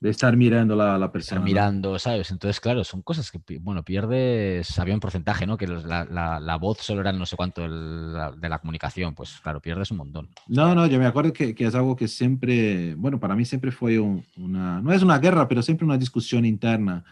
de 0.00 0.10
estar 0.10 0.36
mirando 0.36 0.76
la, 0.76 0.96
la 0.96 1.10
persona. 1.10 1.40
Estar 1.40 1.44
mirando, 1.44 1.98
¿sabes? 1.98 2.30
Entonces, 2.30 2.60
claro, 2.60 2.84
son 2.84 3.02
cosas 3.02 3.32
que, 3.32 3.58
bueno, 3.58 3.82
pierdes, 3.82 4.78
había 4.78 4.94
un 4.94 5.00
porcentaje, 5.00 5.44
¿no? 5.44 5.56
Que 5.56 5.66
la, 5.66 6.04
la, 6.04 6.38
la 6.38 6.56
voz 6.56 6.78
solo 6.78 7.00
era 7.00 7.12
no 7.12 7.26
sé 7.26 7.34
cuánto 7.34 7.62
de 7.62 8.48
la 8.48 8.58
comunicación, 8.60 9.14
pues 9.14 9.40
claro, 9.42 9.60
pierdes 9.60 9.90
un 9.90 9.96
montón. 9.96 10.28
No, 10.46 10.74
no, 10.74 10.86
yo 10.86 11.00
me 11.00 11.06
acuerdo 11.06 11.32
que, 11.32 11.52
que 11.54 11.66
es 11.66 11.74
algo 11.74 11.96
que 11.96 12.06
siempre, 12.06 12.94
bueno, 12.94 13.18
para 13.18 13.34
mí 13.34 13.44
siempre 13.44 13.72
fue 13.72 13.98
una, 13.98 14.80
no 14.80 14.92
es 14.92 15.02
una 15.02 15.18
guerra, 15.18 15.48
pero 15.48 15.62
siempre 15.62 15.84
una 15.84 15.98
discusión 15.98 16.44
interna 16.44 17.04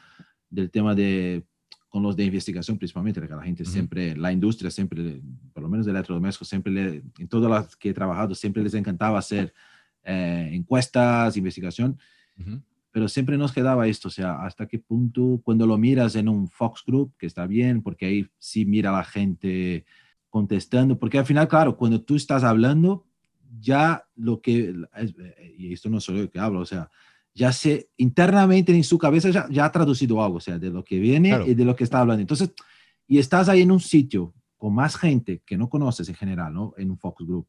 del 0.49 0.71
tema 0.71 0.95
de, 0.95 1.45
con 1.89 2.05
los 2.05 2.15
de 2.15 2.25
investigación 2.25 2.79
principalmente, 2.79 3.21
que 3.21 3.27
la 3.27 3.43
gente 3.43 3.65
siempre, 3.65 4.17
la 4.17 4.31
industria 4.31 4.71
siempre, 4.71 5.21
por 5.53 5.65
lo 5.65 5.69
menos 5.69 5.87
de 5.87 5.93
electrodomésticos, 5.93 6.49
siempre, 6.49 6.73
le, 6.73 7.03
en 7.19 7.29
todas 7.29 7.51
las 7.51 7.75
que 7.75 7.91
he 7.91 7.95
trabajado, 7.95 8.33
siempre 8.37 8.63
les 8.63 8.75
encantaba 8.75 9.19
hacer 9.19 9.53
eh, 10.05 10.51
encuestas, 10.53 11.37
investigación 11.37 11.99
pero 12.97 13.09
siempre 13.09 13.37
nos 13.37 13.53
quedaba 13.53 13.87
esto, 13.87 14.09
o 14.09 14.11
sea, 14.11 14.37
hasta 14.43 14.67
qué 14.67 14.79
punto 14.79 15.43
cuando 15.45 15.67
lo 15.67 15.77
miras 15.77 16.17
en 16.17 16.31
un 16.31 16.49
Fox 16.49 16.83
Group, 16.87 17.13
que 17.19 17.27
está 17.27 17.47
bien, 17.47 17.83
porque 17.83 18.07
ahí 18.07 18.27
sí 18.39 18.65
mira 18.65 18.91
la 18.91 19.05
gente 19.05 19.85
contestando, 20.31 20.99
porque 20.99 21.19
al 21.19 21.27
final, 21.27 21.47
claro, 21.47 21.77
cuando 21.77 22.01
tú 22.01 22.17
estás 22.17 22.43
hablando, 22.43 23.05
ya 23.61 24.03
lo 24.15 24.41
que, 24.41 24.75
y 25.59 25.75
esto 25.75 25.91
no 25.91 26.01
soy 26.01 26.21
yo 26.21 26.31
que 26.31 26.39
hablo, 26.39 26.61
o 26.61 26.65
sea, 26.65 26.89
ya 27.35 27.53
se 27.53 27.91
internamente 27.99 28.75
en 28.75 28.83
su 28.83 28.97
cabeza 28.97 29.29
ya, 29.29 29.47
ya 29.51 29.67
ha 29.67 29.73
traducido 29.73 30.25
algo, 30.25 30.39
o 30.39 30.41
sea, 30.41 30.59
de 30.59 30.71
lo 30.71 30.83
que 30.83 30.99
viene 30.99 31.39
y 31.47 31.53
de 31.53 31.65
lo 31.67 31.77
que 31.77 31.85
está 31.85 32.01
hablando. 32.01 32.23
Entonces, 32.23 32.55
y 33.07 33.19
estás 33.19 33.51
ahí 33.51 33.61
en 33.61 33.73
un 33.73 33.81
sitio 33.81 34.33
con 34.57 34.75
más 34.75 34.97
gente 34.97 35.43
que 35.45 35.59
no 35.59 35.69
conoces 35.69 36.09
en 36.09 36.15
general, 36.15 36.55
¿no? 36.55 36.73
En 36.79 36.91
un 36.91 36.97
Fox 36.97 37.27
Group, 37.27 37.47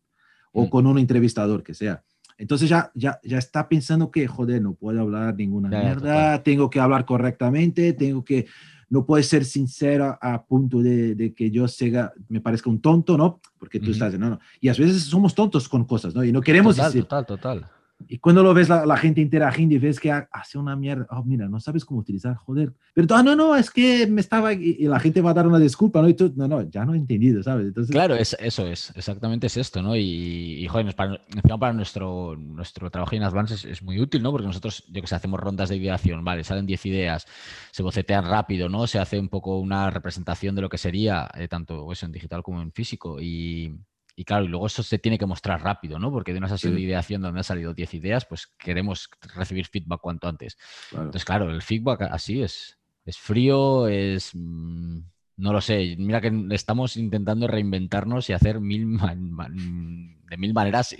o 0.51 0.65
mm. 0.65 0.69
con 0.69 0.87
un 0.87 0.99
entrevistador 0.99 1.63
que 1.63 1.73
sea 1.73 2.03
entonces 2.37 2.69
ya, 2.69 2.91
ya, 2.93 3.19
ya 3.23 3.37
está 3.37 3.67
pensando 3.67 4.11
que, 4.11 4.27
joder, 4.27 4.61
no 4.61 4.73
puedo 4.73 5.01
hablar 5.01 5.35
ninguna 5.35 5.69
mierda, 5.69 6.43
tengo 6.43 6.69
que 6.69 6.79
hablar 6.79 7.05
correctamente, 7.05 7.93
tengo 7.93 8.23
que, 8.23 8.45
no 8.89 9.05
puede 9.05 9.23
ser 9.23 9.43
sincero 9.43 10.17
a 10.21 10.43
punto 10.43 10.81
de, 10.81 11.15
de, 11.15 11.33
que 11.33 11.49
yo 11.49 11.67
sea, 11.67 12.13
me 12.29 12.39
parezca 12.39 12.69
un 12.69 12.79
tonto, 12.79 13.17
¿no? 13.17 13.41
Porque 13.57 13.79
tú 13.79 13.91
estás, 13.91 14.17
no, 14.19 14.29
no. 14.29 14.39
Y 14.61 14.69
a 14.69 14.73
veces 14.73 15.03
somos 15.03 15.33
tontos 15.33 15.67
con 15.67 15.85
cosas, 15.85 16.13
¿no? 16.13 16.23
Y 16.23 16.31
no 16.31 16.41
queremos 16.41 16.75
total, 16.75 16.91
decir. 16.91 17.03
Total, 17.03 17.25
total. 17.25 17.65
Y 18.07 18.19
cuando 18.19 18.43
lo 18.43 18.53
ves 18.53 18.69
la, 18.69 18.85
la, 18.85 18.95
gente 18.95 19.21
interagiendo 19.21 19.73
y 19.73 19.79
ves 19.79 19.99
que 19.99 20.11
hace 20.11 20.57
una 20.57 20.75
mierda, 20.75 21.07
oh, 21.09 21.23
mira, 21.23 21.49
no 21.49 21.59
sabes 21.59 21.83
cómo 21.83 21.99
utilizar, 21.99 22.35
joder. 22.35 22.73
Pero 22.93 23.07
ah, 23.15 23.23
no, 23.23 23.35
no, 23.35 23.55
es 23.55 23.71
que 23.71 24.05
me 24.05 24.21
estaba, 24.21 24.53
y, 24.53 24.85
la 24.85 24.99
gente 24.99 25.19
va 25.19 25.31
a 25.31 25.33
dar 25.33 25.47
una 25.47 25.57
disculpa, 25.57 26.01
¿no? 26.01 26.07
Y 26.07 26.13
tú, 26.13 26.31
no, 26.35 26.47
no, 26.47 26.61
ya 26.69 26.85
no 26.85 26.93
he 26.93 26.97
entendido, 26.97 27.41
¿sabes? 27.41 27.67
Entonces... 27.67 27.91
Claro, 27.91 28.15
es, 28.15 28.37
eso 28.39 28.67
es, 28.67 28.93
exactamente 28.95 29.47
es 29.47 29.57
esto, 29.57 29.81
¿no? 29.81 29.95
Y, 29.95 30.63
y 30.63 30.67
joder, 30.67 30.95
para, 30.95 31.19
para 31.59 31.73
nuestro, 31.73 32.35
nuestro 32.37 32.91
trabajo 32.91 33.15
en 33.15 33.23
Advance 33.23 33.55
es, 33.55 33.65
es, 33.65 33.81
muy 33.81 33.99
útil, 33.99 34.21
¿no? 34.21 34.31
Porque 34.31 34.47
nosotros, 34.47 34.85
yo 34.89 35.01
que 35.01 35.07
sé, 35.07 35.15
hacemos 35.15 35.39
rondas 35.39 35.69
de 35.69 35.77
ideación, 35.77 36.23
¿vale? 36.23 36.43
Salen 36.43 36.67
10 36.67 36.85
ideas, 36.85 37.25
se 37.71 37.81
bocetean 37.81 38.25
rápido, 38.25 38.69
¿no? 38.69 38.85
Se 38.85 38.99
hace 38.99 39.19
un 39.19 39.29
poco 39.29 39.59
una 39.59 39.89
representación 39.89 40.55
de 40.55 40.61
lo 40.61 40.69
que 40.69 40.77
sería, 40.77 41.29
eh, 41.33 41.47
tanto 41.47 41.91
eso 41.91 42.05
en 42.05 42.11
digital 42.11 42.43
como 42.43 42.61
en 42.61 42.71
físico, 42.71 43.19
y 43.19 43.75
y 44.19 44.25
claro, 44.25 44.45
y 44.45 44.47
luego 44.47 44.65
eso 44.65 44.81
se 44.81 44.97
tiene 44.97 45.19
que 45.19 45.27
mostrar 45.27 45.61
rápido, 45.61 45.99
¿no? 45.99 46.11
Porque 46.11 46.33
de 46.33 46.39
una 46.39 46.49
sesión 46.49 46.73
de 46.73 46.81
ideación 46.81 47.21
donde 47.21 47.39
han 47.39 47.43
salido 47.43 47.75
10 47.75 47.93
ideas, 47.93 48.25
pues 48.25 48.47
queremos 48.57 49.11
recibir 49.35 49.67
feedback 49.67 50.01
cuanto 50.01 50.27
antes. 50.27 50.57
Entonces, 50.91 51.23
claro, 51.23 51.51
el 51.51 51.61
feedback 51.61 52.01
así 52.01 52.41
es, 52.41 52.79
es 53.05 53.17
frío, 53.17 53.87
es... 53.87 54.31
Mm, 54.33 55.01
no 55.37 55.53
lo 55.53 55.61
sé, 55.61 55.95
mira 55.99 56.19
que 56.19 56.31
estamos 56.49 56.97
intentando 56.97 57.45
reinventarnos 57.45 58.27
y 58.27 58.33
hacer 58.33 58.59
mil 58.59 58.97
de 58.97 60.37
mil 60.37 60.51
maneras 60.51 60.95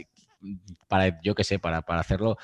para, 0.87 1.19
yo 1.21 1.35
qué 1.35 1.43
sé, 1.43 1.59
para, 1.59 1.81
para, 1.81 1.99
hacerlo 1.99 2.37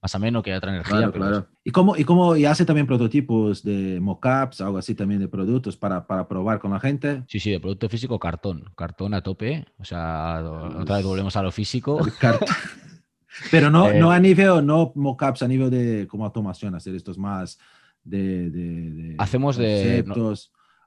más 0.00 0.14
ameno 0.14 0.42
que 0.42 0.54
otra 0.54 0.70
energía. 0.70 0.96
Claro, 0.96 1.12
claro. 1.12 1.46
¿Y 1.64 1.70
cómo, 1.70 1.96
y 1.96 2.04
cómo 2.04 2.36
y 2.36 2.44
hace 2.44 2.64
también 2.64 2.86
prototipos 2.86 3.62
de 3.62 3.98
mockups, 4.00 4.60
algo 4.60 4.78
así 4.78 4.94
también 4.94 5.20
de 5.20 5.28
productos 5.28 5.76
para, 5.76 6.06
para 6.06 6.28
probar 6.28 6.58
con 6.58 6.72
la 6.72 6.80
gente? 6.80 7.24
Sí, 7.26 7.40
sí, 7.40 7.50
de 7.50 7.60
producto 7.60 7.88
físico, 7.88 8.18
cartón. 8.18 8.64
Cartón 8.76 9.14
a 9.14 9.22
tope. 9.22 9.66
O 9.78 9.84
sea, 9.84 10.42
otra 10.78 10.96
vez 10.96 11.04
volvemos 11.04 11.36
a 11.36 11.42
lo 11.42 11.52
físico. 11.52 12.00
Pero 13.50 13.70
no, 13.70 13.92
no 13.92 14.10
a 14.10 14.16
eh, 14.16 14.20
nivel, 14.20 14.66
no 14.66 14.92
mockups 14.94 15.42
a 15.42 15.48
nivel 15.48 15.70
de 15.70 16.06
como 16.08 16.24
automación, 16.24 16.74
hacer 16.74 16.94
estos 16.94 17.16
más 17.16 17.58
de... 18.02 18.50
de, 18.50 18.90
de 18.90 19.14
hacemos 19.18 19.56
de... 19.56 20.04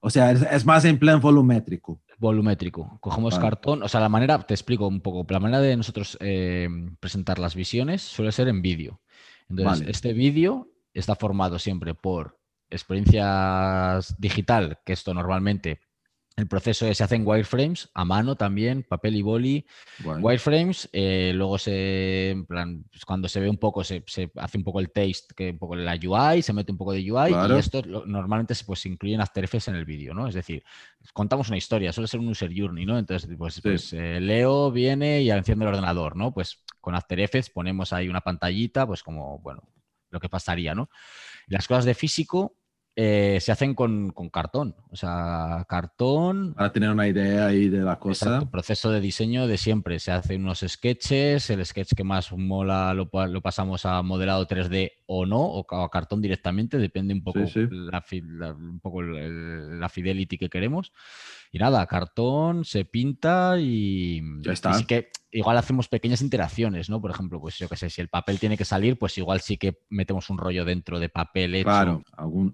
O 0.05 0.09
sea, 0.09 0.31
es, 0.31 0.41
es, 0.41 0.65
más 0.65 0.83
en 0.83 0.99
plan 0.99 1.21
volumétrico 1.21 2.01
volumétrico. 2.23 2.97
Cogemos 3.01 3.37
cartón, 3.37 3.83
o 3.83 3.87
sea, 3.87 3.99
la 3.99 4.09
manera, 4.09 4.39
te 4.39 4.53
explico 4.53 4.87
un 4.87 5.01
poco, 5.01 5.25
la 5.31 5.39
manera 5.39 5.61
de 5.61 5.77
nosotros 5.77 6.17
eh, 6.21 6.67
presentar 6.99 7.37
las 7.37 7.53
visiones 7.53 8.01
suele 8.01 8.31
ser 8.31 8.47
en 8.47 8.61
vídeo. 8.61 9.01
Entonces, 9.49 9.87
este 9.87 10.13
vídeo 10.13 10.69
está 10.93 11.15
formado 11.15 11.59
siempre 11.59 11.93
por 11.93 12.39
experiencias 12.69 14.15
digital, 14.19 14.79
que 14.85 14.93
esto 14.93 15.13
normalmente 15.13 15.81
el 16.35 16.47
proceso 16.47 16.91
se 16.91 17.03
hace 17.03 17.15
en 17.15 17.27
wireframes, 17.27 17.89
a 17.93 18.05
mano 18.05 18.35
también, 18.35 18.81
papel 18.83 19.15
y 19.15 19.21
boli, 19.21 19.67
wireframes. 20.03 20.89
Eh, 20.91 21.31
luego 21.35 21.59
se, 21.59 22.31
en 22.31 22.45
plan, 22.45 22.83
pues 22.89 23.05
cuando 23.05 23.27
se 23.27 23.39
ve 23.39 23.49
un 23.49 23.57
poco, 23.57 23.83
se, 23.83 24.03
se, 24.07 24.31
hace 24.37 24.57
un 24.57 24.63
poco 24.63 24.79
el 24.79 24.91
taste, 24.91 25.35
que 25.35 25.51
un 25.51 25.59
poco 25.59 25.75
la 25.75 25.93
UI, 25.93 26.41
se 26.41 26.53
mete 26.53 26.71
un 26.71 26.77
poco 26.77 26.93
de 26.93 26.99
UI 26.99 27.31
y 27.31 27.57
esto 27.59 27.83
normalmente 28.05 28.55
se, 28.55 28.65
pues, 28.65 28.79
se 28.79 28.89
incluye 28.89 29.13
en 29.13 29.21
After 29.21 29.43
Effects 29.43 29.67
en 29.67 29.75
el 29.75 29.85
vídeo, 29.85 30.15
¿no? 30.15 30.27
Es 30.27 30.33
decir, 30.33 30.63
contamos 31.13 31.49
una 31.49 31.57
historia, 31.57 31.93
suele 31.93 32.07
ser 32.07 32.19
un 32.19 32.29
user 32.29 32.51
journey, 32.55 32.85
¿no? 32.85 32.97
Entonces, 32.97 33.29
pues, 33.37 33.61
pues 33.61 33.93
eh, 33.93 34.19
Leo 34.19 34.71
viene 34.71 35.21
y 35.21 35.29
enciende 35.29 35.65
el 35.65 35.69
ordenador, 35.69 36.15
¿no? 36.15 36.33
Pues 36.33 36.63
con 36.81 36.95
After 36.95 37.19
Effects 37.19 37.51
ponemos 37.51 37.93
ahí 37.93 38.09
una 38.09 38.21
pantallita, 38.21 38.87
pues 38.87 39.03
como, 39.03 39.37
bueno, 39.39 39.61
lo 40.09 40.19
que 40.19 40.29
pasaría, 40.29 40.73
¿no? 40.73 40.89
Las 41.45 41.67
cosas 41.67 41.85
de 41.85 41.93
físico 41.93 42.55
eh, 42.95 43.39
se 43.41 43.51
hacen 43.51 43.73
con, 43.73 44.11
con, 44.11 44.29
cartón. 44.29 44.75
O 44.91 44.95
sea, 44.95 45.65
cartón. 45.67 46.53
Para 46.53 46.71
tener 46.71 46.91
una 46.91 47.07
idea 47.07 47.47
ahí 47.47 47.67
de 47.67 47.79
la 47.79 47.97
cosa. 47.97 48.39
El 48.39 48.49
proceso 48.49 48.91
de 48.91 49.01
diseño 49.01 49.47
de 49.47 49.57
siempre. 49.57 49.99
Se 49.99 50.11
hacen 50.11 50.43
unos 50.43 50.63
sketches. 50.67 51.49
El 51.49 51.65
sketch 51.65 51.93
que 51.95 52.03
más 52.03 52.31
mola 52.31 52.93
lo, 52.93 53.09
lo 53.27 53.41
pasamos 53.41 53.85
a 53.85 54.01
modelado 54.03 54.47
3D 54.47 54.91
o 55.07 55.25
no, 55.25 55.41
o 55.41 55.75
a 55.75 55.89
cartón 55.89 56.21
directamente. 56.21 56.77
Depende 56.77 57.15
un 57.15 57.23
poco, 57.23 57.39
La, 57.39 58.03
un 58.53 58.79
poco 58.79 59.01
la 59.01 59.89
fidelity 59.89 60.37
que 60.37 60.49
queremos. 60.49 60.91
Y 61.51 61.57
nada, 61.57 61.85
cartón, 61.87 62.63
se 62.63 62.85
pinta 62.85 63.55
y. 63.59 64.21
Ya 64.41 64.53
está. 64.53 64.79
Y 64.79 64.85
que 64.85 65.09
igual 65.33 65.57
hacemos 65.57 65.87
pequeñas 65.87 66.21
interacciones, 66.21 66.89
¿no? 66.89 67.01
Por 67.01 67.11
ejemplo, 67.11 67.41
pues 67.41 67.57
yo 67.57 67.67
qué 67.67 67.75
sé, 67.75 67.89
si 67.89 68.01
el 68.01 68.07
papel 68.07 68.39
tiene 68.39 68.57
que 68.57 68.65
salir, 68.65 68.97
pues 68.97 69.17
igual 69.17 69.41
sí 69.41 69.57
que 69.57 69.79
metemos 69.89 70.29
un 70.29 70.37
rollo 70.37 70.63
dentro 70.63 70.99
de 70.99 71.09
papel 71.09 71.55
hecho. 71.55 71.65
Claro, 71.65 72.03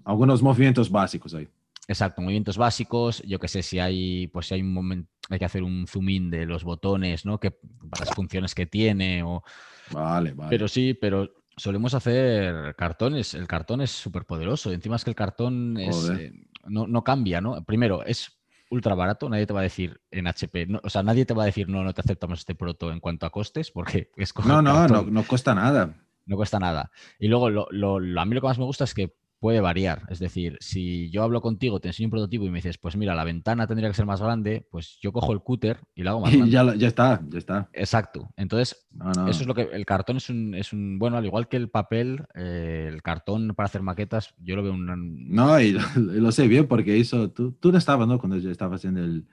algunos 0.04 0.42
movimientos 0.42 0.90
básicos 0.90 1.34
ahí. 1.34 1.48
Exacto, 1.86 2.22
movimientos 2.22 2.56
básicos. 2.56 3.22
Yo 3.22 3.38
qué 3.38 3.48
sé, 3.48 3.62
si 3.62 3.78
hay, 3.78 4.28
pues 4.28 4.46
si 4.46 4.54
hay 4.54 4.62
un 4.62 4.72
momento, 4.72 5.10
hay 5.28 5.38
que 5.38 5.44
hacer 5.44 5.62
un 5.62 5.86
zoom 5.86 6.08
in 6.08 6.30
de 6.30 6.46
los 6.46 6.64
botones, 6.64 7.26
¿no? 7.26 7.38
Que 7.38 7.50
para 7.50 8.06
las 8.06 8.14
funciones 8.14 8.54
que 8.54 8.66
tiene. 8.66 9.22
O... 9.22 9.42
Vale, 9.90 10.32
vale. 10.32 10.50
Pero 10.50 10.68
sí, 10.68 10.94
pero 10.94 11.30
solemos 11.56 11.94
hacer 11.94 12.74
cartones. 12.76 13.34
El 13.34 13.46
cartón 13.46 13.80
es 13.80 13.90
súper 13.90 14.24
poderoso. 14.24 14.72
Encima 14.72 14.96
es 14.96 15.04
que 15.04 15.10
el 15.10 15.16
cartón 15.16 15.76
eh, 15.78 16.32
no, 16.66 16.86
no, 16.86 17.04
cambia, 17.04 17.40
¿no? 17.40 17.62
Primero, 17.64 18.04
es 18.04 18.39
ultra 18.70 18.94
barato, 18.94 19.28
nadie 19.28 19.46
te 19.46 19.52
va 19.52 19.60
a 19.60 19.64
decir 19.64 20.00
en 20.10 20.26
HP, 20.26 20.68
o 20.82 20.88
sea, 20.88 21.02
nadie 21.02 21.26
te 21.26 21.34
va 21.34 21.42
a 21.42 21.46
decir 21.46 21.68
no, 21.68 21.84
no 21.84 21.92
te 21.92 22.00
aceptamos 22.00 22.38
este 22.38 22.54
proto 22.54 22.90
en 22.92 23.00
cuanto 23.00 23.26
a 23.26 23.30
costes, 23.30 23.70
porque 23.70 24.10
es 24.16 24.32
No, 24.44 24.62
no, 24.62 24.88
no, 24.88 25.02
no 25.02 25.26
cuesta 25.26 25.54
nada. 25.54 25.94
No 26.26 26.36
cuesta 26.36 26.60
nada. 26.60 26.92
Y 27.18 27.26
luego, 27.26 27.50
lo, 27.50 27.66
lo, 27.70 28.20
a 28.20 28.24
mí 28.24 28.34
lo 28.34 28.40
que 28.40 28.46
más 28.46 28.58
me 28.58 28.64
gusta 28.64 28.84
es 28.84 28.94
que 28.94 29.16
puede 29.40 29.60
variar. 29.60 30.02
Es 30.10 30.18
decir, 30.18 30.58
si 30.60 31.10
yo 31.10 31.22
hablo 31.22 31.40
contigo, 31.40 31.80
te 31.80 31.88
enseño 31.88 32.08
un 32.08 32.10
prototipo 32.10 32.44
y 32.44 32.50
me 32.50 32.58
dices, 32.58 32.76
pues 32.76 32.94
mira, 32.96 33.14
la 33.14 33.24
ventana 33.24 33.66
tendría 33.66 33.88
que 33.88 33.96
ser 33.96 34.04
más 34.04 34.20
grande, 34.20 34.68
pues 34.70 34.98
yo 35.00 35.12
cojo 35.12 35.32
el 35.32 35.40
cúter 35.40 35.78
y 35.94 36.02
lo 36.02 36.10
hago 36.10 36.20
más 36.20 36.30
grande. 36.36 36.50
ya, 36.50 36.74
ya 36.74 36.86
está, 36.86 37.20
ya 37.26 37.38
está. 37.38 37.68
Exacto. 37.72 38.28
Entonces, 38.36 38.86
eso 39.28 39.40
es 39.40 39.46
lo 39.46 39.54
que 39.54 39.62
el 39.72 39.86
cartón 39.86 40.18
es 40.18 40.28
un, 40.28 40.54
es 40.54 40.72
un 40.72 40.98
bueno, 40.98 41.16
al 41.16 41.24
igual 41.24 41.48
que 41.48 41.56
el 41.56 41.70
papel, 41.70 42.26
eh, 42.34 42.90
el 42.92 43.02
cartón 43.02 43.54
para 43.56 43.66
hacer 43.66 43.82
maquetas, 43.82 44.34
yo 44.38 44.56
lo 44.56 44.62
veo 44.62 44.74
un... 44.74 45.30
No, 45.30 45.58
y 45.58 45.72
lo, 45.96 46.30
sé 46.32 46.46
bien 46.46 46.68
porque 46.68 46.98
hizo, 46.98 47.30
tú, 47.30 47.52
tú 47.52 47.72
no 47.72 47.78
estabas, 47.78 48.06
¿no? 48.06 48.18
Cuando 48.18 48.36
yo 48.36 48.50
estaba 48.50 48.76
haciendo 48.76 49.00
el... 49.00 49.26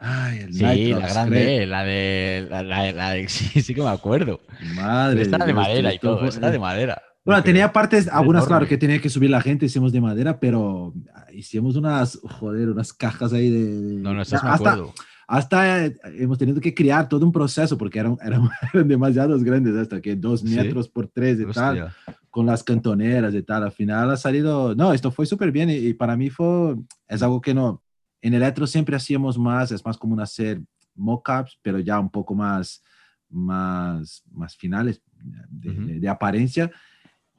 Ay, 0.00 0.38
el 0.38 0.54
sí, 0.54 0.92
la 0.92 1.08
grande, 1.08 1.66
la 1.66 1.82
de, 1.82 2.46
la, 2.48 3.12
de, 3.12 3.28
sí, 3.28 3.60
sí 3.60 3.74
que 3.74 3.82
me 3.82 3.88
acuerdo. 3.88 4.40
Madre. 4.74 5.22
Está 5.22 5.44
de 5.44 5.52
madera 5.52 5.92
y 5.92 5.98
todo, 5.98 6.24
está 6.24 6.50
de 6.50 6.58
madera. 6.60 7.02
Bueno, 7.28 7.42
tenía 7.42 7.70
partes, 7.70 8.08
algunas, 8.08 8.46
claro, 8.46 8.66
que 8.66 8.78
tenía 8.78 9.02
que 9.02 9.10
subir 9.10 9.28
la 9.28 9.42
gente, 9.42 9.66
hicimos 9.66 9.92
de 9.92 10.00
madera, 10.00 10.40
pero 10.40 10.94
hicimos 11.30 11.76
unas, 11.76 12.18
joder, 12.22 12.70
unas 12.70 12.90
cajas 12.94 13.34
ahí 13.34 13.50
de... 13.50 14.00
No, 14.00 14.14
no, 14.14 14.22
estás 14.22 14.42
hasta, 14.42 14.78
hasta 15.26 15.84
eh, 15.84 15.96
hemos 16.14 16.38
tenido 16.38 16.58
que 16.58 16.72
crear 16.72 17.06
todo 17.06 17.26
un 17.26 17.32
proceso 17.32 17.76
porque 17.76 17.98
eran, 17.98 18.16
eran, 18.24 18.48
demasiados 18.88 19.44
grandes, 19.44 19.76
hasta 19.76 20.00
que 20.00 20.16
dos 20.16 20.42
metros 20.42 20.88
por 20.88 21.08
tres 21.08 21.38
y 21.38 21.44
tal, 21.52 21.92
con 22.30 22.46
las 22.46 22.64
cantoneras 22.64 23.34
y 23.34 23.42
tal. 23.42 23.64
Al 23.64 23.72
final 23.72 24.10
ha 24.10 24.16
salido, 24.16 24.74
no, 24.74 24.94
esto 24.94 25.10
fue 25.10 25.26
súper 25.26 25.52
bien 25.52 25.68
y, 25.68 25.92
para 25.92 26.16
mí 26.16 26.30
fue, 26.30 26.76
es 27.08 27.22
algo 27.22 27.42
que 27.42 27.52
no, 27.52 27.82
en 28.22 28.32
Electro 28.32 28.66
siempre 28.66 28.96
hacíamos 28.96 29.36
más, 29.36 29.70
es 29.70 29.84
más 29.84 29.98
común 29.98 30.18
hacer 30.18 30.62
mockups, 30.94 31.58
pero 31.60 31.78
ya 31.78 32.00
un 32.00 32.08
poco 32.08 32.34
más, 32.34 32.82
más, 33.28 34.22
más 34.32 34.56
finales 34.56 35.02
de, 35.50 36.00
de 36.00 36.08
apariencia 36.08 36.70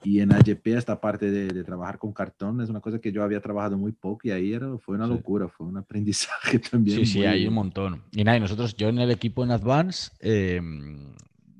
y 0.03 0.21
en 0.21 0.31
AGP 0.31 0.67
esta 0.67 0.99
parte 0.99 1.29
de, 1.29 1.63
trabajar 1.63 1.97
con 1.97 2.13
cartón 2.13 2.61
es 2.61 2.69
una 2.69 2.79
cosa 2.79 2.99
que 2.99 3.11
yo 3.11 3.23
había 3.23 3.41
trabajado 3.41 3.77
muy 3.77 3.91
poco 3.91 4.21
y 4.23 4.31
ahí 4.31 4.53
era, 4.53 4.77
fue 4.77 4.95
una 4.95 5.07
locura, 5.07 5.47
fue 5.47 5.67
un 5.67 5.77
aprendizaje 5.77 6.59
también. 6.71 6.99
Sí, 6.99 7.05
sí, 7.05 7.25
hay 7.25 7.47
un 7.47 7.53
montón. 7.53 8.03
Y 8.11 8.23
nada, 8.23 8.37
y 8.37 8.41
nosotros, 8.41 8.75
yo 8.75 8.89
en 8.89 8.99
el 8.99 9.11
equipo 9.11 9.43
en 9.43 9.51
Advance, 9.51 10.11
em, 10.19 11.13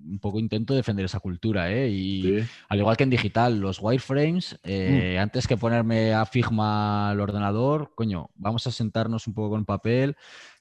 un 0.10 0.20
poco 0.20 0.40
intento 0.40 0.74
defender 0.74 1.06
esa 1.06 1.20
cultura, 1.20 1.72
¿eh? 1.72 1.90
Y 1.90 2.44
al 2.70 2.80
igual 2.80 2.98
que 2.98 3.04
en 3.04 3.10
digital, 3.10 3.60
los 3.60 3.80
wireframes, 3.80 4.60
eh, 4.64 5.16
mm. 5.18 5.22
antes 5.22 5.48
que 5.48 5.58
ponerme 5.58 6.14
a 6.14 6.26
Figma 6.26 7.10
al 7.10 7.20
ordenador, 7.20 7.92
coño, 7.94 8.30
vamos 8.36 8.66
a 8.66 8.72
sentarnos 8.72 9.28
un 9.28 9.34
poco 9.34 9.52
con 9.52 9.66
papel, 9.66 10.16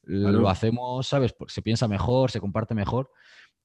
lo 0.05 0.49
hacemos, 0.49 1.07
¿sabes? 1.07 1.35
Se 1.49 1.62
piensa 1.62 1.87
mejor, 1.87 2.31
se 2.31 2.41
comparte 2.41 2.74
mejor. 2.74 3.11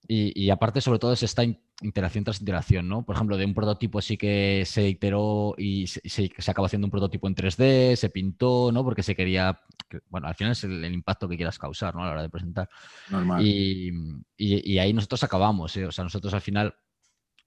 Y, 0.07 0.49
aparte, 0.49 0.81
sobre 0.81 0.99
todo, 0.99 1.13
es 1.13 1.23
esta 1.23 1.43
interacción 1.81 2.23
tras 2.23 2.39
interacción, 2.39 2.87
¿no? 2.87 3.05
Por 3.05 3.15
ejemplo, 3.15 3.37
de 3.37 3.45
un 3.45 3.53
prototipo 3.53 4.01
sí 4.01 4.17
que 4.17 4.63
se 4.65 4.87
iteró 4.87 5.55
y 5.57 5.87
se, 5.87 6.01
se, 6.05 6.51
acabó 6.51 6.65
haciendo 6.65 6.87
un 6.87 6.91
prototipo 6.91 7.27
en 7.27 7.35
3D, 7.35 7.95
se 7.95 8.09
pintó, 8.09 8.71
¿no? 8.71 8.83
Porque 8.83 9.03
se 9.03 9.15
quería, 9.15 9.61
bueno, 10.09 10.27
al 10.27 10.35
final 10.35 10.51
es 10.51 10.63
el, 10.65 10.93
impacto 10.93 11.27
que 11.29 11.37
quieras 11.37 11.57
causar, 11.57 11.95
¿no? 11.95 12.03
A 12.03 12.07
la 12.07 12.11
hora 12.11 12.21
de 12.21 12.29
presentar. 12.29 12.69
Normal. 13.09 13.45
Y, 13.45 13.91
y, 14.37 14.77
ahí 14.77 14.93
nosotros 14.93 15.23
acabamos, 15.23 15.75
¿eh? 15.77 15.85
O 15.85 15.91
sea, 15.91 16.03
nosotros 16.03 16.33
al 16.33 16.41
final, 16.41 16.75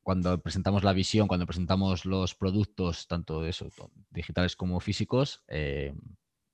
cuando 0.03 0.41
presentamos 0.41 0.83
la 0.83 0.95
visión, 0.95 1.29
cuando 1.29 1.47
presentamos 1.47 2.07
los 2.07 2.35
productos, 2.35 3.07
tanto 3.07 3.45
eso, 3.45 3.69
digitales 4.11 4.57
como 4.57 4.81
físicos, 4.81 5.45
eh, 5.49 5.95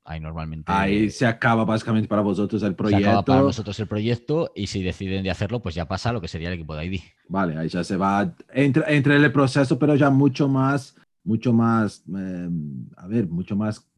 Ahí 0.05 0.19
normalmente. 0.19 0.73
Ahí 0.73 1.11
se 1.11 1.27
acaba 1.27 1.65
básicamente 1.65 2.09
para 2.09 2.23
vosotros 2.23 2.63
el 2.65 2.75
proyecto. 2.75 3.05
Se 3.05 3.09
acaba 3.09 3.25
para 3.25 3.41
nosotros 3.43 3.79
el 3.79 3.87
proyecto 3.87 4.51
y 4.55 4.67
si 4.67 4.83
deciden 4.83 5.23
de 5.23 5.31
hacerlo, 5.31 5.61
pues 5.63 5.75
ya 5.75 5.87
pasa 5.87 6.13
lo 6.13 6.21
que 6.21 6.29
sería 6.29 6.49
el 6.49 6.55
equipo 6.55 6.75
de 6.75 6.87
ID. 6.87 7.01
Vale, 7.29 7.57
ahí 7.57 7.69
ya 7.69 7.85
se 7.85 7.97
va, 7.97 8.35
entre, 8.53 8.97
entre 8.97 9.17
el 9.17 9.33
proceso, 9.33 9.79
pero 9.79 9.95
ya 9.95 10.11
mucho 10.11 10.49
más, 10.49 10.97
mucho 11.23 11.53
más, 11.53 12.03
em, 12.09 12.89
a 12.97 13.07
ver, 13.07 13.29
mucho 13.29 13.55
más, 13.55 13.89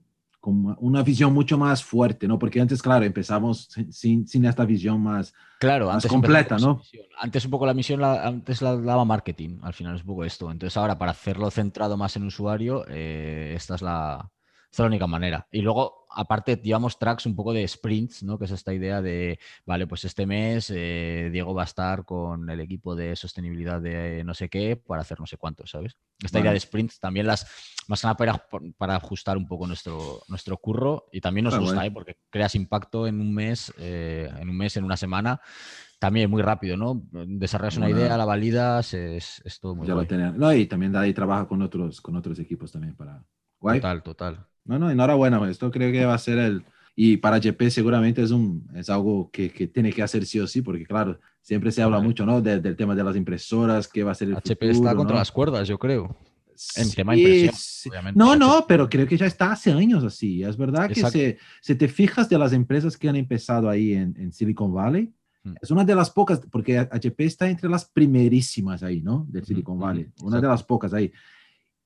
con 0.40 0.76
una 0.80 1.02
visión 1.02 1.32
mucho 1.32 1.57
más 1.57 1.82
fuerte, 1.82 2.28
¿no? 2.28 2.38
Porque 2.38 2.61
antes, 2.61 2.82
claro, 2.82 3.07
empezamos 3.07 3.70
sin, 3.88 4.28
sin 4.28 4.44
esta 4.44 4.66
visión 4.66 5.00
más, 5.00 5.32
claro, 5.59 5.86
más 5.86 6.07
completa, 6.07 6.59
¿no? 6.59 6.82
Antes 7.18 7.46
un 7.46 7.50
poco 7.50 7.64
la 7.64 7.72
misión, 7.72 7.98
la, 8.02 8.26
antes 8.26 8.61
la 8.61 8.76
daba 8.76 9.07
marketing, 9.07 9.61
al 9.62 9.72
final 9.72 9.94
es 9.94 10.02
un 10.02 10.09
poco 10.09 10.22
esto. 10.22 10.50
Entonces 10.50 10.76
ahora, 10.76 10.98
para 10.98 11.12
hacerlo 11.12 11.50
centrado 11.50 11.96
más 11.96 12.14
en 12.16 12.24
usuario, 12.24 12.84
eh, 12.88 13.55
esta 13.57 13.76
es 13.76 13.80
la 13.80 14.30
es 14.75 14.79
la 14.81 14.87
única 14.87 15.07
manera. 15.07 15.47
Y 15.51 15.61
luego, 15.61 16.07
aparte, 16.11 16.61
llevamos 16.62 16.99
tracks 16.99 17.27
un 17.27 17.37
poco 17.37 17.53
de 17.53 17.66
sprints, 17.66 18.22
¿no? 18.22 18.39
Que 18.39 18.47
es 18.47 18.51
esta 18.51 18.75
idea 18.75 19.01
de, 19.01 19.39
vale, 19.64 19.87
pues 19.87 20.05
este 20.05 20.27
mes 20.27 20.70
eh, 20.75 21.29
Diego 21.33 21.55
va 21.55 21.62
a 21.62 21.66
estar 21.66 22.05
con 22.05 22.49
el 22.51 22.61
equipo 22.61 22.97
de 22.97 23.14
sostenibilidad 23.16 23.81
de 23.81 24.25
no 24.25 24.35
sé 24.35 24.49
qué 24.49 24.77
para 24.77 25.03
hacer 25.03 25.20
no 25.20 25.27
sé 25.27 25.37
cuánto, 25.37 25.66
¿sabes? 25.66 25.97
Esta 26.22 26.41
idea 26.41 26.53
de 26.53 26.61
sprints 26.61 26.99
también 26.99 27.27
las, 27.27 27.47
más 27.89 28.01
que 28.01 28.07
nada 28.07 28.16
para, 28.16 28.47
para 28.77 28.97
ajustar 28.97 29.37
un 29.37 29.47
poco 29.47 29.66
nuestro, 29.66 30.22
nuestro 30.29 30.57
curro 30.57 31.07
y 31.12 31.20
también 31.20 31.45
nos 31.45 31.59
gusta, 31.59 31.87
¿eh? 31.87 31.91
Porque 31.91 32.16
creas 32.31 32.55
impacto 32.55 33.07
en 33.07 33.20
un 33.20 33.33
mes, 33.33 33.72
eh, 33.79 34.29
en 34.39 34.49
un 34.49 34.57
mes, 34.57 34.77
en 34.77 34.85
una 34.85 34.97
semana 34.97 35.41
también 36.01 36.31
muy 36.31 36.43
rápido, 36.43 36.77
¿no? 36.77 37.03
Desarrollas 37.12 37.79
una 37.79 37.89
idea, 37.89 38.18
la 38.18 38.27
validas, 38.27 38.93
es, 38.93 39.43
todo 39.59 39.75
muy 39.75 39.87
ya 39.87 39.95
No, 40.33 40.53
y 40.53 40.66
también 40.66 40.95
ahí 40.97 41.14
trabaja 41.14 41.49
con 41.49 41.62
otros, 41.62 42.03
con 42.03 42.14
otros 42.16 42.39
equipos 42.39 42.70
también 42.72 42.95
para... 42.95 43.25
Total, 43.59 44.03
total. 44.03 44.47
No, 44.65 44.79
no, 44.79 44.91
enhorabuena. 44.91 45.49
Esto 45.51 45.71
creo 45.71 45.93
que 45.93 46.05
va 46.05 46.15
a 46.15 46.19
ser 46.19 46.39
el... 46.39 46.65
Y 46.97 47.17
para 47.17 47.41
GP 47.41 47.71
seguramente 47.71 48.23
es, 48.23 48.31
un, 48.31 48.69
es 48.75 48.89
algo 48.89 49.29
que, 49.33 49.51
que 49.51 49.67
tiene 49.67 49.93
que 49.93 50.03
hacer 50.03 50.25
sí 50.27 50.39
o 50.39 50.47
sí, 50.47 50.62
porque 50.62 50.87
claro, 50.87 51.19
siempre 51.43 51.73
se 51.73 51.83
habla 51.83 51.99
mucho, 51.99 52.25
¿no? 52.25 52.41
del 52.41 52.77
tema 52.77 52.95
de 52.95 53.03
las 53.03 53.17
impresoras, 53.17 53.89
que 53.89 54.05
va 54.05 54.12
a 54.12 54.15
ser 54.15 54.29
el 54.29 54.37
HP 54.37 54.71
está 54.71 54.95
contra 54.95 55.17
las 55.17 55.33
cuerdas, 55.33 55.67
yo 55.67 55.77
creo. 55.77 56.17
En 56.77 56.91
tema 56.93 57.17
impresión, 57.17 57.91
obviamente. 57.91 58.19
No, 58.19 58.37
no, 58.37 58.65
pero 58.69 58.89
creo 58.89 59.09
que 59.09 59.17
ya 59.17 59.27
está 59.27 59.51
hace 59.51 59.73
años 59.73 60.05
así. 60.05 60.45
Es 60.45 60.57
verdad 60.57 60.89
que 60.89 61.05
se, 61.11 61.39
si 61.61 61.75
te 61.75 61.89
fijas 61.89 62.29
de 62.29 62.39
las 62.39 62.53
empresas 62.53 62.97
que 62.97 63.09
han 63.09 63.17
empezado 63.17 63.69
ahí 63.69 63.93
en, 63.93 64.15
en 64.17 64.33
Silicon 64.33 64.73
Valley, 64.73 65.12
hmm. 65.43 65.55
es 65.61 65.71
una 65.73 65.85
de 65.85 65.97
las 65.97 66.11
pocas, 66.11 66.41
porque 66.51 66.79
HP 66.79 67.25
está 67.25 67.51
entre 67.51 67.69
las 67.69 67.85
primerísimas 67.85 68.85
ahí, 68.85 69.03
¿no? 69.03 69.27
De 69.29 69.45
Silicon 69.45 69.81
Valley. 69.81 70.07
Una 70.23 70.41
de 70.41 70.47
las 70.47 70.62
pocas 70.62 70.95
ahí 70.95 71.11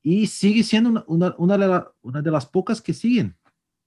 y 0.09 0.27
sigue 0.27 0.63
siendo 0.63 1.05
una, 1.07 1.35
una, 1.37 1.59
de, 1.59 1.85
una 2.01 2.23
de, 2.23 2.31
las 2.31 2.47
pocas 2.47 2.81
que 2.81 2.95
siguen. 2.95 3.37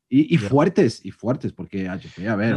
Y, 0.07 0.35
y 0.35 0.37
fuertes, 0.37 1.03
y 1.03 1.09
fuertes, 1.09 1.51
porque 1.51 1.89
HP, 1.89 2.29
a 2.29 2.35
ver, 2.35 2.55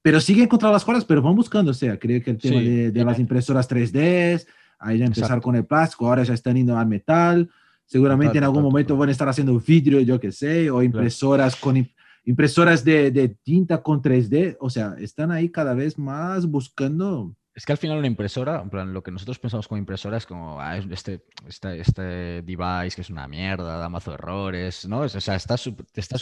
pero 0.00 0.20
siguen 0.20 0.48
contra 0.48 0.72
las 0.72 0.84
cuerdas, 0.84 1.04
pero 1.04 1.22
van 1.22 1.36
buscando, 1.36 1.70
o 1.70 1.74
sea, 1.74 1.96
creo 2.00 2.20
que 2.20 2.32
el 2.32 2.38
tema 2.38 2.60
de, 2.60 2.90
de, 2.90 3.04
las 3.04 3.20
impresoras 3.20 3.70
3D, 3.70 4.44
ahí 4.80 4.98
ya 4.98 5.04
empezar 5.04 5.40
con 5.40 5.54
el 5.54 5.64
plástico, 5.64 6.08
ahora 6.08 6.24
ya 6.24 6.34
están 6.34 6.56
yendo 6.56 6.76
al 6.76 6.88
metal, 6.88 7.48
seguramente 7.84 8.38
en 8.38 8.44
algún 8.44 8.64
momento 8.64 8.96
van 8.96 9.10
a 9.10 9.12
estar 9.12 9.28
haciendo 9.28 9.56
vidrio, 9.60 10.00
yo 10.00 10.18
qué 10.18 10.32
sé, 10.32 10.68
o 10.68 10.82
impresoras 10.82 11.54
con 11.54 11.88
impresoras 12.24 12.82
de, 12.82 13.12
de, 13.12 13.28
tinta 13.28 13.82
con 13.82 14.02
3D, 14.02 14.56
o 14.58 14.68
sea, 14.68 14.96
están 14.98 15.30
ahí 15.30 15.48
cada 15.48 15.74
vez 15.74 15.96
más 15.96 16.46
buscando 16.46 17.36
es 17.54 17.66
que 17.66 17.72
al 17.72 17.78
final 17.78 17.98
una 17.98 18.06
impresora, 18.06 18.60
en 18.62 18.70
plan, 18.70 18.92
lo 18.92 19.02
que 19.02 19.10
nosotros 19.10 19.38
pensamos 19.38 19.68
como 19.68 19.78
impresora 19.78 20.16
es 20.16 20.26
como, 20.26 20.60
ah, 20.60 20.76
este, 20.78 21.24
este, 21.46 21.80
este 21.80 22.02
device 22.42 22.94
que 22.94 23.02
es 23.02 23.10
una 23.10 23.28
mierda, 23.28 23.76
da 23.76 23.88
mazo 23.88 24.12
de 24.12 24.14
errores, 24.14 24.88
¿no? 24.88 25.00
O 25.00 25.08
sea, 25.08 25.34
está 25.34 25.56
súper 25.56 25.86
está 25.94 26.16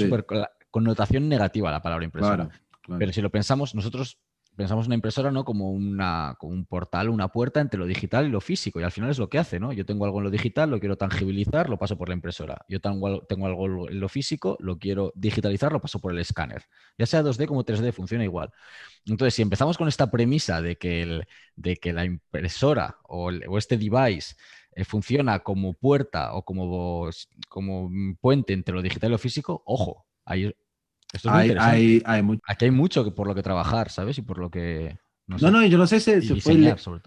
connotación 0.70 1.28
negativa 1.28 1.70
la 1.70 1.82
palabra 1.82 2.04
impresora. 2.04 2.50
Pero 2.98 3.12
si 3.12 3.22
lo 3.22 3.30
pensamos, 3.30 3.74
nosotros 3.74 4.18
pensamos 4.60 4.84
una 4.84 4.94
impresora 4.94 5.30
¿no? 5.30 5.42
como, 5.42 5.70
una, 5.70 6.36
como 6.38 6.52
un 6.52 6.66
portal, 6.66 7.08
una 7.08 7.28
puerta 7.28 7.60
entre 7.60 7.80
lo 7.80 7.86
digital 7.86 8.26
y 8.26 8.28
lo 8.28 8.42
físico. 8.42 8.78
Y 8.78 8.82
al 8.82 8.92
final 8.92 9.08
es 9.08 9.18
lo 9.18 9.30
que 9.30 9.38
hace, 9.38 9.58
¿no? 9.58 9.72
Yo 9.72 9.86
tengo 9.86 10.04
algo 10.04 10.18
en 10.18 10.24
lo 10.24 10.30
digital, 10.30 10.68
lo 10.68 10.78
quiero 10.78 10.98
tangibilizar, 10.98 11.70
lo 11.70 11.78
paso 11.78 11.96
por 11.96 12.10
la 12.10 12.14
impresora. 12.14 12.66
Yo 12.68 12.78
tengo, 12.78 13.06
algo 13.46 13.88
en 13.88 13.98
lo 13.98 14.08
físico, 14.10 14.58
lo 14.60 14.78
quiero 14.78 15.14
digitalizar, 15.16 15.72
lo 15.72 15.80
paso 15.80 15.98
por 15.98 16.12
el 16.12 16.18
escáner. 16.18 16.64
Ya 16.98 17.06
sea 17.06 17.22
2D 17.22 17.46
como 17.46 17.64
3D, 17.64 17.90
funciona 17.94 18.22
igual. 18.22 18.52
Entonces, 19.06 19.32
si 19.32 19.40
empezamos 19.40 19.78
con 19.78 19.88
esta 19.88 20.10
premisa 20.10 20.60
de 20.60 20.76
que, 20.76 21.00
el, 21.00 21.26
de 21.56 21.76
que 21.78 21.94
la 21.94 22.04
impresora 22.04 22.98
o, 23.04 23.30
este 23.56 23.78
device 23.78 24.34
eh, 24.72 24.84
funciona 24.84 25.38
como 25.38 25.72
puerta 25.72 26.34
o 26.34 26.44
como, 26.44 27.08
como 27.48 27.90
puente 28.20 28.52
entre 28.52 28.74
lo 28.74 28.82
digital 28.82 29.08
y 29.08 29.12
lo 29.12 29.18
físico, 29.18 29.62
ojo, 29.64 30.04
ahí 30.26 30.52
esto 31.12 31.30
hay, 31.30 32.02
hay, 32.04 32.22
Aquí 32.46 32.64
hay 32.66 32.70
mucho 32.70 33.14
por 33.14 33.26
lo 33.26 33.34
que 33.34 33.42
trabajar, 33.42 33.90
¿sabes? 33.90 34.18
Y 34.18 34.22
por 34.22 34.38
lo 34.38 34.50
que... 34.50 34.98
No, 35.26 35.50
no, 35.50 35.64
yo 35.64 35.78
no 35.78 35.86
sé 35.86 36.00
si, 36.00 36.10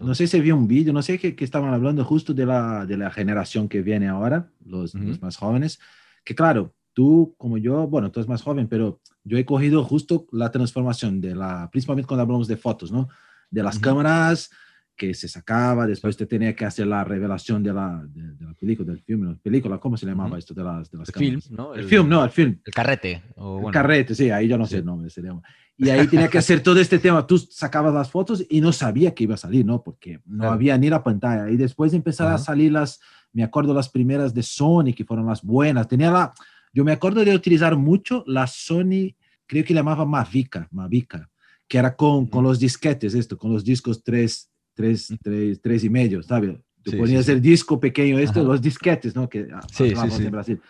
no 0.00 0.14
sé 0.14 0.26
si 0.26 0.40
vi 0.40 0.50
un 0.50 0.66
vídeo, 0.66 0.94
no 0.94 1.02
sé 1.02 1.18
qué, 1.18 1.36
estaban 1.38 1.74
hablando 1.74 2.04
justo 2.06 2.32
de 2.32 2.46
la, 2.46 2.86
de 2.86 2.96
la 2.96 3.10
generación 3.10 3.68
que 3.68 3.82
viene 3.82 4.08
ahora, 4.08 4.48
los, 4.64 4.94
los, 4.94 5.20
más 5.20 5.36
jóvenes, 5.36 5.78
que 6.24 6.34
claro, 6.34 6.74
tú 6.94 7.34
como 7.36 7.58
yo, 7.58 7.86
bueno, 7.86 8.10
tú 8.10 8.20
eres 8.20 8.28
más 8.28 8.40
joven, 8.40 8.66
pero 8.66 9.00
yo 9.24 9.36
he 9.36 9.44
cogido 9.44 9.84
justo 9.84 10.26
la 10.32 10.50
transformación 10.50 11.20
de 11.20 11.34
la, 11.34 11.68
principalmente 11.70 12.08
cuando 12.08 12.22
hablamos 12.22 12.48
de 12.48 12.56
fotos, 12.56 12.90
¿no? 12.90 13.10
De 13.50 13.62
las 13.62 13.78
cámaras 13.78 14.50
que 14.96 15.12
se 15.14 15.28
sacaba, 15.28 15.86
después 15.86 16.16
te 16.16 16.26
tenía 16.26 16.54
que 16.54 16.64
hacer 16.64 16.86
la 16.86 17.02
revelación 17.02 17.62
de 17.62 17.72
la, 17.72 18.04
de, 18.06 18.44
la 18.44 18.54
película, 18.54 18.92
del 18.92 19.02
film, 19.02 19.36
película, 19.38 19.78
¿cómo 19.78 19.96
se 19.96 20.06
llamaba 20.06 20.38
esto 20.38 20.54
de 20.54 20.62
las, 20.62 20.90
de 20.90 20.98
las 20.98 21.08
el 21.08 21.14
film, 21.14 21.40
¿no? 21.50 21.74
El, 21.74 21.84
film, 21.84 22.08
no, 22.08 22.24
el 22.24 22.30
film. 22.30 22.60
El 22.64 22.72
carrete. 22.72 23.22
El 23.36 23.72
carrete, 23.72 24.14
sí, 24.14 24.30
ahí 24.30 24.46
yo 24.46 24.56
no 24.56 24.66
sé 24.66 24.78
el 24.78 24.84
nombre, 24.84 25.10
se 25.10 25.22
llama. 25.22 25.42
Y 25.76 25.90
ahí 25.90 26.06
tenía 26.06 26.28
que 26.28 26.38
hacer 26.38 26.60
todo 26.62 26.78
este 26.78 27.00
tema. 27.00 27.26
Tú 27.26 27.36
sacabas 27.38 27.92
las 27.92 28.08
fotos 28.08 28.44
y 28.48 28.60
no 28.60 28.72
sabía 28.72 29.12
que 29.12 29.24
iba 29.24 29.34
a 29.34 29.38
salir, 29.38 29.66
¿no? 29.66 29.82
Porque 29.82 30.20
no 30.24 30.50
había 30.50 30.78
ni 30.78 30.88
la 30.88 31.02
pantalla. 31.02 31.50
Y 31.50 31.56
después 31.56 31.92
empezaron 31.92 32.32
a 32.32 32.38
salir 32.38 32.70
las, 32.70 33.00
me 33.32 33.42
acuerdo 33.42 33.74
las 33.74 33.88
primeras 33.88 34.32
de 34.32 34.44
Sony, 34.44 34.92
que 34.96 35.04
fueron 35.04 35.26
las 35.26 35.42
buenas. 35.42 35.88
Tenía 35.88 36.12
la, 36.12 36.32
yo 36.72 36.84
me 36.84 36.92
acuerdo 36.92 37.24
de 37.24 37.34
utilizar 37.34 37.76
mucho 37.76 38.22
la 38.28 38.46
Sony, 38.46 39.16
creo 39.46 39.64
que 39.64 39.74
llamaba 39.74 40.04
Mavica, 40.04 40.68
Mavica, 40.70 41.28
que 41.66 41.78
era 41.78 41.96
con, 41.96 42.26
con 42.26 42.44
los 42.44 42.60
disquetes, 42.60 43.14
esto, 43.14 43.36
con 43.36 43.52
los 43.52 43.64
discos 43.64 44.04
3 44.04 44.50
tres, 44.74 45.14
tres, 45.22 45.60
tres 45.60 45.84
y 45.84 45.90
medio, 45.90 46.22
¿sabes? 46.22 46.56
Tú 46.82 46.98
ponías 46.98 47.28
el 47.28 47.40
disco 47.40 47.80
pequeño, 47.80 48.18
esto, 48.18 48.44
los 48.44 48.60
disquetes, 48.60 49.16
¿no? 49.16 49.28
Que 49.28 49.48
sí, 49.72 49.94
en 49.94 50.30
Brasil. 50.30 50.60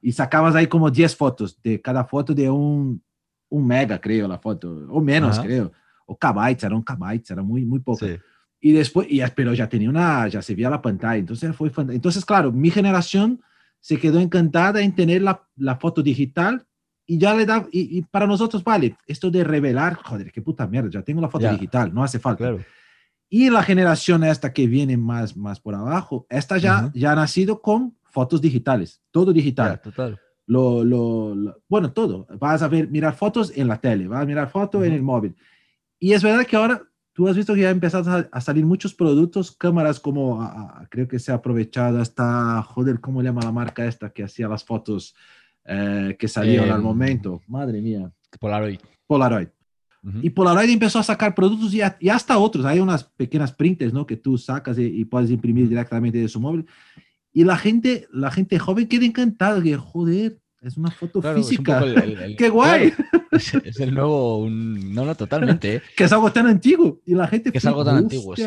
Y 0.00 0.12
sacabas 0.12 0.54
ahí 0.54 0.66
como 0.66 0.90
10 0.90 1.14
fotos, 1.14 1.60
de 1.62 1.80
cada 1.80 2.04
foto 2.04 2.32
de 2.32 2.48
un, 2.48 3.02
un 3.50 3.66
mega, 3.66 4.00
creo, 4.00 4.26
la 4.26 4.38
foto, 4.38 4.86
o 4.88 5.00
menos, 5.00 5.38
creo. 5.40 5.72
O 6.06 6.16
kbytes, 6.16 6.64
era 6.64 6.74
un 6.74 6.82
kbytes, 6.82 7.30
era 7.30 7.42
muy, 7.42 7.66
muy 7.66 7.80
poco. 7.80 8.06
Y 8.60 8.72
después, 8.72 9.06
y, 9.10 9.20
pero 9.36 9.52
ya 9.52 9.68
tenía 9.68 9.90
una, 9.90 10.26
ya 10.28 10.40
se 10.40 10.54
veía 10.54 10.70
la 10.70 10.80
pantalla, 10.80 11.16
entonces 11.16 11.54
fue 11.54 11.70
Entonces, 11.90 12.24
claro, 12.24 12.50
mi 12.50 12.70
generación 12.70 13.40
se 13.80 13.98
quedó 13.98 14.18
encantada 14.18 14.80
en 14.80 14.94
tener 14.94 15.22
la, 15.22 15.46
la 15.56 15.76
foto 15.76 16.02
digital 16.02 16.66
y 17.06 17.18
ya 17.18 17.34
le 17.34 17.46
da, 17.46 17.66
y, 17.70 17.98
y, 17.98 18.02
para 18.02 18.26
nosotros, 18.26 18.64
vale, 18.64 18.96
esto 19.06 19.30
de 19.30 19.44
revelar, 19.44 19.94
joder, 19.94 20.32
qué 20.32 20.42
puta 20.42 20.66
mierda, 20.66 20.90
ya 20.90 21.02
tengo 21.02 21.20
la 21.20 21.28
foto 21.28 21.50
digital, 21.50 21.92
no 21.92 22.02
hace 22.02 22.18
falta. 22.18 22.38
Claro. 22.38 22.64
Y 23.30 23.50
la 23.50 23.62
generación 23.62 24.24
esta 24.24 24.52
que 24.52 24.66
viene 24.66 24.96
más, 24.96 25.36
más 25.36 25.60
por 25.60 25.74
abajo, 25.74 26.26
esta 26.30 26.56
ya, 26.56 26.90
ya 26.94 27.12
ha 27.12 27.16
nacido 27.16 27.60
con 27.60 27.96
fotos 28.04 28.40
digitales, 28.40 29.02
todo 29.10 29.32
digital. 29.32 29.80
total. 29.80 30.18
Lo, 30.46 30.82
lo, 30.82 31.62
bueno, 31.68 31.92
todo. 31.92 32.26
Vas 32.38 32.62
a 32.62 32.68
ver, 32.68 32.88
mirar 32.88 33.14
fotos 33.14 33.52
en 33.54 33.68
la 33.68 33.78
tele, 33.78 34.08
vas 34.08 34.22
a 34.22 34.26
mirar 34.26 34.48
fotos 34.48 34.82
en 34.84 34.94
el 34.94 35.02
móvil. 35.02 35.36
Y 35.98 36.12
es 36.14 36.22
verdad 36.22 36.46
que 36.46 36.56
ahora 36.56 36.82
tú 37.12 37.28
has 37.28 37.36
visto 37.36 37.52
que 37.52 37.62
ya 37.62 37.70
empezado 37.70 38.28
a, 38.30 38.40
salir 38.40 38.64
muchos 38.64 38.94
productos, 38.94 39.50
cámaras 39.50 40.00
como, 40.00 40.40
creo 40.88 41.06
que 41.06 41.18
se 41.18 41.32
ha 41.32 41.34
aprovechado 41.34 42.00
hasta, 42.00 42.62
joder, 42.62 43.00
¿cómo 43.00 43.22
llama 43.22 43.42
la 43.42 43.52
marca 43.52 43.84
esta 43.84 44.08
que 44.10 44.22
hacía 44.22 44.48
las 44.48 44.64
fotos 44.64 45.14
eh, 45.64 46.16
que 46.18 46.28
salían 46.28 46.70
al 46.70 46.78
em, 46.78 46.82
momento? 46.82 47.42
Madre 47.46 47.82
mía. 47.82 48.10
Polaroid. 48.38 48.78
Polaroid. 49.06 49.48
Y 50.22 50.30
Polaroid 50.30 50.70
empezó 50.70 50.98
a 50.98 51.02
sacar 51.02 51.34
productos 51.34 51.74
y, 51.74 51.80
y, 52.00 52.08
hasta 52.08 52.38
otros. 52.38 52.64
Hay 52.64 52.80
unas 52.80 53.04
pequeñas 53.04 53.52
printers, 53.52 53.92
¿no? 53.92 54.06
Que 54.06 54.16
tú 54.16 54.38
sacas 54.38 54.78
y, 54.78 55.04
puedes 55.04 55.30
imprimir 55.30 55.68
directamente 55.68 56.18
de 56.18 56.28
su 56.28 56.40
móvil. 56.40 56.66
Y 57.32 57.44
la 57.44 57.56
gente, 57.56 58.08
la 58.12 58.30
gente 58.30 58.58
joven 58.58 58.88
queda 58.88 59.04
encantada. 59.04 59.62
Que, 59.62 59.76
joder, 59.76 60.38
es 60.60 60.76
una 60.76 60.90
foto 60.90 61.22
física. 61.22 61.82
¡Qué 62.38 62.48
guay! 62.48 62.92
es, 63.32 63.80
el 63.80 63.94
nuevo... 63.94 64.46
no, 64.48 65.04
no, 65.04 65.14
totalmente. 65.14 65.76
¿eh? 65.76 65.82
que 65.96 66.04
es 66.04 66.12
algo 66.12 66.32
tan 66.32 66.46
antiguo. 66.46 67.00
Y 67.06 67.14
la 67.14 67.26
gente... 67.26 67.52
Que 67.52 67.58
es 67.58 67.66
algo 67.66 67.84
tan 67.84 67.96
antiguo, 67.96 68.34
sí. 68.34 68.44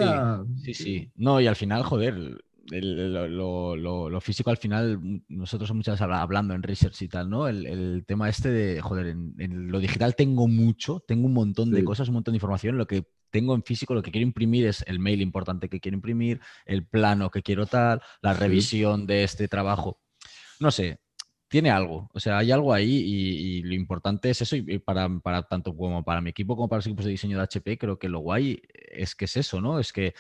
Sí, 0.63 0.73
sí. 0.73 1.11
No, 1.15 1.39
y 1.39 1.47
al 1.47 1.55
final, 1.55 1.83
joder 1.83 2.43
lo, 2.69 4.21
físico 4.21 4.49
al 4.49 4.57
final, 4.57 4.99
nosotros 5.27 5.73
muchas 5.73 5.99
veces 5.99 6.13
hablando 6.13 6.53
en 6.53 6.63
research 6.63 7.01
y 7.01 7.07
tal, 7.07 7.29
¿no? 7.29 7.47
El, 7.47 8.03
tema 8.05 8.29
este 8.29 8.51
de, 8.51 8.81
joder, 8.81 9.07
en, 9.07 9.71
lo 9.71 9.79
digital 9.79 10.15
tengo 10.15 10.47
mucho, 10.47 11.03
tengo 11.07 11.27
un 11.27 11.33
montón 11.33 11.71
de 11.71 11.83
cosas, 11.83 12.07
un 12.09 12.15
montón 12.15 12.33
de 12.33 12.37
información, 12.37 12.77
lo 12.77 12.87
que 12.87 13.05
tengo 13.29 13.55
en 13.55 13.63
físico, 13.63 13.93
lo 13.93 14.01
que 14.01 14.11
quiero 14.11 14.27
imprimir 14.27 14.67
es 14.67 14.83
el 14.87 14.99
mail 14.99 15.21
importante 15.21 15.69
que 15.69 15.79
quiero 15.79 15.95
imprimir, 15.95 16.41
el 16.65 16.85
plano 16.85 17.31
que 17.31 17.41
quiero 17.41 17.65
tal, 17.65 18.01
la 18.21 18.33
revisión 18.33 19.07
de 19.07 19.23
este 19.23 19.47
trabajo. 19.47 19.99
No 20.59 20.69
sé, 20.69 20.99
tiene 21.51 21.69
algo, 21.69 22.09
o 22.13 22.19
sea, 22.21 22.37
hay 22.37 22.49
algo 22.49 22.73
ahí 22.73 22.89
y, 22.89 23.61
lo 23.63 23.73
importante 23.73 24.29
es 24.29 24.41
eso 24.41 24.55
y 24.55 24.79
para, 24.79 25.09
para, 25.19 25.43
tanto 25.43 25.75
como 25.75 26.01
para 26.01 26.21
mi 26.21 26.29
equipo 26.29 26.55
como 26.55 26.69
para 26.69 26.77
los 26.77 26.87
equipos 26.87 27.03
de 27.03 27.11
diseño 27.11 27.35
de 27.35 27.43
HP, 27.43 27.77
creo 27.77 27.99
que 27.99 28.07
lo 28.07 28.19
guay 28.19 28.61
es 28.73 29.15
que 29.15 29.25
es 29.25 29.35
eso, 29.35 29.59
¿no? 29.59 29.77
Es 29.77 29.91
que 29.91 30.13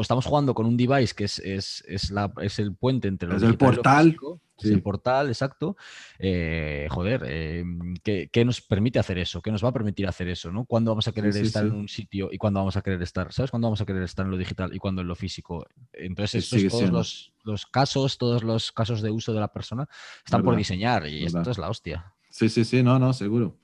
estamos 0.00 0.24
jugando 0.24 0.54
con 0.54 0.66
un 0.66 0.76
device 0.76 1.16
que 1.16 1.24
es, 1.24 1.40
es, 1.40 1.82
es, 1.88 2.12
la, 2.12 2.32
es 2.40 2.60
el 2.60 2.76
puente 2.76 3.08
entre 3.08 3.28
los... 3.28 3.42
Es 3.42 3.48
el 3.48 3.58
portal 3.58 4.16
el 4.62 4.82
portal, 4.82 5.28
exacto. 5.28 5.76
Eh, 6.18 6.86
joder, 6.90 7.22
eh, 7.26 7.64
¿qué, 8.02 8.44
nos 8.44 8.60
permite 8.60 8.98
hacer 8.98 9.18
eso? 9.18 9.40
¿Qué 9.40 9.50
nos 9.50 9.64
va 9.64 9.68
a 9.68 9.72
permitir 9.72 10.06
hacer 10.06 10.28
eso? 10.28 10.50
¿no? 10.50 10.64
¿Cuándo 10.64 10.90
vamos 10.90 11.08
a 11.08 11.12
querer 11.12 11.36
estar 11.36 11.64
en 11.64 11.72
un 11.72 11.88
sitio 11.88 12.30
y 12.32 12.38
cuándo 12.38 12.60
vamos 12.60 12.76
a 12.76 12.82
querer 12.82 13.00
estar? 13.02 13.32
¿Sabes? 13.32 13.50
¿Cuándo 13.50 13.68
vamos 13.68 13.80
a 13.80 13.86
querer 13.86 14.02
estar 14.02 14.24
en 14.24 14.32
lo 14.32 14.38
digital 14.38 14.74
y 14.74 14.78
cuándo 14.78 15.02
en 15.02 15.08
lo 15.08 15.14
físico? 15.14 15.66
Entonces, 15.92 16.48
todos 16.68 17.32
los, 17.44 17.66
casos, 17.66 18.18
todos 18.18 18.42
los 18.42 18.72
casos 18.72 19.02
de 19.02 19.10
uso 19.10 19.32
de 19.32 19.40
la 19.40 19.52
persona 19.52 19.88
están 20.24 20.42
por 20.42 20.56
diseñar 20.56 21.06
y 21.06 21.24
esto 21.24 21.50
es 21.50 21.58
la 21.58 21.68
hostia. 21.68 22.12
Sí, 22.30 22.48
sí, 22.48 22.64
sí, 22.64 22.82
no, 22.82 22.98
no, 22.98 23.12
seguro. 23.12 23.56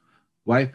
Guay. 0.45 0.71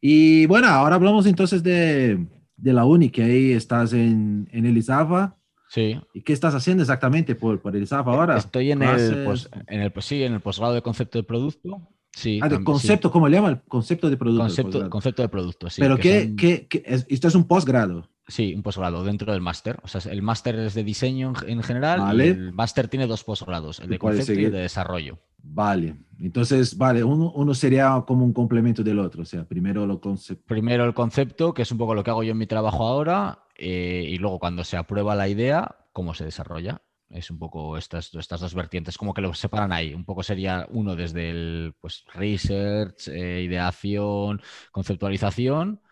Y 0.00 0.46
bueno, 0.46 0.66
ahora 0.68 0.96
hablamos 0.96 1.26
entonces 1.26 1.62
de, 1.62 2.26
la 2.56 2.84
uni, 2.84 3.10
que 3.10 3.22
ahí 3.22 3.52
estás 3.52 3.92
en, 3.92 4.48
en 4.50 4.66
Elizaba 4.66 5.36
Sí. 5.72 5.98
¿Y 6.12 6.20
qué 6.20 6.34
estás 6.34 6.54
haciendo 6.54 6.82
exactamente 6.82 7.34
por, 7.34 7.58
por 7.62 7.74
el 7.74 7.86
SAP 7.86 8.06
ahora? 8.06 8.36
Estoy 8.36 8.72
en 8.72 8.82
el, 8.82 9.26
en 9.68 9.80
el, 9.80 9.92
sí, 10.00 10.22
en 10.22 10.34
el 10.34 10.40
posgrado 10.40 10.74
de 10.74 10.82
concepto 10.82 11.16
de 11.16 11.24
producto. 11.24 11.80
Sí, 12.10 12.40
ah, 12.42 12.48
de 12.50 12.62
concepto, 12.62 13.10
¿cómo 13.10 13.26
le 13.26 13.38
llaman? 13.38 13.62
Concepto 13.68 14.10
de 14.10 14.18
producto. 14.18 14.42
Concepto, 14.42 14.90
concepto 14.90 15.22
de 15.22 15.30
producto, 15.30 15.70
sí. 15.70 15.80
Pero 15.80 15.96
qué, 15.96 16.34
qué, 16.36 16.68
esto 17.08 17.26
es 17.26 17.34
un 17.34 17.44
posgrado. 17.44 18.06
Sí, 18.32 18.54
un 18.54 18.62
posgrado 18.62 19.04
dentro 19.04 19.30
del 19.30 19.42
máster. 19.42 19.78
O 19.82 19.88
sea, 19.88 20.00
el 20.10 20.22
máster 20.22 20.58
es 20.58 20.72
de 20.72 20.82
diseño 20.82 21.34
en 21.46 21.62
general 21.62 22.18
y 22.18 22.28
el 22.28 22.52
máster 22.54 22.88
tiene 22.88 23.06
dos 23.06 23.24
posgrados, 23.24 23.80
el 23.80 23.90
de 23.90 23.98
concepto 23.98 24.32
y 24.32 24.46
el 24.46 24.52
de 24.52 24.60
desarrollo. 24.60 25.18
Vale, 25.42 25.96
entonces, 26.18 26.78
vale, 26.78 27.04
uno, 27.04 27.30
uno, 27.34 27.52
sería 27.52 28.02
como 28.06 28.24
un 28.24 28.32
complemento 28.32 28.82
del 28.82 29.00
otro, 29.00 29.20
o 29.20 29.26
sea, 29.26 29.44
primero 29.44 29.84
lo 29.86 30.00
concepto. 30.00 30.44
Primero 30.46 30.86
el 30.86 30.94
concepto, 30.94 31.52
que 31.52 31.60
es 31.60 31.72
un 31.72 31.76
poco 31.76 31.94
lo 31.94 32.02
que 32.02 32.08
hago 32.10 32.22
yo 32.22 32.32
en 32.32 32.38
mi 32.38 32.46
trabajo 32.46 32.86
ahora, 32.86 33.44
eh, 33.54 34.06
y 34.08 34.16
luego 34.16 34.38
cuando 34.38 34.64
se 34.64 34.78
aprueba 34.78 35.14
la 35.14 35.28
idea, 35.28 35.76
cómo 35.92 36.14
se 36.14 36.24
desarrolla. 36.24 36.80
Es 37.10 37.30
un 37.30 37.38
poco 37.38 37.76
estas, 37.76 38.14
estas 38.14 38.40
dos 38.40 38.54
vertientes, 38.54 38.96
como 38.96 39.12
que 39.12 39.20
lo 39.20 39.34
separan 39.34 39.72
ahí. 39.72 39.92
Un 39.92 40.06
poco 40.06 40.22
sería 40.22 40.66
uno 40.70 40.96
desde 40.96 41.28
el 41.28 41.74
pues, 41.82 42.06
research, 42.14 43.08
eh, 43.08 43.42
ideación, 43.42 44.40
conceptualización. 44.70 45.82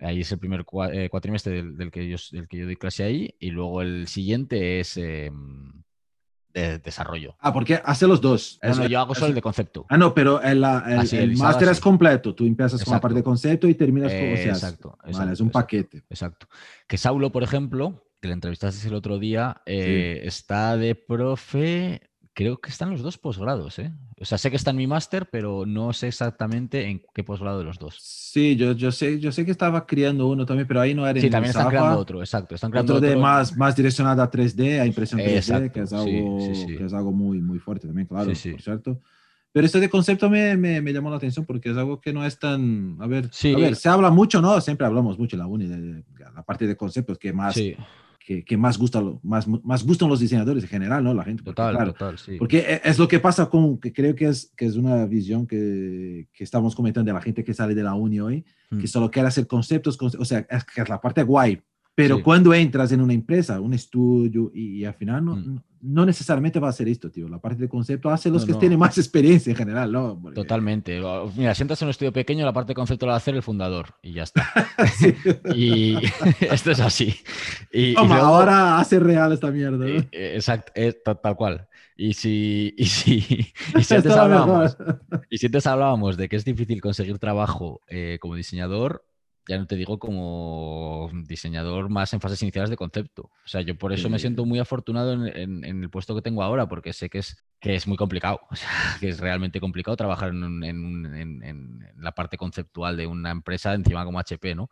Ahí 0.00 0.20
es 0.20 0.32
el 0.32 0.38
primer 0.38 0.64
eh, 0.92 1.08
cuatrimestre 1.10 1.62
del, 1.62 1.90
que 1.90 2.08
yo, 2.08 2.16
del 2.32 2.48
que 2.48 2.56
yo 2.56 2.64
doy 2.64 2.76
clase 2.76 3.04
ahí. 3.04 3.34
Y 3.38 3.50
luego 3.50 3.82
el 3.82 4.08
siguiente 4.08 4.80
es 4.80 4.96
em, 4.96 5.72
de 6.54 6.78
desarrollo. 6.78 7.36
Ah, 7.40 7.52
porque 7.52 7.80
hace 7.84 8.06
los 8.06 8.20
dos. 8.20 8.58
No, 8.62 8.86
yo 8.86 9.00
hago 9.00 9.14
solo 9.14 9.28
el 9.28 9.34
de 9.34 9.42
concepto. 9.42 9.86
Ah, 9.88 9.98
no, 9.98 10.14
pero 10.14 10.40
el, 10.40 10.64
el, 11.12 11.36
máster 11.36 11.68
es 11.68 11.80
completo. 11.80 12.34
Tú 12.34 12.46
empiezas 12.46 12.82
con 12.82 12.94
la 12.94 13.00
parte 13.00 13.18
de 13.18 13.22
concepto 13.22 13.68
y 13.68 13.74
terminas 13.74 14.12
con... 14.12 14.20
exacto, 14.20 14.98
vale, 15.12 15.32
es 15.32 15.40
un 15.40 15.50
paquete. 15.50 16.02
Exacto. 16.08 16.48
Que 16.86 16.96
Saulo, 16.96 17.30
por 17.30 17.42
ejemplo, 17.42 18.06
que 18.20 18.28
le 18.28 18.34
entrevistaste 18.34 18.86
el 18.88 18.94
otro 18.94 19.18
día, 19.18 19.62
eh, 19.66 20.22
está 20.24 20.76
de 20.76 20.94
profe 20.94 22.09
creo 22.34 22.58
que 22.58 22.70
están 22.70 22.90
los 22.90 23.02
dos 23.02 23.18
posgrados, 23.18 23.78
¿eh? 23.78 23.92
O 24.20 24.24
sea, 24.24 24.38
sé 24.38 24.50
que 24.50 24.56
está 24.56 24.70
en 24.70 24.76
mi 24.76 24.86
máster, 24.86 25.28
pero 25.30 25.64
no 25.66 25.92
sé 25.92 26.08
exactamente 26.08 26.86
en 26.88 27.02
qué 27.14 27.24
posgrado 27.24 27.58
de 27.58 27.64
los 27.64 27.78
dos. 27.78 27.96
Sí, 28.00 28.56
yo, 28.56 28.72
yo, 28.72 28.92
sé, 28.92 29.18
yo 29.18 29.32
sé 29.32 29.44
que 29.44 29.50
estaba 29.50 29.86
criando 29.86 30.28
uno 30.28 30.46
también, 30.46 30.66
pero 30.66 30.80
ahí 30.80 30.94
no 30.94 31.06
era 31.06 31.20
Sí, 31.20 31.30
también 31.30 31.50
están 31.50 31.68
creando 31.68 31.98
otro, 31.98 32.20
exacto. 32.20 32.54
Están 32.54 32.70
creando 32.70 32.96
otro, 32.96 33.08
de 33.08 33.16
más, 33.16 33.56
más 33.56 33.74
direccionado 33.74 34.22
a 34.22 34.30
3D, 34.30 34.80
a 34.80 34.86
impresión 34.86 35.20
3D, 35.20 35.70
que, 35.72 35.80
es 35.80 35.92
algo, 35.92 36.38
que 36.78 36.84
es 36.84 36.92
algo 36.92 37.12
muy, 37.12 37.40
muy 37.40 37.58
fuerte 37.58 37.86
también, 37.86 38.06
claro, 38.06 38.26
por 38.26 38.62
cierto. 38.62 39.00
Pero 39.52 39.66
esto 39.66 39.80
de 39.80 39.90
concepto 39.90 40.30
me, 40.30 40.56
me, 40.56 40.80
me, 40.80 40.92
llamó 40.92 41.10
la 41.10 41.16
atención 41.16 41.44
porque 41.44 41.70
es 41.70 41.76
algo 41.76 42.00
que 42.00 42.12
no 42.12 42.24
es 42.24 42.38
tan, 42.38 42.96
a 43.00 43.06
ver, 43.08 43.28
sí. 43.32 43.52
a 43.52 43.58
ver 43.58 43.74
se 43.74 43.88
habla 43.88 44.10
mucho, 44.10 44.40
¿no? 44.40 44.60
Siempre 44.60 44.86
hablamos 44.86 45.18
mucho 45.18 45.34
en 45.34 45.40
la 45.40 45.46
uni, 45.46 45.66
de, 45.66 45.76
de, 45.76 46.04
la 46.32 46.44
parte 46.44 46.68
de 46.68 46.76
conceptos 46.76 47.18
que 47.18 47.32
más, 47.32 47.54
Sí, 47.54 47.74
que, 48.30 48.44
que, 48.44 48.56
más, 48.56 48.78
gusta, 48.78 49.02
más, 49.24 49.48
más 49.48 49.84
gustan 49.84 50.08
los 50.08 50.20
diseñadores 50.20 50.62
en 50.62 50.70
general, 50.70 51.02
¿no? 51.02 51.12
La 51.12 51.24
gente. 51.24 51.42
Porque, 51.42 51.56
total, 51.56 51.74
claro, 51.74 51.92
total, 51.94 52.16
sí. 52.16 52.36
Porque 52.38 52.58
e, 52.58 52.80
es 52.84 52.96
lo 52.96 53.08
que 53.08 53.18
pasa 53.18 53.50
con, 53.50 53.80
que 53.80 53.92
creo 53.92 54.14
que 54.14 54.26
es, 54.28 54.52
que 54.56 54.66
es 54.66 54.76
una 54.76 55.04
visión 55.06 55.48
que, 55.48 56.28
que 56.32 56.44
estamos 56.44 56.76
comentando 56.76 57.08
de 57.08 57.14
la 57.14 57.20
gente 57.20 57.42
que 57.42 57.54
sale 57.54 57.74
de 57.74 57.82
la 57.82 57.94
uni 57.94 58.20
hoy, 58.20 58.44
Mm. 58.70 58.78
que 58.78 58.86
solo 58.86 59.10
quiere 59.10 59.28
hacer 59.28 59.46
conceptos, 59.46 59.98
o 60.00 60.24
sea, 60.24 60.46
es, 60.48 60.64
que 60.64 60.80
es 60.80 60.88
la 60.88 61.00
parte 61.00 61.22
guay. 61.22 61.60
Pero 62.02 62.16
Sí. 62.16 62.22
cuando 62.22 62.52
entras 62.54 62.92
en 62.92 63.00
una 63.00 63.12
empresa, 63.12 63.60
un 63.60 63.74
estudio, 63.74 64.50
y, 64.54 64.78
y 64.80 64.84
al 64.84 64.94
final 64.94 65.24
no, 65.24 65.36
Mm. 65.36 65.58
no 65.82 66.04
necesariamente 66.06 66.58
va 66.60 66.68
a 66.68 66.72
ser 66.72 66.88
esto, 66.88 67.10
tío. 67.10 67.28
La 67.28 67.38
parte 67.38 67.62
de 67.62 67.68
concepto 67.68 68.10
hace 68.10 68.28
los 68.30 68.42
No, 68.42 68.46
que 68.46 68.52
no. 68.52 68.58
tienen 68.58 68.78
más 68.78 68.96
experiencia 68.98 69.50
en 69.50 69.56
general, 69.56 69.90
¿no? 69.92 70.18
Porque- 70.20 70.34
Totalmente. 70.34 71.00
Mira, 71.36 71.54
si 71.54 71.62
entras 71.62 71.80
en 71.82 71.86
un 71.86 71.90
estudio 71.90 72.12
pequeño, 72.12 72.44
la 72.44 72.52
parte 72.52 72.70
de 72.70 72.74
concepto 72.74 73.06
la 73.06 73.12
va 73.12 73.16
a 73.16 73.18
hacer 73.18 73.34
el 73.34 73.42
fundador 73.42 73.94
y 74.02 74.12
ya 74.12 74.24
está. 74.24 74.46
Y 75.54 75.96
esto 76.40 76.70
es 76.70 76.80
así. 76.80 77.14
Y, 77.72 77.90
y 77.90 77.94
Toma, 77.94 78.16
luego- 78.16 78.26
ahora 78.34 78.78
hace 78.78 78.98
real 79.00 79.32
esta 79.32 79.50
mierda. 79.50 79.78
¿no? 79.78 79.86
eh, 79.86 80.08
eh, 80.12 80.32
Exacto, 80.36 80.72
eh, 80.74 80.92
ta- 81.04 81.14
tal 81.14 81.36
cual. 81.36 81.66
Y 81.96 82.14
si, 82.14 82.74
y 82.78 82.86
si, 82.86 83.16
y 83.78 83.82
si 83.84 83.94
antes 83.94 84.12
hablábamos, 84.12 84.76
y 85.28 85.36
si 85.36 85.46
antes 85.46 85.66
hablábamos 85.66 86.16
de 86.16 86.28
que 86.30 86.36
es 86.36 86.44
difícil 86.46 86.80
conseguir 86.80 87.18
trabajo 87.18 87.82
eh, 87.88 88.16
como 88.22 88.36
diseñador, 88.36 89.04
ya 89.48 89.58
no 89.58 89.66
te 89.66 89.76
digo 89.76 89.98
como 89.98 91.10
diseñador 91.24 91.88
más 91.88 92.12
en 92.12 92.20
fases 92.20 92.42
iniciales 92.42 92.70
de 92.70 92.76
concepto. 92.76 93.22
O 93.44 93.48
sea, 93.48 93.60
yo 93.62 93.76
por 93.76 93.92
eso 93.92 94.08
me 94.08 94.18
siento 94.20 94.44
muy 94.44 94.58
afortunado 94.58 95.12
en, 95.12 95.26
en- 95.36 95.64
en 95.64 95.82
el 95.82 95.90
puesto 95.90 96.14
que 96.14 96.22
tengo 96.22 96.42
ahora, 96.42 96.68
porque 96.68 96.92
sé 96.92 97.10
que 97.10 97.18
es, 97.18 97.44
que 97.60 97.74
es 97.74 97.86
muy 97.86 97.96
complicado. 97.96 98.40
O 98.50 98.56
sea, 98.56 98.68
que 99.00 99.08
es 99.08 99.18
realmente 99.20 99.60
complicado 99.60 99.96
trabajar 99.96 100.30
en, 100.30 100.44
un- 100.44 100.64
en 100.64 100.84
un- 100.84 101.06
en- 101.14 101.42
en- 101.42 101.82
en 101.82 102.02
la 102.02 102.12
parte 102.12 102.36
conceptual 102.36 102.96
de 102.96 103.06
una 103.06 103.30
empresa 103.30 103.74
encima 103.74 104.04
como 104.04 104.18
HP, 104.20 104.54
¿no? 104.54 104.70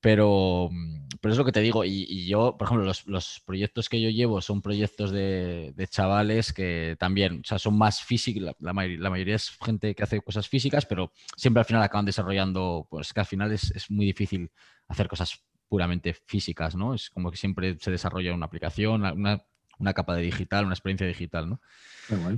Pero, 0.00 0.68
mm, 0.70 1.08
pero 1.20 1.32
es 1.32 1.38
lo 1.38 1.44
que 1.44 1.52
te 1.52 1.60
digo. 1.60 1.84
Y, 1.84 2.26
yo, 2.26 2.56
por 2.56 2.66
ejemplo, 2.66 2.86
los, 2.86 3.06
los 3.06 3.42
proyectos 3.44 3.88
que 3.88 4.00
yo 4.00 4.10
llevo 4.10 4.40
son 4.40 4.62
proyectos 4.62 5.10
de, 5.10 5.72
de 5.76 5.86
chavales 5.88 6.52
que 6.52 6.96
también, 6.98 7.40
o 7.44 7.48
sea, 7.48 7.58
son 7.58 7.76
más 7.76 8.02
físicos. 8.02 8.42
La, 8.42 8.54
la 8.60 9.10
mayoría 9.10 9.36
es 9.36 9.50
gente 9.64 9.94
que 9.94 10.02
hace 10.02 10.20
cosas 10.20 10.48
físicas, 10.48 10.86
pero 10.86 11.12
siempre 11.36 11.60
al 11.60 11.66
final 11.66 11.82
acaban 11.82 12.06
desarrollando, 12.06 12.86
pues 12.90 13.12
que 13.12 13.20
al 13.20 13.26
final 13.26 13.52
es, 13.52 13.70
es 13.72 13.90
muy 13.90 14.06
difícil 14.06 14.50
hacer 14.88 15.08
cosas 15.08 15.44
puramente 15.70 16.12
físicas, 16.26 16.74
¿no? 16.74 16.94
Es 16.94 17.10
como 17.10 17.30
que 17.30 17.36
siempre 17.36 17.78
se 17.78 17.92
desarrolla 17.92 18.34
una 18.34 18.46
aplicación, 18.46 19.04
una, 19.04 19.40
una 19.80 19.92
capa 19.94 20.14
de 20.14 20.22
digital, 20.22 20.64
una 20.66 20.74
experiencia 20.74 21.06
digital, 21.06 21.48
¿no? 21.48 21.60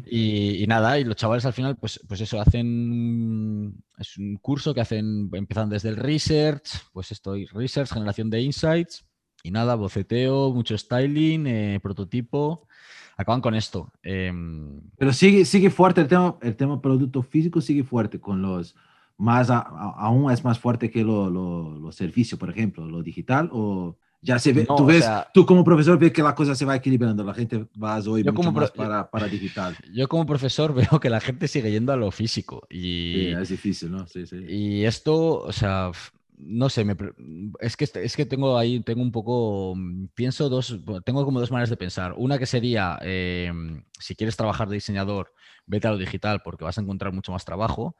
Y, 0.07 0.63
y 0.63 0.67
nada, 0.67 0.99
y 0.99 1.05
los 1.05 1.17
chavales 1.17 1.45
al 1.45 1.53
final, 1.53 1.77
pues, 1.77 2.01
pues 2.09 2.21
eso, 2.21 2.41
hacen. 2.41 3.75
Es 3.99 4.17
un 4.19 4.37
curso 4.37 4.73
que 4.75 4.81
hacen, 4.81 5.29
empiezan 5.33 5.69
desde 5.69 5.89
el 5.89 5.97
research, 5.97 6.69
pues 6.93 7.11
estoy, 7.13 7.47
research, 7.47 7.91
generación 7.93 8.31
de 8.31 8.41
insights, 8.43 9.05
y 9.43 9.51
nada, 9.51 9.75
boceteo, 9.75 10.53
mucho 10.53 10.77
styling, 10.79 11.47
eh, 11.47 11.81
prototipo. 11.83 12.67
Acaban 13.17 13.41
con 13.41 13.55
esto. 13.55 13.93
Em, 14.03 14.81
Pero 14.97 15.13
sigue, 15.13 15.45
sigue 15.45 15.71
fuerte 15.71 16.01
el 16.01 16.09
tema, 16.09 16.37
el 16.43 16.57
tema 16.57 16.81
producto 16.81 17.23
físico, 17.23 17.61
sigue 17.61 17.85
fuerte 17.85 18.19
con 18.21 18.41
los 18.41 18.75
más, 19.19 19.51
a- 19.51 19.59
a- 19.59 19.95
aún 20.07 20.31
es 20.33 20.43
más 20.45 20.59
fuerte 20.59 20.91
que 20.91 21.05
lo- 21.05 21.29
lo- 21.31 21.79
los 21.79 21.95
servicios, 21.95 22.39
por 22.41 22.51
ejemplo, 22.51 22.87
lo 22.87 23.03
digital 23.03 23.49
o 23.53 23.97
ya 24.23 24.39
se 24.39 24.53
ve, 24.53 24.65
No, 24.69 24.77
tú 24.77 24.85
o 24.85 24.87
ves, 24.87 25.05
sea- 25.05 25.29
tú 25.35 25.45
como 25.45 25.65
profesor 25.65 25.99
ves 25.99 26.13
que 26.13 26.23
la 26.23 26.35
cosa 26.35 26.55
se 26.55 26.65
va 26.65 26.77
equilibrando, 26.77 27.25
la 27.25 27.35
gente 27.35 27.67
va 27.83 27.99
hoy 27.99 28.23
mucho 28.23 28.35
como 28.35 28.53
más 28.53 28.71
para, 28.71 29.11
para 29.11 29.27
digital. 29.27 29.77
yo 29.93 30.09
como 30.09 30.25
profesor 30.27 30.73
veo 30.75 31.01
que 31.01 31.11
la 31.11 31.21
gente 31.21 31.49
sigue 31.49 31.71
yendo 31.71 31.93
a 31.93 31.97
lo 31.97 32.11
físico. 32.11 32.67
Y, 32.71 33.13
Sí, 33.15 33.35
es 33.43 33.49
difícil, 33.49 33.91
¿no? 33.91 34.07
Sí, 34.07 34.27
sí. 34.27 34.37
Y 34.49 34.85
esto, 34.85 35.41
o 35.41 35.53
sea, 35.53 35.91
no 36.39 36.69
sé, 36.69 36.85
me 36.85 36.97
es 37.61 37.77
que, 37.77 37.85
es 37.95 38.17
que 38.17 38.27
tengo 38.27 38.57
ahí, 38.57 38.81
tengo 38.81 39.03
un 39.03 39.13
poco, 39.13 39.75
mm, 39.77 40.07
pienso 40.15 40.49
dos, 40.49 40.79
tengo 41.05 41.25
como 41.25 41.41
dos 41.41 41.51
maneras 41.51 41.71
de 41.71 41.77
pensar. 41.77 42.15
Una 42.17 42.39
que 42.39 42.47
sería, 42.47 42.99
eh, 43.03 43.53
si 43.99 44.15
quieres 44.15 44.37
trabajar 44.37 44.69
de 44.69 44.75
diseñador, 44.75 45.33
vete 45.67 45.89
a 45.89 45.91
lo 45.93 45.99
digital 45.99 46.43
porque 46.45 46.65
vas 46.65 46.79
a 46.79 46.81
encontrar 46.81 47.13
mucho 47.13 47.33
más 47.33 47.45
trabajo. 47.45 47.97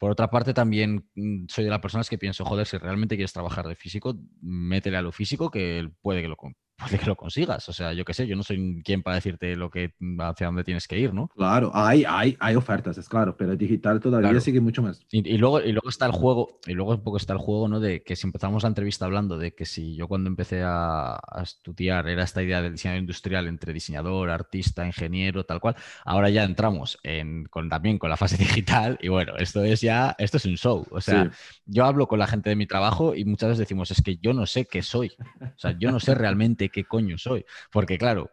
Por 0.00 0.10
otra 0.10 0.30
parte, 0.30 0.54
también 0.54 1.04
mm, 1.14 1.44
soy 1.48 1.64
de 1.64 1.70
las 1.70 1.80
personas 1.80 2.08
que 2.08 2.16
pienso, 2.16 2.42
joder, 2.46 2.66
si 2.66 2.78
realmente 2.78 3.16
quieres 3.16 3.34
trabajar 3.34 3.68
de 3.68 3.76
físico, 3.76 4.18
métele 4.40 4.96
a 4.96 5.02
lo 5.02 5.12
físico 5.12 5.50
que 5.50 5.90
puede 6.00 6.22
que 6.22 6.28
lo, 6.28 6.38
puede 6.80 6.98
que 6.98 7.06
lo 7.06 7.16
consigas. 7.16 7.68
O 7.68 7.72
sea, 7.72 7.92
yo 7.92 8.04
qué 8.04 8.14
sé, 8.14 8.26
yo 8.26 8.36
no 8.36 8.42
soy 8.42 8.82
quien 8.84 9.02
para 9.02 9.16
decirte 9.16 9.56
lo 9.56 9.70
que, 9.70 9.94
hacia 10.20 10.46
dónde 10.46 10.64
tienes 10.64 10.88
que 10.88 10.98
ir, 10.98 11.12
¿no? 11.14 11.28
Claro, 11.28 11.70
hay, 11.74 12.04
hay, 12.06 12.36
hay 12.40 12.54
ofertas, 12.56 12.98
es 12.98 13.08
claro, 13.08 13.36
pero 13.36 13.52
el 13.52 13.58
digital 13.58 14.00
todavía 14.00 14.28
Claro. 14.30 14.40
sigue 14.40 14.60
mucho 14.60 14.82
más. 14.82 15.00
Y, 15.10 15.28
y 15.28 15.38
luego, 15.38 15.60
y 15.60 15.72
luego 15.72 15.88
está 15.88 16.06
el 16.06 16.12
juego, 16.12 16.58
y 16.66 16.72
luego 16.72 16.92
un 16.92 17.02
poco 17.02 17.16
está 17.18 17.32
el 17.32 17.38
juego, 17.38 17.68
¿no? 17.68 17.80
De 17.80 18.02
que 18.02 18.16
si 18.16 18.26
empezamos 18.26 18.62
la 18.62 18.68
entrevista 18.70 19.04
hablando 19.04 19.38
de 19.38 19.54
que 19.54 19.64
si 19.66 19.94
yo 19.96 20.08
cuando 20.08 20.28
empecé 20.28 20.62
a, 20.62 21.14
a 21.16 21.42
estudiar 21.42 22.08
era 22.08 22.22
esta 22.24 22.42
idea 22.42 22.62
del 22.62 22.72
diseño 22.72 22.96
industrial 22.96 23.46
entre 23.46 23.72
diseñador, 23.72 24.30
artista, 24.30 24.86
ingeniero, 24.86 25.44
tal 25.44 25.60
cual, 25.60 25.76
ahora 26.04 26.30
ya 26.30 26.44
entramos 26.44 26.98
en, 27.02 27.44
con, 27.44 27.68
también 27.68 27.98
con 27.98 28.10
la 28.10 28.16
fase 28.16 28.36
digital 28.38 28.98
y 29.02 29.08
bueno, 29.08 29.34
esto 29.38 29.62
es 29.64 29.80
ya, 29.80 30.14
esto 30.18 30.36
es 30.38 30.44
un 30.46 30.56
show. 30.56 30.86
O 30.90 31.00
sea, 31.00 31.24
Sí. 31.24 31.30
yo 31.66 31.84
hablo 31.84 32.06
con 32.08 32.18
la 32.18 32.26
gente 32.26 32.48
de 32.50 32.56
mi 32.56 32.66
trabajo 32.66 33.14
y 33.14 33.24
muchas 33.24 33.48
veces 33.50 33.58
decimos, 33.60 33.90
es 33.90 34.00
que 34.02 34.16
yo 34.16 34.32
no 34.32 34.46
sé 34.46 34.64
qué 34.64 34.82
soy. 34.82 35.12
O 35.40 35.58
sea, 35.58 35.76
yo 35.78 35.90
no 35.92 36.00
sé 36.00 36.14
realmente 36.14 36.69
qué 36.70 36.84
coño 36.84 37.18
soy. 37.18 37.44
Porque 37.72 37.98
claro, 37.98 38.30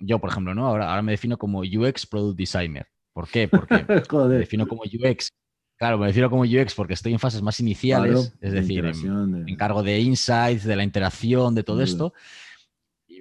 yo, 0.00 0.18
por 0.18 0.30
ejemplo, 0.30 0.54
¿no? 0.54 0.66
Ahora, 0.66 0.90
ahora 0.90 1.02
me 1.02 1.12
defino 1.12 1.38
como 1.38 1.60
UX 1.60 2.06
Product 2.06 2.38
Designer. 2.38 2.86
¿Por 3.12 3.28
qué? 3.28 3.48
Porque 3.48 3.74
me 4.28 4.38
defino 4.38 4.66
como 4.66 4.82
UX. 4.82 5.30
Claro, 5.76 5.98
me 5.98 6.06
defino 6.06 6.30
como 6.30 6.42
UX 6.42 6.74
porque 6.74 6.94
estoy 6.94 7.12
en 7.12 7.18
fases 7.18 7.42
más 7.42 7.60
iniciales, 7.60 8.10
Claro, 8.12 8.36
es 8.40 8.52
de 8.52 8.60
decir, 8.60 8.84
en- 8.84 9.02
de- 9.02 9.08
me 9.46 9.52
encargo 9.52 9.82
de 9.82 10.00
insights, 10.00 10.64
de 10.64 10.76
la 10.76 10.84
interacción, 10.84 11.54
de 11.54 11.64
todo 11.64 11.82
esto. 11.82 12.12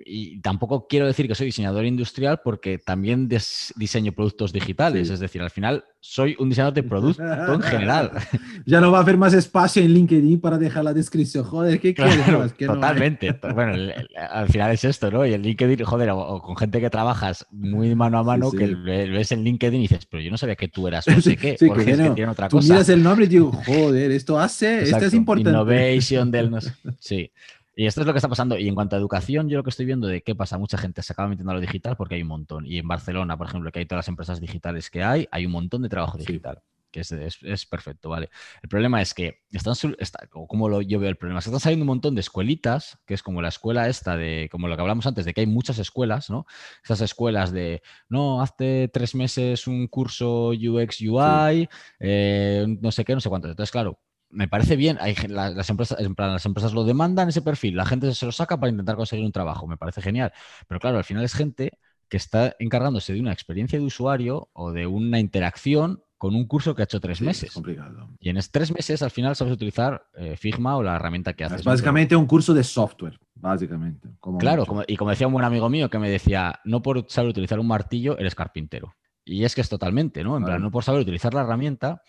Y 0.05 0.39
tampoco 0.41 0.87
quiero 0.87 1.05
decir 1.07 1.27
que 1.27 1.35
soy 1.35 1.47
diseñador 1.47 1.85
industrial 1.85 2.41
porque 2.43 2.77
también 2.77 3.27
diseño 3.75 4.11
productos 4.11 4.51
digitales. 4.53 5.07
Sí. 5.07 5.13
Es 5.13 5.19
decir, 5.19 5.41
al 5.41 5.49
final 5.49 5.83
soy 5.99 6.35
un 6.39 6.49
diseñador 6.49 6.73
de 6.73 6.83
producto 6.83 7.23
en 7.53 7.61
general. 7.61 8.11
Ya 8.65 8.79
no 8.81 8.91
va 8.91 8.99
a 8.99 9.01
haber 9.01 9.17
más 9.17 9.33
espacio 9.33 9.81
en 9.83 9.93
LinkedIn 9.93 10.39
para 10.39 10.57
dejar 10.57 10.83
la 10.83 10.93
descripción. 10.93 11.43
Joder, 11.43 11.79
¿qué 11.79 11.93
quieres 11.93 12.15
Claro, 12.17 12.39
más? 12.39 12.53
Que 12.53 12.65
no 12.65 12.73
hay. 12.73 12.79
totalmente. 12.79 13.33
To- 13.33 13.53
Bueno, 13.53 13.73
el- 13.73 13.89
el- 13.91 14.07
al 14.17 14.47
final 14.49 14.71
es 14.71 14.83
esto, 14.83 15.11
¿no? 15.11 15.25
Y 15.25 15.33
el 15.33 15.41
LinkedIn, 15.41 15.83
joder, 15.85 16.09
o, 16.11 16.19
o 16.19 16.41
con 16.41 16.55
gente 16.57 16.79
que 16.79 16.89
trabajas 16.89 17.45
muy 17.51 17.93
mano 17.95 18.19
a 18.19 18.23
mano, 18.23 18.51
sí. 18.51 18.57
que 18.57 18.67
le- 18.67 19.09
ves 19.09 19.31
en 19.31 19.43
LinkedIn 19.43 19.79
y 19.79 19.83
dices, 19.87 20.05
pero 20.05 20.21
yo 20.23 20.31
no 20.31 20.37
sabía 20.37 20.55
que 20.55 20.67
tú 20.67 20.87
eras 20.87 21.07
no 21.07 21.15
sé 21.21 21.35
qué, 21.37 21.57
Sí, 21.57 21.67
porque 21.67 21.85
que 21.85 21.91
es 21.91 21.97
que 21.97 22.03
no. 22.09 22.15
tiene 22.15 22.31
otra 22.31 22.47
Tú 22.49 22.57
cosa. 22.57 22.73
miras 22.73 22.89
el 22.89 23.03
nombre 23.03 23.25
y 23.25 23.29
digo, 23.29 23.51
joder, 23.65 24.11
esto 24.11 24.39
hace, 24.39 24.75
esto 24.83 24.83
es 24.83 24.93
Exacto, 25.03 25.15
importante. 25.15 25.49
Innovation 25.51 26.31
del 26.31 26.51
no 26.51 26.61
sé- 26.61 26.73
Sí. 26.99 27.31
Y 27.75 27.85
esto 27.87 28.01
es 28.01 28.07
lo 28.07 28.13
que 28.13 28.17
está 28.19 28.29
pasando. 28.29 28.57
Y 28.57 28.67
en 28.67 28.75
cuanto 28.75 28.95
a 28.95 28.99
educación, 28.99 29.49
yo 29.49 29.57
lo 29.57 29.63
que 29.63 29.71
estoy 29.71 29.85
viendo 29.85 30.07
de 30.07 30.21
qué 30.21 30.35
pasa, 30.35 30.57
mucha 30.57 30.77
gente 30.77 31.01
se 31.01 31.13
acaba 31.13 31.27
metiendo 31.29 31.51
a 31.51 31.55
lo 31.55 31.61
digital 31.61 31.95
porque 31.97 32.15
hay 32.15 32.21
un 32.21 32.27
montón. 32.27 32.65
Y 32.67 32.77
en 32.77 32.87
Barcelona, 32.87 33.37
por 33.37 33.47
ejemplo, 33.47 33.71
que 33.71 33.79
hay 33.79 33.85
todas 33.85 33.99
las 33.99 34.07
empresas 34.09 34.39
digitales 34.39 34.89
que 34.89 35.03
hay, 35.03 35.27
hay 35.31 35.45
un 35.45 35.51
montón 35.53 35.81
de 35.81 35.89
trabajo 35.89 36.17
Sí. 36.19 36.25
digital. 36.25 36.61
Que 36.91 36.99
es, 36.99 37.11
es- 37.11 37.39
es 37.41 37.65
perfecto, 37.65 38.09
¿vale? 38.09 38.29
El 38.61 38.69
problema 38.69 39.01
es 39.01 39.15
que 39.15 39.39
están, 39.51 39.73
está- 39.97 40.27
o 40.33 40.45
como 40.45 40.69
lo, 40.69 40.83
yo 40.83 40.99
veo 40.99 41.09
el 41.09 41.15
problema, 41.15 41.39
que 41.41 41.45
están 41.49 41.59
saliendo 41.59 41.81
un 41.83 41.87
montón 41.87 42.13
de 42.13 42.21
escuelitas, 42.21 42.99
que 43.07 43.15
es 43.15 43.23
como 43.23 43.41
la 43.41 43.47
escuela 43.47 43.89
esta 43.89 44.15
de, 44.15 44.47
como 44.51 44.67
lo 44.67 44.75
que 44.75 44.81
hablamos 44.83 45.07
antes, 45.07 45.25
de 45.25 45.33
que 45.33 45.41
hay 45.41 45.47
muchas 45.47 45.79
escuelas, 45.79 46.29
¿no? 46.29 46.45
Esas 46.83 47.01
escuelas 47.01 47.51
de, 47.51 47.81
no, 48.09 48.43
hazte 48.43 48.91
tres 48.93 49.15
meses 49.15 49.65
un 49.65 49.87
curso 49.87 50.49
UX 50.49 51.01
UI, 51.01 51.67
eh, 51.99 52.67
no 52.79 52.91
sé 52.91 53.03
qué, 53.03 53.15
no 53.15 53.21
sé 53.21 53.29
cuánto. 53.29 53.47
Entonces, 53.49 53.71
claro, 53.71 53.99
me 54.33 54.47
parece 54.47 54.75
bien. 54.75 54.97
Hay, 54.99 55.15
las, 55.27 55.69
empresas, 55.69 55.99
en 55.99 56.15
plan, 56.15 56.33
las 56.33 56.45
empresas 56.45 56.73
lo 56.73 56.83
demandan 56.83 57.29
ese 57.29 57.41
perfil, 57.41 57.75
la 57.75 57.85
gente 57.85 58.13
se 58.13 58.25
lo 58.25 58.31
saca 58.31 58.59
para 58.59 58.71
intentar 58.71 58.95
conseguir 58.95 59.25
un 59.25 59.31
trabajo. 59.31 59.67
Me 59.67 59.77
parece 59.77 60.01
genial. 60.01 60.33
Pero 60.67 60.79
claro, 60.79 60.97
al 60.97 61.03
final 61.03 61.23
es 61.23 61.33
gente 61.33 61.71
que 62.09 62.17
está 62.17 62.55
encargándose 62.59 63.13
de 63.13 63.19
una 63.19 63.31
experiencia 63.31 63.79
de 63.79 63.85
usuario 63.85 64.49
o 64.53 64.71
de 64.71 64.85
una 64.87 65.19
interacción 65.19 66.03
con 66.17 66.35
un 66.35 66.45
curso 66.45 66.73
que 66.73 66.81
ha 66.83 66.85
hecho 66.85 67.01
tres 67.01 67.17
Sí, 67.17 67.23
Es 67.25 67.27
meses. 67.27 67.51
complicado. 67.53 68.09
Y 68.19 68.29
en 68.29 68.39
tres 68.51 68.73
meses 68.73 69.01
al 69.01 69.11
final 69.11 69.35
sabes 69.35 69.53
utilizar 69.53 70.05
eh, 70.15 70.37
Figma 70.37 70.77
o 70.77 70.83
la 70.83 70.95
herramienta 70.95 71.33
que 71.33 71.43
haces. 71.43 71.59
Es 71.59 71.65
¿no? 71.65 71.71
básicamente 71.71 72.15
un 72.15 72.25
curso 72.25 72.53
de 72.53 72.63
software, 72.63 73.19
básicamente. 73.35 74.09
como 74.19 74.37
Claro, 74.37 74.65
como- 74.65 74.83
y 74.87 74.95
como 74.95 75.09
decía 75.11 75.27
un 75.27 75.33
buen 75.33 75.45
amigo 75.45 75.69
mío 75.69 75.89
que 75.89 75.99
me 75.99 76.09
decía, 76.09 76.59
no 76.63 76.81
por 76.81 77.05
saber 77.09 77.29
utilizar 77.31 77.59
un 77.59 77.67
martillo 77.67 78.17
eres 78.17 78.35
carpintero. 78.35 78.95
Y 79.25 79.43
es 79.43 79.53
que 79.55 79.61
es 79.61 79.69
totalmente, 79.69 80.23
¿no? 80.23 80.37
En 80.37 80.43
plan, 80.43 80.61
no 80.61 80.71
por 80.71 80.83
saber 80.83 81.01
utilizar 81.01 81.33
la 81.33 81.41
herramienta. 81.41 82.01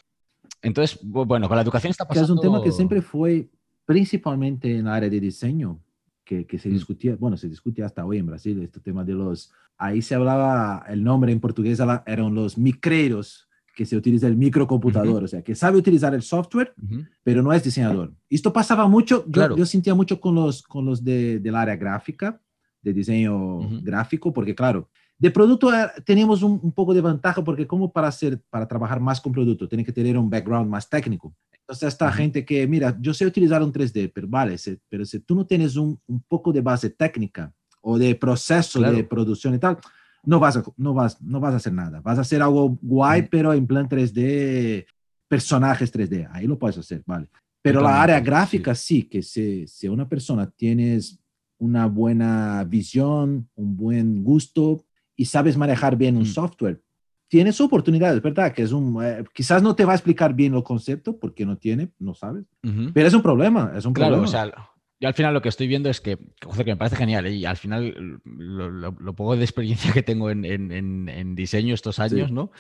Entonces, 0.65 1.01
bu- 1.05 1.27
bueno, 1.27 1.47
con 1.49 1.57
la 1.57 1.63
educación 1.63 1.91
está 1.91 2.05
Que 2.07 2.15
es 2.15 2.21
pasando... 2.21 2.35
un 2.35 2.41
tema 2.41 2.63
que 2.63 2.73
siempre 2.73 3.01
fue, 3.03 3.49
principalmente 3.85 4.77
en 4.77 4.87
la 4.87 4.95
área 4.97 5.09
de 5.09 5.21
diseño, 5.21 5.79
que, 6.25 6.47
que 6.47 6.59
se 6.59 6.69
Mm. 6.69 6.73
discutía, 6.73 7.17
bueno, 7.17 7.37
se 7.37 7.49
discute 7.49 7.83
hasta 7.83 8.05
hoy 8.05 8.19
en 8.19 8.27
Brasil, 8.27 8.61
este 8.63 8.81
tema 8.81 9.05
de 9.05 9.13
los, 9.13 9.53
ahí 9.77 10.01
se 10.03 10.15
hablaba, 10.15 10.85
el 10.89 11.05
nombre 11.05 11.31
en 11.33 11.39
portugués 11.41 11.79
era- 11.81 12.03
eran 12.07 12.35
los 12.35 12.57
micreiros, 12.59 13.49
que 13.77 13.85
se 13.85 13.97
utiliza 13.97 14.27
el 14.29 14.37
microcomputador, 14.37 15.25
o 15.25 15.29
sea, 15.29 15.43
que 15.43 15.55
sabe 15.55 15.77
utilizar 15.79 16.15
el 16.15 16.23
software, 16.23 16.73
Ujú. 16.83 17.05
pero 17.25 17.43
no 17.43 17.53
es 17.53 17.63
diseñador. 17.65 18.15
Esto 18.31 18.53
pasaba 18.53 18.87
mucho, 18.89 19.25
yo, 19.27 19.33
Claro. 19.33 19.57
yo 19.57 19.67
sentía 19.67 19.95
mucho 19.95 20.21
con 20.21 20.35
los, 20.37 20.63
con 20.63 20.85
los 20.87 21.03
de, 21.05 21.41
del 21.41 21.57
área 21.57 21.75
gráfica, 21.77 22.41
de 22.83 22.93
diseño 22.93 23.57
Ujú. 23.59 23.81
gráfico, 23.83 24.33
porque 24.33 24.55
claro, 24.55 24.89
De 25.25 25.31
producto 25.31 25.73
eh, 25.73 25.89
tenemos 26.05 26.43
un, 26.43 26.61
un, 26.63 26.71
poco 26.71 26.93
de 26.93 27.01
ventaja 27.01 27.43
porque 27.43 27.67
como 27.67 27.91
para 27.91 28.09
hacer, 28.09 28.43
para 28.51 28.69
trabajar 28.69 29.01
más 29.01 29.23
con 29.23 29.33
producto, 29.33 29.67
tiene 29.67 29.83
que 29.83 29.91
tener 29.91 30.19
un 30.19 30.29
background 30.29 30.69
más 30.69 30.87
técnico. 30.87 31.35
Entonces, 31.61 31.89
esta 31.89 32.05
uh 32.05 32.11
-huh. 32.11 32.13
gente 32.13 32.45
que, 32.45 32.67
mira, 32.67 32.95
yo 33.01 33.15
sé 33.15 33.25
utilizar 33.25 33.63
un 33.63 33.73
3D, 33.73 34.13
pero 34.15 34.29
vale, 34.29 34.59
se, 34.59 34.79
pero 34.87 35.07
si 35.07 35.21
tú 35.21 35.35
no 35.35 35.47
tienes 35.47 35.77
un, 35.77 35.99
un, 36.09 36.21
poco 36.29 36.53
de 36.53 36.61
base 36.61 36.91
técnica 36.91 37.51
o 37.81 37.97
de 37.97 38.15
proceso 38.17 38.81
claro. 38.81 38.95
de 38.95 39.05
producción 39.05 39.55
y 39.55 39.59
tal, 39.59 39.79
no 40.25 40.39
vas, 40.39 40.59
a, 40.59 40.65
no, 40.77 40.93
vas, 40.93 41.19
no 41.23 41.41
vas 41.41 41.55
a 41.55 41.57
hacer 41.57 41.73
nada. 41.73 42.03
Vas 42.03 42.19
a 42.19 42.21
hacer 42.21 42.43
algo 42.43 42.79
guay, 42.83 43.23
uh 43.23 43.25
-huh. 43.25 43.29
pero 43.31 43.55
en 43.55 43.67
plan 43.67 43.89
3D, 43.89 44.85
personajes 45.27 45.91
3D. 45.91 46.29
Ahí 46.33 46.47
lo 46.47 46.59
puedes 46.59 46.77
hacer, 46.77 47.03
vale. 47.07 47.31
Pero 47.63 47.81
la 47.81 48.03
área 48.03 48.21
gráfica 48.21 48.75
sí, 48.75 49.01
sí 49.01 49.09
que 49.09 49.23
si, 49.23 49.67
si 49.67 49.89
una 49.89 50.07
persona 50.07 50.51
tienes 50.51 51.19
una 51.57 51.87
buena 51.87 52.63
visión, 52.65 53.49
un 53.55 53.75
buen 53.75 54.23
gusto 54.23 54.85
y 55.17 55.25
sabes 55.27 55.57
manejar 55.57 55.97
bien 55.97 56.17
un 56.17 56.25
-huh. 56.25 56.33
software, 56.33 56.81
tienes 57.29 57.61
oportunidades, 57.61 58.21
¿verdad? 58.23 58.53
Que 58.53 58.63
es 58.63 58.73
un, 58.73 59.03
eh, 59.05 59.25
quizás 59.33 59.63
no 59.63 59.75
te 59.75 59.85
va 59.85 59.93
a 59.93 59.97
explicar 59.97 60.35
bien 60.35 60.55
el 60.55 60.63
concepto 60.63 61.19
porque 61.19 61.45
no 61.47 61.57
tiene, 61.57 61.91
no 61.99 62.15
sabes, 62.15 62.45
uh 62.63 62.69
-huh. 62.69 62.91
pero 62.93 63.09
es 63.09 63.15
un 63.15 63.23
problema, 63.23 63.73
es 63.77 63.85
un 63.87 63.93
claro, 63.93 64.17
problema. 64.17 64.29
o 64.29 64.31
sea, 64.31 64.69
yo 65.05 65.09
al 65.09 65.13
final 65.13 65.35
lo 65.35 65.43
que 65.43 65.51
estoy 65.51 65.67
viendo 65.67 65.91
es 65.91 66.01
que, 66.01 66.17
que 66.17 66.65
me 66.65 66.79
parece 66.79 66.97
genial, 66.97 67.27
¿eh? 67.27 67.35
y 67.35 67.45
al 67.45 67.59
final 67.59 68.23
lo, 68.25 68.71
lo, 68.71 68.91
lo, 68.99 69.13
poco 69.15 69.37
de 69.37 69.45
experiencia 69.45 69.93
que 69.93 70.03
tengo 70.03 70.31
en, 70.31 70.47
en, 70.47 70.73
en, 70.73 71.11
en 71.11 71.35
diseño 71.35 71.75
estos 71.75 71.99
años, 71.99 72.29
sí. 72.29 72.33
¿no? 72.33 72.51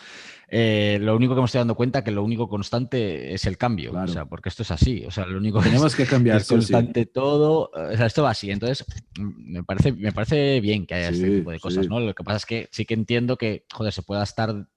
Eh, 0.48 0.98
lo 1.00 1.16
único 1.16 1.34
que 1.34 1.40
me 1.40 1.46
estoy 1.46 1.60
dando 1.60 1.74
cuenta 1.74 2.04
que 2.04 2.10
lo 2.10 2.22
único 2.22 2.46
constante 2.46 3.32
es 3.32 3.46
el 3.46 3.56
cambio, 3.56 3.92
claro. 3.92 4.10
o 4.10 4.12
sea, 4.12 4.26
porque 4.26 4.50
esto 4.50 4.62
es 4.62 4.70
así, 4.70 5.06
o 5.06 5.10
sea, 5.10 5.24
lo 5.24 5.38
único 5.38 5.62
tenemos 5.62 5.96
que, 5.96 6.04
que 6.04 6.10
cambiar, 6.10 6.36
es 6.36 6.46
constante 6.46 7.04
sí. 7.04 7.10
todo, 7.14 7.70
o 7.72 7.96
sea, 7.96 8.04
esto 8.04 8.22
va 8.22 8.32
así, 8.32 8.50
entonces 8.50 8.84
me 9.18 9.64
parece, 9.64 9.92
me 9.92 10.12
parece 10.12 10.60
bien 10.60 10.84
que 10.84 10.96
haya 10.96 11.12
sí, 11.12 11.22
este 11.22 11.36
tipo 11.38 11.50
de 11.50 11.60
cosas, 11.60 11.88
¿no? 11.88 11.98
Lo 11.98 12.14
que 12.14 12.24
pasa 12.24 12.36
es 12.36 12.44
que 12.44 12.68
sí 12.72 12.84
que 12.84 12.92
entiendo 12.92 13.38
que, 13.38 13.64
joder, 13.72 13.94
se 13.94 14.02
pueda 14.02 14.22
estar 14.22 14.68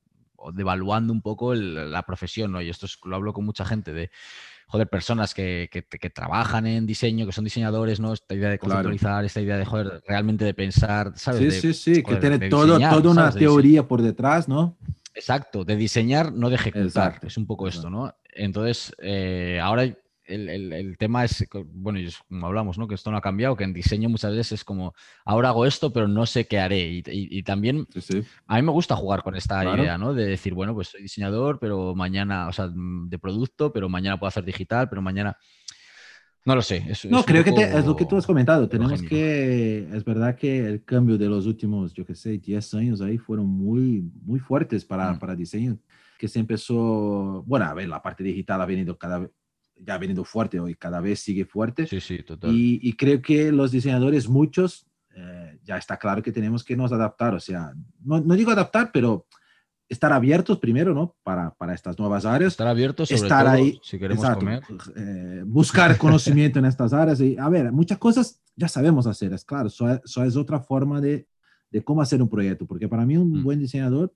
devaluando 0.53 1.11
un 1.11 1.21
poco 1.21 1.51
el, 1.51 1.91
la 1.91 2.03
profesión, 2.03 2.53
¿no? 2.53 2.61
Y 2.61 2.69
esto 2.69 2.85
es, 2.85 2.97
lo 3.03 3.17
hablo 3.17 3.33
con 3.33 3.43
mucha 3.43 3.65
gente 3.65 3.91
de 3.91 4.09
joder, 4.67 4.87
personas 4.87 5.33
que, 5.33 5.69
que, 5.71 5.83
que, 5.83 6.09
trabajan 6.09 6.67
en 6.67 6.85
diseño, 6.85 7.25
que 7.25 7.31
son 7.31 7.45
diseñadores, 7.45 7.99
¿no? 7.99 8.13
Esta 8.13 8.35
idea 8.35 8.49
de 8.49 8.59
conceptualizar, 8.59 9.11
claro. 9.11 9.25
esta 9.25 9.41
idea 9.41 9.57
de, 9.57 9.65
joder, 9.65 10.03
realmente 10.07 10.45
de 10.45 10.53
pensar, 10.53 11.13
¿sabes? 11.15 11.39
Sí, 11.39 11.45
de, 11.45 11.51
sí, 11.51 11.73
sí, 11.73 12.03
joder, 12.03 12.19
que 12.19 12.27
tiene 12.29 12.49
todo, 12.49 12.65
diseñar, 12.65 12.93
toda 12.95 13.11
una 13.11 13.21
¿sabes? 13.31 13.39
teoría 13.39 13.87
por 13.87 14.01
detrás, 14.01 14.47
¿no? 14.47 14.77
Exacto, 15.15 15.63
de 15.63 15.75
diseñar, 15.75 16.33
no 16.33 16.49
de 16.49 16.55
ejecutar. 16.55 16.85
Exacto. 16.85 17.27
Es 17.27 17.37
un 17.37 17.47
poco 17.47 17.67
esto, 17.67 17.89
¿no? 17.89 18.13
Entonces, 18.33 18.93
eh, 18.99 19.59
ahora 19.61 19.87
el, 20.27 20.49
el, 20.49 20.73
el, 20.73 20.97
tema 20.97 21.23
es, 21.23 21.45
bueno, 21.73 21.99
como 22.27 22.45
hablamos, 22.45 22.77
¿no? 22.77 22.87
Que 22.87 22.95
esto 22.95 23.11
no 23.11 23.17
ha 23.17 23.21
cambiado, 23.21 23.55
que 23.55 23.63
en 23.63 23.73
diseño 23.73 24.09
muchas 24.09 24.31
veces 24.31 24.59
es 24.59 24.63
como, 24.63 24.93
ahora 25.25 25.49
hago 25.49 25.65
esto, 25.65 25.91
pero 25.91 26.07
no 26.07 26.25
sé 26.25 26.45
qué 26.47 26.59
haré. 26.59 26.87
Y, 26.87 26.97
y, 26.99 27.39
y 27.39 27.43
también 27.43 27.87
sí, 27.93 28.01
sí. 28.01 28.23
a 28.45 28.57
mí 28.57 28.61
me 28.61 28.71
gusta 28.71 28.95
jugar 28.95 29.23
con 29.23 29.35
esta 29.35 29.61
claro. 29.61 29.81
idea, 29.81 29.97
¿no? 29.97 30.13
De 30.13 30.25
decir, 30.25 30.53
bueno, 30.53 30.73
pues 30.73 30.89
soy 30.89 31.01
diseñador, 31.01 31.59
pero 31.59 31.95
mañana, 31.95 32.47
o 32.47 32.53
sea, 32.53 32.69
de 32.71 33.19
producto, 33.19 33.71
pero 33.71 33.89
mañana 33.89 34.19
puedo 34.19 34.29
hacer 34.29 34.45
digital, 34.45 34.89
pero 34.89 35.01
mañana... 35.01 35.37
No 36.45 36.55
lo 36.55 36.61
sé. 36.61 36.81
Es, 36.87 37.03
no, 37.03 37.19
es 37.19 37.25
creo 37.25 37.43
que 37.43 37.51
te, 37.51 37.77
es 37.77 37.85
lo 37.85 37.95
que 37.95 38.05
tú 38.05 38.15
has 38.15 38.25
comentado. 38.25 38.69
Tenemos 38.69 39.01
que, 39.01 39.85
es 39.91 40.05
verdad 40.05 40.37
que 40.37 40.65
el 40.65 40.83
cambio 40.83 41.17
de 41.17 41.27
los 41.27 41.45
últimos, 41.45 41.93
yo 41.93 42.05
qué 42.05 42.15
sé, 42.15 42.37
10 42.37 42.73
años 42.75 43.01
ahí 43.01 43.17
fueron 43.17 43.47
muy, 43.47 44.09
muy 44.23 44.39
fuertes 44.39 44.85
para, 44.85 45.11
mm. 45.11 45.19
para 45.19 45.35
diseño. 45.35 45.77
Que 46.17 46.29
se 46.29 46.39
empezó, 46.39 47.43
bueno, 47.45 47.65
a 47.65 47.73
ver, 47.73 47.89
la 47.89 48.01
parte 48.01 48.23
digital 48.23 48.61
ha 48.61 48.65
venido 48.65 48.97
cada 48.97 49.19
vez, 49.19 49.31
ya 49.79 49.95
ha 49.95 49.97
venido 49.97 50.23
fuerte 50.23 50.59
hoy, 50.59 50.75
cada 50.75 51.01
vez 51.01 51.19
sigue 51.19 51.45
fuerte. 51.45 51.87
Sí, 51.87 51.99
sí, 52.01 52.23
total. 52.23 52.53
Y, 52.53 52.79
y 52.81 52.93
creo 52.93 53.21
que 53.21 53.51
los 53.51 53.71
diseñadores, 53.71 54.27
muchos, 54.27 54.87
eh, 55.15 55.59
ya 55.63 55.77
está 55.77 55.97
claro 55.97 56.21
que 56.21 56.31
tenemos 56.31 56.63
que 56.63 56.77
nos 56.77 56.91
adaptar. 56.91 57.33
O 57.33 57.39
sea, 57.39 57.73
no, 58.03 58.19
no 58.19 58.35
digo 58.35 58.51
adaptar, 58.51 58.91
pero 58.91 59.25
estar 59.89 60.11
abiertos 60.11 60.59
primero, 60.59 60.93
¿no? 60.93 61.15
Para, 61.23 61.53
para 61.55 61.73
estas 61.73 61.97
nuevas 61.97 62.25
áreas. 62.25 62.53
Estar 62.53 62.67
abiertos, 62.67 63.09
sobre 63.09 63.21
estar 63.21 63.45
todo, 63.45 63.53
ahí, 63.53 63.79
si 63.83 63.97
queremos 63.97 64.23
exacto, 64.23 64.45
comer. 64.45 64.63
Eh, 64.95 65.43
buscar 65.45 65.97
conocimiento 65.97 66.59
en 66.59 66.65
estas 66.65 66.93
áreas. 66.93 67.19
Y, 67.21 67.37
a 67.37 67.49
ver, 67.49 67.71
muchas 67.71 67.97
cosas 67.97 68.41
ya 68.55 68.67
sabemos 68.67 69.07
hacer, 69.07 69.33
es 69.33 69.45
claro, 69.45 69.67
eso, 69.67 69.87
eso 70.03 70.23
es 70.23 70.35
otra 70.35 70.59
forma 70.59 70.99
de, 70.99 71.27
de, 71.69 71.83
cómo 71.83 72.01
hacer 72.01 72.21
un 72.21 72.29
proyecto, 72.29 72.65
porque 72.65 72.87
para 72.87 73.05
mí 73.05 73.15
un 73.15 73.39
mm. 73.39 73.43
buen 73.43 73.59
diseñador 73.59 74.13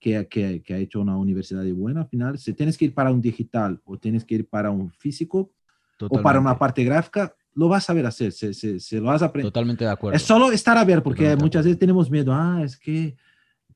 que, 0.00 0.26
que, 0.28 0.62
que, 0.62 0.74
ha 0.74 0.78
hecho 0.78 1.00
una 1.00 1.16
universidad 1.16 1.64
buena, 1.74 2.00
al 2.00 2.08
final, 2.08 2.38
si 2.38 2.54
tienes 2.54 2.76
que 2.76 2.86
ir 2.86 2.94
para 2.94 3.12
un 3.12 3.20
digital 3.20 3.80
o 3.84 3.98
tienes 3.98 4.24
que 4.24 4.36
ir 4.36 4.48
para 4.48 4.70
un 4.70 4.90
físico 4.90 5.52
Totalmente. 5.96 6.20
o 6.20 6.22
para 6.22 6.40
una 6.40 6.58
parte 6.58 6.82
gráfica, 6.82 7.34
lo 7.54 7.68
vas 7.68 7.84
a 7.84 7.86
saber 7.88 8.06
hacer, 8.06 8.32
se, 8.32 8.54
se, 8.54 8.80
se 8.80 8.98
lo 8.98 9.06
vas 9.06 9.22
a 9.22 9.26
aprender. 9.26 9.52
Totalmente 9.52 9.84
de 9.84 9.90
acuerdo. 9.90 10.16
Es 10.16 10.22
solo 10.22 10.50
estar 10.50 10.78
a 10.78 10.84
ver, 10.84 11.02
porque 11.02 11.24
Totalmente 11.24 11.44
muchas 11.44 11.64
veces 11.64 11.78
tenemos 11.78 12.10
miedo, 12.10 12.32
ah, 12.32 12.62
es 12.64 12.76
que 12.76 13.16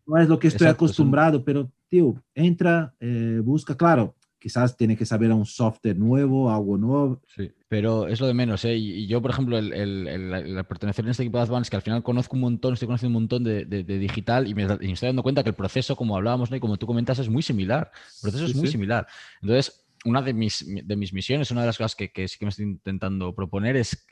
no 0.07 0.16
es 0.18 0.29
lo 0.29 0.39
que 0.39 0.49
estoy 0.49 0.66
Exacto, 0.66 0.85
acostumbrado, 0.85 1.45
pero, 1.45 1.70
tío, 1.89 2.14
entra, 2.35 2.95
eh, 3.01 3.41
busca, 3.45 3.77
claro, 3.77 4.14
quizás 4.45 4.76
tiene 4.76 4.95
que 4.95 5.07
saber 5.07 5.32
un 5.32 5.47
software 5.47 5.97
nuevo, 5.97 6.51
algo 6.53 6.76
nuevo. 6.76 7.22
Sí, 7.34 7.51
pero 7.66 8.09
es 8.09 8.20
lo 8.20 8.26
de 8.26 8.34
menos, 8.34 8.62
¿eh? 8.66 8.76
Y 8.76 9.07
yo, 9.07 9.22
por 9.22 9.30
ejemplo, 9.30 9.57
el, 9.57 9.72
el, 9.72 10.07
el, 10.07 10.34
el 10.34 10.64
pertenecer 10.66 11.03
en 11.03 11.12
este 11.12 11.22
equipo 11.22 11.38
de 11.38 11.45
Advance, 11.45 11.70
que 11.70 11.76
al 11.76 11.80
final 11.80 12.03
conozco 12.03 12.36
un 12.36 12.42
montón, 12.42 12.74
estoy 12.74 12.84
conociendo 12.84 13.16
un 13.16 13.22
montón 13.22 13.42
de, 13.42 13.64
de, 13.64 13.84
de 13.84 13.99
digital 13.99 14.47
y 14.47 14.53
me, 14.53 14.64
y 14.64 14.86
me, 14.86 14.92
estoy 14.92 15.07
dando 15.07 15.22
cuenta 15.22 15.42
que 15.42 15.49
el 15.49 15.55
proceso, 15.55 15.97
como 15.97 16.14
hablábamos, 16.14 16.51
¿no? 16.51 16.59
y 16.59 16.61
como 16.61 16.76
tú 16.76 16.86
comentas, 16.86 17.18
es 17.18 17.30
muy 17.30 17.42
similar. 17.42 17.90
El 18.16 18.20
proceso 18.20 18.45
sí, 18.45 18.51
es 18.51 18.57
muy 18.59 18.66
sí. 18.66 18.72
similar. 18.72 19.07
Entonces, 19.40 19.86
una 20.05 20.20
de 20.20 20.34
mis, 20.34 20.62
de 20.68 20.95
mis 20.95 21.14
misiones, 21.14 21.51
una 21.51 21.62
de 21.62 21.68
las 21.68 21.78
cosas 21.78 21.97
que, 21.97 22.12
que 22.12 22.28
sí 22.28 22.38
que 22.38 22.45
me 22.45 22.51
estoy 22.51 22.66
intentando 22.66 23.34
proponer 23.34 23.76
es 23.76 24.05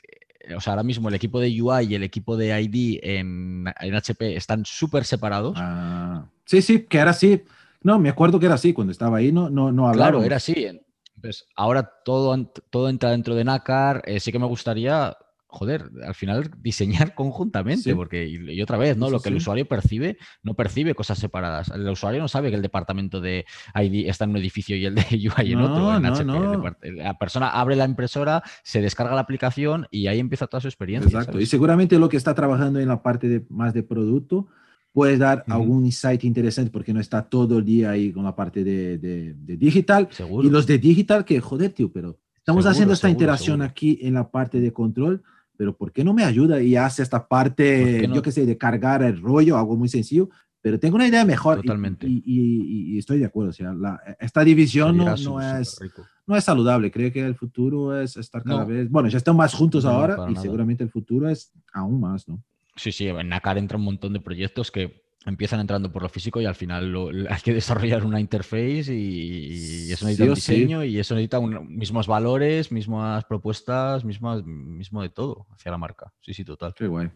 o 0.57 0.59
sea, 0.59 0.73
ahora 0.73 0.83
mismo 0.83 1.09
el 1.09 1.15
equipo 1.15 1.39
de 1.39 1.61
UI 1.61 1.85
y 1.91 1.95
el 1.95 2.01
equipo 2.01 2.35
de 2.35 2.59
ID 2.59 3.01
en, 3.03 3.65
en 3.79 3.95
HP 3.95 4.35
están 4.35 4.65
súper 4.65 5.05
separados. 5.05 5.55
Ah, 5.57 6.25
sí, 6.43 6.63
sí, 6.63 6.87
que 6.89 6.97
era 6.97 7.11
así. 7.11 7.43
No, 7.83 7.99
me 7.99 8.09
acuerdo 8.09 8.39
que 8.39 8.45
era 8.45 8.55
así, 8.55 8.73
cuando 8.73 8.91
estaba 8.91 9.17
ahí 9.17 9.31
no, 9.31 9.49
no, 9.49 9.71
no 9.71 9.87
hablaba. 9.87 10.11
Claro, 10.11 10.23
era 10.23 10.37
así. 10.37 10.67
Entonces, 11.15 11.45
ahora 11.55 11.91
todo, 12.03 12.51
todo 12.69 12.89
entra 12.89 13.11
dentro 13.11 13.35
de 13.35 13.43
NACAR. 13.43 14.03
Eh, 14.05 14.19
sí 14.19 14.31
que 14.31 14.39
me 14.39 14.45
gustaría 14.45 15.15
joder, 15.53 15.91
al 16.03 16.15
final 16.15 16.49
diseñar 16.61 17.13
conjuntamente, 17.15 17.83
sí. 17.83 17.93
porque, 17.93 18.25
y, 18.27 18.51
y, 18.51 18.61
otra 18.61 18.77
vez, 18.77 18.97
¿no? 18.97 19.05
Sí, 19.05 19.11
Lo 19.11 19.19
que 19.19 19.29
sí. 19.29 19.29
el 19.29 19.35
usuario 19.35 19.67
percibe, 19.67 20.17
no 20.41 20.55
percibe 20.55 20.95
cosas 20.95 21.19
separadas. 21.19 21.69
El 21.69 21.87
usuario 21.87 22.19
no 22.21 22.27
sabe 22.27 22.49
que 22.49 22.55
el 22.55 22.61
departamento 22.61 23.21
de 23.21 23.45
ID 23.75 24.09
está 24.09 24.25
en 24.25 24.31
un 24.31 24.37
edificio 24.37 24.75
y 24.75 24.85
el 24.85 24.95
de 24.95 25.03
UI 25.11 25.53
en 25.53 25.59
no, 25.59 25.71
otro. 25.71 25.95
En 25.95 26.01
no, 26.01 26.09
HP. 26.09 26.25
no. 26.25 26.75
La 27.03 27.17
persona 27.19 27.49
abre 27.49 27.75
la 27.75 27.85
impresora, 27.85 28.41
se 28.63 28.81
descarga 28.81 29.13
la 29.13 29.21
aplicación 29.21 29.87
y 29.91 30.07
ahí 30.07 30.19
empieza 30.19 30.47
toda 30.47 30.61
su 30.61 30.67
experiencia. 30.67 31.07
Exacto. 31.07 31.33
¿sabes? 31.33 31.47
Y 31.47 31.49
seguramente 31.49 31.99
lo 31.99 32.09
que 32.09 32.17
está 32.17 32.33
trabajando 32.33 32.79
en 32.79 32.87
la 32.87 33.03
parte 33.03 33.29
de, 33.29 33.45
más 33.49 33.73
de 33.73 33.83
producto 33.83 34.47
puede 34.93 35.17
dar 35.17 35.43
uh 35.45 35.51
-huh. 35.51 35.55
algún 35.55 35.85
insight 35.85 36.23
interesante 36.23 36.71
porque 36.71 36.93
no 36.93 37.01
está 37.01 37.21
todo 37.23 37.57
el 37.57 37.65
día 37.65 37.91
ahí 37.91 38.13
con 38.13 38.23
la 38.23 38.35
parte 38.35 38.63
de, 38.63 38.97
de, 38.97 39.33
de 39.33 39.57
digital. 39.57 40.07
Seguro. 40.11 40.47
Y 40.47 40.51
los 40.51 40.65
de 40.65 40.77
digital, 40.77 41.25
que 41.25 41.41
joder, 41.41 41.73
tío, 41.73 41.91
pero 41.91 42.17
estamos 42.37 42.63
seguro, 42.63 42.71
haciendo 42.71 42.93
esta 42.93 43.07
seguro, 43.07 43.19
interacción 43.19 43.61
aquí 43.61 43.99
en 44.01 44.13
la 44.13 44.29
parte 44.29 44.61
de 44.61 44.71
control 44.71 45.21
pero 45.55 45.75
¿por 45.75 45.91
qué 45.91 46.03
no 46.03 46.13
me 46.13 46.23
ayuda 46.23 46.61
y 46.61 46.75
hace 46.75 47.03
esta 47.03 47.27
parte, 47.27 48.07
no? 48.07 48.15
yo 48.15 48.21
qué 48.21 48.31
sé, 48.31 48.45
de 48.45 48.57
cargar 48.57 49.03
el 49.03 49.21
rollo, 49.21 49.57
algo 49.57 49.75
muy 49.75 49.87
sencillo? 49.87 50.29
Pero 50.61 50.79
tengo 50.79 50.95
una 50.95 51.07
idea 51.07 51.25
mejor. 51.25 51.57
Totalmente. 51.57 52.07
Y, 52.07 52.23
y, 52.25 52.95
y, 52.95 52.97
estoy 52.97 53.19
de 53.19 53.25
acuerdo. 53.25 53.49
O 53.49 53.53
sea, 53.53 53.73
la, 53.73 53.99
esta 54.19 54.43
división 54.45 54.95
no, 54.95 55.15
no, 55.15 55.41
es, 55.59 55.77
no 56.25 56.37
es 56.37 56.43
saludable. 56.43 56.89
Creo 56.89 57.11
que 57.11 57.25
el 57.25 57.35
futuro 57.35 57.99
es 57.99 58.15
estar 58.15 58.43
cada 58.43 58.61
no. 58.61 58.67
vez. 58.67 58.89
Bueno, 58.89 59.09
ya 59.09 59.17
están 59.17 59.35
más 59.35 59.53
juntos 59.53 59.83
ahora 59.83 60.15
y 60.29 60.33
nada. 60.33 60.41
seguramente 60.41 60.83
el 60.83 60.89
futuro 60.89 61.29
es 61.29 61.51
aún 61.73 61.99
más, 61.99 62.27
¿no? 62.29 62.41
Sí, 62.75 62.91
sí. 62.91 63.07
En 63.07 63.29
NACAR 63.29 63.57
entra 63.57 63.77
un 63.77 63.83
montón 63.83 64.13
de 64.13 64.19
proyectos 64.19 64.71
que 64.71 65.03
empiezan 65.25 65.59
entrando 65.59 65.91
por 65.91 66.01
lo 66.03 66.09
físico 66.09 66.41
y 66.41 66.45
al 66.45 66.55
final 66.55 66.91
lo, 66.91 67.07
hay 67.29 67.41
que 67.41 67.53
desarrollar 67.53 68.05
una 68.05 68.19
interface 68.19 68.93
y, 68.93 69.87
y 69.87 69.91
eso 69.91 70.05
necesita 70.05 70.23
sí 70.23 70.29
un 70.29 70.35
diseño 70.35 70.81
sí. 70.81 70.87
y 70.87 70.99
eso 70.99 71.15
necesita 71.15 71.39
un, 71.39 71.75
mismos 71.75 72.07
valores, 72.07 72.71
mismas 72.71 73.23
propuestas, 73.25 74.03
mismas, 74.03 74.43
mismo 74.43 75.01
de 75.01 75.09
todo 75.09 75.47
hacia 75.51 75.71
la 75.71 75.77
marca. 75.77 76.11
Sí, 76.21 76.33
sí, 76.33 76.43
total. 76.43 76.73
Qué 76.75 76.87
guay. 76.87 77.09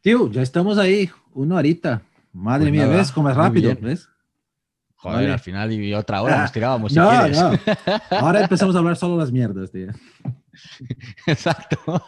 Tío, 0.00 0.30
ya 0.30 0.42
estamos 0.42 0.78
ahí, 0.78 1.10
uno 1.32 1.56
ahorita. 1.56 2.02
Madre 2.32 2.66
pues 2.66 2.72
mía, 2.72 2.84
nada, 2.86 2.98
¿ves 2.98 3.12
cómo 3.12 3.30
es 3.30 3.36
rápido? 3.36 3.76
¿Ves? 3.80 4.08
Joder, 4.96 5.16
vale. 5.16 5.32
al 5.32 5.38
final 5.38 5.72
y 5.72 5.94
otra 5.94 6.22
hora 6.22 6.42
nos 6.42 6.52
tirábamos. 6.52 6.92
Si 6.92 6.98
no, 6.98 7.08
quieres. 7.08 7.38
no. 7.40 7.52
Ahora 8.18 8.42
empezamos 8.42 8.74
a 8.74 8.78
hablar 8.78 8.96
solo 8.96 9.16
las 9.16 9.30
mierdas, 9.30 9.70
tío. 9.70 9.88
Exacto. 11.26 12.02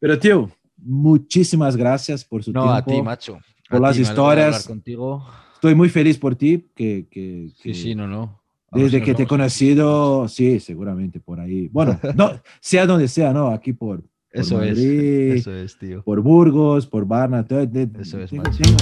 Pero, 0.00 0.18
tío, 0.18 0.50
muchísimas 0.76 1.76
gracias 1.76 2.24
por 2.24 2.42
su 2.42 2.52
no, 2.52 2.62
tiempo. 2.62 2.76
a 2.76 2.84
ti, 2.84 3.02
macho. 3.02 3.40
Por 3.68 3.78
a 3.78 3.88
las 3.88 3.96
ti, 3.96 4.02
historias. 4.02 4.66
Contigo. 4.66 5.26
Estoy 5.54 5.74
muy 5.74 5.88
feliz 5.88 6.16
por 6.18 6.34
ti. 6.34 6.70
Que, 6.74 7.06
que, 7.10 7.50
que 7.60 7.74
sí, 7.74 7.82
sí, 7.82 7.94
no, 7.94 8.06
no. 8.06 8.38
Desde 8.70 9.02
que 9.02 9.14
te 9.14 9.22
he 9.22 9.26
conocido, 9.26 10.28
sí, 10.28 10.60
seguramente 10.60 11.20
por 11.20 11.40
ahí. 11.40 11.68
Bueno, 11.68 11.98
no, 12.14 12.40
sea 12.60 12.86
donde 12.86 13.08
sea, 13.08 13.32
¿no? 13.32 13.48
Aquí 13.48 13.72
por 13.72 14.02
eso 14.32 14.56
Madrid, 14.56 15.32
es, 15.32 15.40
eso 15.40 15.54
es, 15.54 15.78
tío. 15.78 16.02
Por 16.02 16.20
Burgos, 16.20 16.86
por 16.86 17.06
Varna, 17.06 17.46
todo, 17.46 17.60
eso 17.60 18.20
es, 18.20 18.30
tengo, 18.30 18.42
tengo, 18.44 18.76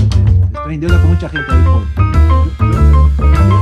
estoy 0.53 0.75
en 0.75 0.81
deuda 0.81 1.01
con 1.01 1.11
mucha 1.11 1.29
gente 1.29 1.53
ahí 1.53 1.63
por, 1.65 3.56